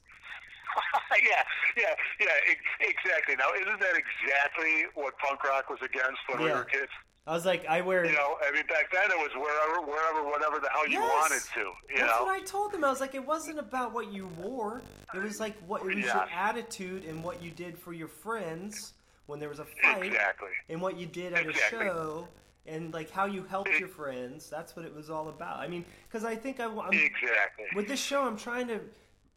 yeah, 1.24 1.44
yeah, 1.78 1.84
yeah, 2.20 2.54
exactly. 2.82 3.36
Now, 3.38 3.54
isn't 3.54 3.80
that 3.80 3.94
exactly 3.96 4.86
what 4.96 5.18
punk 5.20 5.44
rock 5.44 5.70
was 5.70 5.80
against 5.82 6.20
when 6.28 6.44
we 6.44 6.52
were 6.52 6.66
kids? 6.66 6.92
I 7.28 7.34
was 7.34 7.46
like, 7.46 7.66
I 7.66 7.82
wear. 7.82 8.06
You 8.06 8.12
know, 8.14 8.38
I 8.46 8.52
mean, 8.52 8.66
back 8.68 8.92
then 8.92 9.10
it 9.10 9.18
was 9.18 9.32
wherever, 9.36 9.82
wherever, 9.88 10.24
whatever 10.30 10.60
the 10.60 10.70
hell 10.72 10.86
you 10.88 11.00
Yes. 11.00 11.10
wanted 11.10 11.44
to. 11.56 11.94
You 11.94 12.00
That's 12.06 12.20
know, 12.20 12.26
what 12.26 12.40
I 12.40 12.44
told 12.44 12.72
them. 12.72 12.84
I 12.84 12.90
was 12.90 13.02
like, 13.02 13.16
it 13.16 13.26
wasn't 13.26 13.58
about 13.58 13.94
what 13.94 14.12
you 14.12 14.28
wore. 14.40 14.82
It 15.14 15.20
was 15.24 15.40
like 15.40 15.58
what 15.66 15.82
it 15.82 15.86
was 15.96 15.96
your 16.06 16.28
attitude 16.32 17.04
and 17.06 17.24
what 17.24 17.42
you 17.42 17.50
did 17.52 17.80
for 17.80 17.94
your 17.94 18.08
friends 18.10 18.94
when 19.28 19.40
there 19.40 19.50
was 19.50 19.60
a 19.60 19.66
fight, 19.66 20.04
exactly. 20.06 20.50
and 20.70 20.82
what 20.82 20.98
you 20.98 21.06
did 21.06 21.34
at 21.34 21.46
Exactly. 21.48 21.80
a 21.80 21.90
show, 21.90 22.28
and 22.68 22.94
like 22.94 23.10
how 23.10 23.26
you 23.26 23.44
helped 23.44 23.78
your 23.80 23.88
friends. 23.88 24.50
That's 24.50 24.76
what 24.76 24.86
it 24.86 24.94
was 24.94 25.10
all 25.10 25.30
about. 25.30 25.58
I 25.60 25.68
mean, 25.68 25.86
because 26.08 26.24
I 26.26 26.36
think 26.36 26.60
I, 26.60 26.66
am 26.66 26.78
Exactly. 26.94 27.66
with 27.76 27.88
this 27.88 28.00
show, 28.00 28.24
I'm 28.26 28.38
trying 28.38 28.68
to 28.68 28.80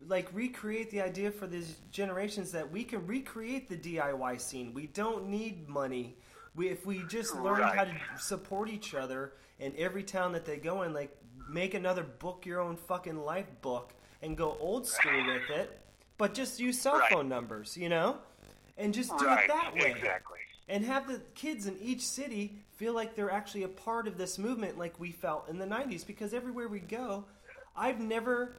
like 0.07 0.29
recreate 0.33 0.91
the 0.91 1.01
idea 1.01 1.31
for 1.31 1.47
these 1.47 1.77
generations 1.91 2.53
that 2.53 2.71
we 2.71 2.85
can 2.85 3.07
recreate 3.07 3.69
the 3.69 3.77
DIY 3.77 4.41
scene. 4.41 4.73
We 4.73 4.87
don't 4.87 5.29
need 5.29 5.69
money. 5.69 6.17
We, 6.55 6.69
if 6.69 6.87
we 6.87 7.03
just 7.09 7.35
learn 7.35 7.61
Right. 7.61 7.75
how 7.77 7.85
to 7.85 7.95
support 8.19 8.69
each 8.69 8.95
other 8.95 9.33
in 9.59 9.75
every 9.77 10.03
town 10.05 10.33
that 10.33 10.45
they 10.45 10.57
go 10.57 10.83
in, 10.83 10.93
like 10.93 11.17
make 11.49 11.75
another 11.75 12.03
book 12.05 12.47
your 12.47 12.61
own 12.61 12.77
fucking 12.77 13.25
life 13.25 13.47
book 13.61 13.93
and 14.23 14.37
go 14.37 14.57
old 14.61 14.87
school 14.87 15.27
with 15.27 15.51
it, 15.51 15.81
but 16.17 16.33
just 16.35 16.61
use 16.61 16.81
cell 16.81 16.99
Right. 16.99 17.11
phone 17.13 17.29
numbers, 17.29 17.77
you 17.77 17.89
know, 17.89 18.19
and 18.79 18.95
just 18.95 19.17
do 19.19 19.27
right. 19.27 19.45
it 19.45 19.49
that 19.49 19.75
way 19.75 19.91
Exactly. 19.91 20.39
and 20.69 20.85
have 20.85 21.07
the 21.09 21.21
kids 21.35 21.67
in 21.67 21.77
each 21.81 22.07
city 22.07 22.55
feel 22.77 22.95
like 22.95 23.15
they're 23.17 23.31
actually 23.31 23.65
a 23.65 23.69
part 23.69 24.07
of 24.07 24.17
this 24.17 24.39
movement 24.39 24.79
like 24.79 24.99
we 25.01 25.11
felt 25.11 25.49
in 25.49 25.59
the 25.59 25.67
90s 25.67 26.07
because 26.07 26.33
everywhere 26.33 26.69
we 26.69 26.79
go 26.81 27.25
i've 27.77 28.01
never 28.01 28.55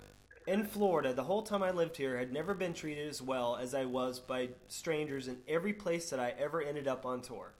in 0.47 0.63
florida 0.65 1.13
the 1.13 1.24
whole 1.24 1.41
time 1.41 1.63
i 1.63 1.72
lived 1.72 1.95
here 1.95 2.17
had 2.17 2.32
never 2.34 2.53
been 2.53 2.74
treated 2.74 3.07
as 3.07 3.22
well 3.22 3.55
as 3.55 3.74
i 3.74 3.86
was 3.86 4.20
by 4.20 4.49
strangers 4.67 5.28
in 5.28 5.38
every 5.47 5.74
place 5.74 6.09
that 6.09 6.20
i 6.20 6.34
ever 6.38 6.61
ended 6.61 6.88
up 6.88 7.05
on 7.05 7.22
tour 7.22 7.53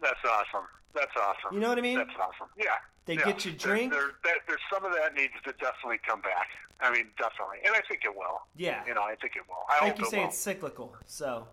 That's 0.00 0.24
awesome. 0.24 0.66
That's 0.94 1.12
awesome. 1.16 1.54
You 1.54 1.60
know 1.60 1.68
what 1.68 1.78
I 1.78 1.82
mean? 1.82 1.98
That's 1.98 2.10
awesome. 2.18 2.48
Yeah. 2.58 2.70
They 3.10 3.16
yeah. 3.16 3.24
get 3.26 3.44
you 3.44 3.50
drink. 3.50 3.90
There, 3.90 4.12
there, 4.22 4.36
there's 4.46 4.62
some 4.72 4.84
of 4.84 4.92
that 4.92 5.16
needs 5.18 5.34
to 5.42 5.50
definitely 5.58 5.98
come 6.06 6.20
back. 6.20 6.46
I 6.78 6.92
mean, 6.92 7.10
definitely, 7.18 7.58
and 7.66 7.74
I 7.74 7.82
think 7.90 8.06
it 8.06 8.14
will. 8.14 8.38
Yeah. 8.54 8.86
You 8.86 8.94
know, 8.94 9.02
I 9.02 9.16
think 9.18 9.34
it 9.34 9.42
will. 9.50 9.66
I 9.66 9.84
like 9.90 9.98
you 9.98 10.04
it 10.06 10.10
say 10.10 10.18
will. 10.18 10.26
it's 10.30 10.38
cyclical 10.38 10.94
so 11.06 11.48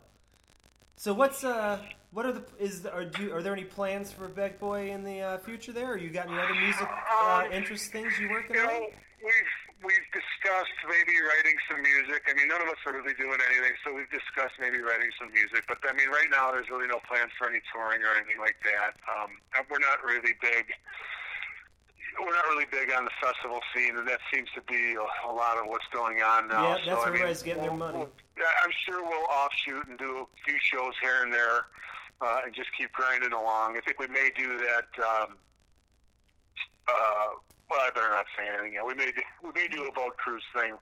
so 0.95 1.13
what's 1.17 1.43
uh 1.43 1.79
what 2.13 2.27
are 2.27 2.31
the 2.31 2.45
is 2.59 2.85
are 2.85 3.03
do 3.03 3.33
are 3.33 3.41
there 3.41 3.53
any 3.53 3.65
plans 3.65 4.11
for 4.13 4.29
Pegboy 4.29 4.93
in 4.93 5.03
the 5.03 5.19
uh, 5.19 5.37
future 5.39 5.73
there? 5.73 5.93
Or 5.93 5.97
you 5.97 6.11
got 6.13 6.29
any 6.29 6.37
other 6.37 6.53
music 6.53 6.85
uh, 6.85 7.43
Um, 7.45 7.51
interest 7.51 7.91
things 7.91 8.13
you 8.21 8.29
working 8.29 8.53
You 8.55 8.61
on? 8.61 8.67
know, 8.67 8.87
we've 9.25 9.53
we've 9.81 10.09
discussed 10.13 10.77
maybe 10.85 11.17
writing 11.25 11.57
some 11.73 11.81
music. 11.81 12.21
I 12.29 12.37
mean, 12.37 12.53
none 12.53 12.61
of 12.61 12.69
us 12.69 12.77
are 12.85 12.93
really 12.93 13.17
doing 13.17 13.33
anything, 13.49 13.73
so 13.81 13.97
we've 13.97 14.13
discussed 14.13 14.61
maybe 14.61 14.77
writing 14.77 15.09
some 15.17 15.33
music. 15.33 15.65
But 15.67 15.81
I 15.89 15.91
mean, 15.97 16.13
right 16.13 16.29
now 16.29 16.53
there's 16.53 16.69
really 16.69 16.87
no 16.87 17.01
plans 17.09 17.33
for 17.33 17.49
any 17.49 17.65
touring 17.73 18.05
or 18.05 18.13
anything 18.13 18.37
like 18.37 18.61
that. 18.61 18.93
Um, 19.09 19.41
we're 19.73 19.81
not 19.81 20.05
really 20.05 20.37
big. 20.37 20.69
We're 22.20 22.34
not 22.34 22.45
really 22.47 22.65
big 22.72 22.91
on 22.91 23.05
the 23.05 23.11
festival 23.22 23.59
scene, 23.76 23.95
and 23.97 24.07
that 24.07 24.20
seems 24.34 24.49
to 24.55 24.61
be 24.61 24.95
a, 24.95 25.30
a 25.30 25.34
lot 25.34 25.57
of 25.57 25.68
what's 25.68 25.86
going 25.93 26.22
on 26.22 26.47
now. 26.47 26.63
Yeah, 26.63 26.74
that's 26.76 26.86
so, 26.86 26.91
I 26.91 26.95
where 26.95 27.05
mean, 27.05 27.13
everybody's 27.22 27.43
getting 27.43 27.61
their 27.61 27.72
we'll- 27.72 27.80
money. 27.80 27.97
we'll- 27.99 28.09
yeah, 28.38 28.45
I'm 28.63 28.72
sure 28.86 29.03
we'll 29.03 29.26
offshoot 29.26 29.88
and 29.88 29.97
do 29.97 30.20
a 30.22 30.26
few 30.45 30.59
shows 30.61 30.93
here 31.01 31.24
and 31.24 31.34
there, 31.34 31.65
uh, 32.22 32.41
and 32.45 32.53
just 32.53 32.70
keep 32.78 32.91
grinding 32.93 33.34
along. 33.34 33.78
I 33.78 33.82
think 33.82 33.99
we 33.99 34.07
may 34.07 34.30
do 34.38 34.57
that. 34.59 34.88
Um, 35.03 35.38
uh, 36.88 37.28
well, 37.70 37.82
I 37.82 37.89
better 37.93 38.09
not 38.09 38.26
say 38.38 38.47
anything. 38.47 38.74
yet. 38.74 38.86
we 38.86 38.93
may 38.93 39.11
do, 39.11 39.22
we 39.43 39.49
may 39.55 39.68
do 39.68 39.86
a 39.88 39.91
boat 39.91 40.15
cruise 40.18 40.43
thing 40.55 40.74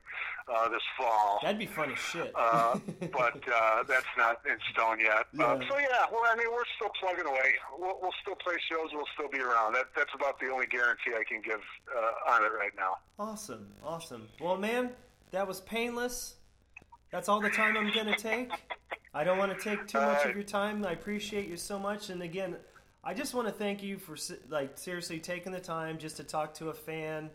uh, 0.54 0.70
this 0.70 0.82
fall, 0.98 1.40
That'd 1.42 1.58
be 1.60 1.66
fun 1.66 1.92
as 1.92 1.98
shit. 1.98 2.32
uh, 2.36 2.78
but 3.12 3.42
uh, 3.52 3.84
that's 3.88 4.06
not 4.18 4.42
in 4.46 4.58
stone 4.72 5.00
yet. 5.00 5.26
Um, 5.44 5.62
Yeah. 5.62 5.68
so 5.70 5.78
yeah, 5.78 6.06
well, 6.12 6.22
I 6.26 6.36
mean, 6.38 6.48
we're 6.52 6.64
still 6.76 6.92
plugging 7.00 7.26
away. 7.26 7.54
We'll, 7.80 7.98
we'll 8.02 8.14
still 8.22 8.36
play 8.36 8.56
shows. 8.70 8.90
We'll 8.94 9.08
still 9.16 9.30
be 9.30 9.40
around. 9.40 9.74
That 9.74 9.86
that's 9.96 10.12
about 10.14 10.40
the 10.40 10.48
only 10.50 10.68
guarantee 10.68 11.12
I 11.20 11.24
can 11.28 11.42
give 11.42 11.62
uh, 11.96 12.32
on 12.34 12.44
it 12.44 12.52
right 12.58 12.72
now. 12.78 12.98
Awesome, 13.20 13.68
awesome. 13.84 14.28
Well, 14.40 14.58
man, 14.58 14.92
that 15.32 15.48
was 15.48 15.62
painless. 15.62 16.36
That's 17.12 17.30
all 17.30 17.40
the 17.42 17.50
time 17.50 17.78
I'm 17.78 17.92
gonna 17.94 18.18
take. 18.18 18.52
I 19.14 19.24
don't 19.24 19.38
want 19.38 19.58
to 19.58 19.64
take 19.64 19.88
too 19.88 20.00
much 20.00 20.26
of 20.26 20.36
your 20.36 20.44
time. 20.44 20.86
I 20.86 20.92
appreciate 20.92 21.48
you 21.48 21.56
so 21.58 21.80
much, 21.80 22.10
and 22.10 22.22
again, 22.22 22.58
I 23.04 23.14
just 23.14 23.34
want 23.34 23.48
to 23.48 23.54
thank 23.54 23.82
you 23.82 23.98
for 23.98 24.18
like 24.50 24.78
seriously 24.78 25.20
taking 25.20 25.52
the 25.54 25.60
time 25.60 25.98
just 25.98 26.18
to 26.18 26.24
talk 26.24 26.54
to 26.56 26.70
a 26.70 26.74
fan, 26.74 27.30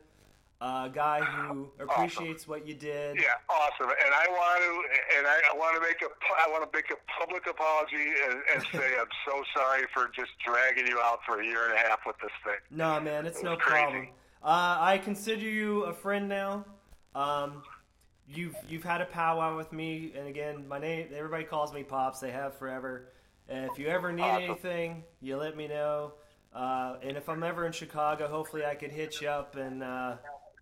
a 0.60 0.90
guy 0.92 1.20
who 1.22 1.70
appreciates 1.80 2.46
what 2.46 2.66
you 2.66 2.74
did. 2.74 3.16
Yeah, 3.16 3.34
awesome. 3.48 3.90
And 3.90 4.14
I 4.14 4.26
want 4.30 4.60
to, 4.62 5.18
and 5.18 5.26
I, 5.26 5.56
want 5.56 5.74
to 5.76 5.80
make 5.80 6.02
a, 6.02 6.06
I 6.46 6.50
want 6.50 6.70
to 6.70 6.76
make 6.76 6.90
a 6.90 6.96
public 7.18 7.46
apology 7.48 8.12
and, 8.28 8.40
and 8.54 8.62
say 8.72 8.92
I'm 9.00 9.06
so 9.26 9.42
sorry 9.56 9.84
for 9.94 10.10
just 10.14 10.30
dragging 10.44 10.86
you 10.86 10.98
out 11.00 11.20
for 11.26 11.40
a 11.40 11.44
year 11.44 11.64
and 11.70 11.74
a 11.74 11.78
half 11.78 12.00
with 12.06 12.16
this 12.22 12.30
thing. 12.44 12.56
No, 12.70 13.00
man, 13.00 13.24
it's 13.26 13.38
It 13.40 13.44
no 13.44 13.56
crazy. 13.56 13.80
problem. 13.82 14.08
Uh, 14.42 14.76
I 14.80 14.98
consider 15.02 15.46
you 15.48 15.84
a 15.84 15.92
friend 15.92 16.28
now. 16.28 16.64
Um, 17.14 17.62
you've 18.28 18.56
you've 18.68 18.84
had 18.84 19.00
a 19.00 19.06
powwow 19.06 19.56
with 19.56 19.72
me, 19.72 20.12
and 20.16 20.28
again, 20.28 20.66
my 20.68 20.78
name. 20.78 21.08
Everybody 21.14 21.44
calls 21.44 21.72
me 21.74 21.82
Pops. 21.82 22.20
They 22.20 22.30
have 22.30 22.56
forever. 22.56 23.08
And 23.48 23.68
if 23.70 23.78
you 23.78 23.88
ever 23.88 24.12
need 24.12 24.22
Awesome. 24.22 24.44
anything, 24.50 25.04
you 25.20 25.36
let 25.36 25.56
me 25.56 25.66
know. 25.68 26.12
Uh, 26.54 26.96
and 27.02 27.16
if 27.16 27.28
I'm 27.28 27.42
ever 27.42 27.66
in 27.66 27.72
Chicago, 27.72 28.28
hopefully 28.28 28.64
I 28.64 28.74
could 28.76 28.92
hit 28.92 29.20
you 29.20 29.28
up 29.28 29.56
and 29.56 29.82
uh, 29.82 30.16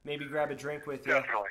maybe 0.05 0.25
grab 0.25 0.51
a 0.51 0.55
drink 0.55 0.87
with 0.87 1.07
you. 1.07 1.13
Definitely, 1.13 1.49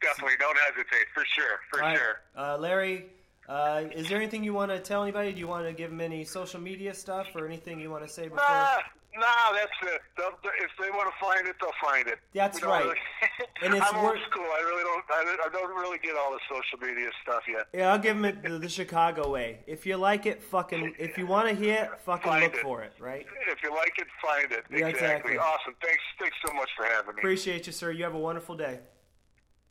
definitely. 0.00 0.36
Don't 0.38 0.56
hesitate. 0.58 1.06
For 1.14 1.24
sure. 1.24 1.60
For 1.70 1.80
right. 1.80 1.96
sure. 1.96 2.20
Uh, 2.36 2.58
Larry, 2.58 3.06
uh, 3.48 3.84
is 3.94 4.08
there 4.08 4.18
anything 4.18 4.44
you 4.44 4.52
want 4.52 4.70
to 4.70 4.78
tell 4.78 5.02
anybody? 5.02 5.32
Do 5.32 5.38
you 5.38 5.48
want 5.48 5.66
to 5.66 5.72
give 5.72 5.90
them 5.90 6.00
any 6.00 6.24
social 6.24 6.60
media 6.60 6.92
stuff 6.94 7.28
or 7.34 7.46
anything 7.46 7.80
you 7.80 7.90
want 7.90 8.06
to 8.06 8.12
say 8.12 8.24
before? 8.24 8.44
Nah, 8.48 8.78
nah, 9.16 9.52
that's 9.52 9.72
it. 9.82 10.00
They'll, 10.16 10.34
if 10.60 10.70
they 10.80 10.90
want 10.90 11.12
to 11.12 11.16
find 11.24 11.46
it, 11.48 11.56
they'll 11.60 11.70
find 11.82 12.06
it. 12.08 12.18
That's 12.34 12.62
right. 12.62 12.84
Really, 12.84 12.96
And 13.62 13.74
it's 13.78 13.86
I'm 13.88 13.96
old 13.96 14.04
worth- 14.14 14.22
school. 14.30 14.44
I 14.44 14.60
really 14.62 14.82
don't. 14.84 15.04
I, 15.10 15.36
I 15.46 15.48
don't 15.52 15.74
really 15.76 15.98
get 15.98 16.16
all 16.16 16.32
the 16.32 16.40
social 16.48 16.78
media 16.86 17.10
stuff 17.22 17.42
yet. 17.48 17.66
Yeah, 17.72 17.92
I'll 17.92 17.98
give 17.98 18.16
them 18.16 18.24
it 18.24 18.42
the, 18.42 18.58
the 18.58 18.68
Chicago 18.68 19.30
way. 19.30 19.60
If 19.66 19.86
you 19.86 19.96
like 19.96 20.26
it, 20.26 20.42
fucking. 20.42 20.94
If 20.98 21.18
you 21.18 21.26
want 21.26 21.48
to 21.48 21.54
hear 21.54 21.84
it, 21.92 22.00
fucking 22.04 22.30
Find 22.30 22.42
look 22.44 22.54
it. 22.54 22.60
for 22.60 22.82
it, 22.82 22.92
right? 23.00 23.26
If 23.48 23.62
you 23.62 23.70
like 23.74 23.92
it, 23.98 24.06
find 24.22 24.52
it. 24.52 24.64
Yeah, 24.70 24.88
exactly. 24.88 25.38
Awesome. 25.38 25.74
Thanks. 25.82 26.02
Thanks 26.18 26.36
so 26.46 26.52
much 26.54 26.70
for 26.76 26.84
having 26.84 27.14
me. 27.16 27.20
Appreciate 27.20 27.66
you, 27.66 27.72
sir. 27.72 27.90
You 27.92 28.04
have 28.04 28.14
a 28.14 28.18
wonderful 28.18 28.56
day. 28.56 28.80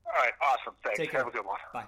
All 0.05 0.13
right. 0.23 0.33
Awesome. 0.41 0.73
Thanks. 0.83 0.99
Take 0.99 1.11
care. 1.11 1.19
Have 1.21 1.27
a 1.29 1.31
good 1.31 1.45
one. 1.45 1.57
Bye. 1.73 1.85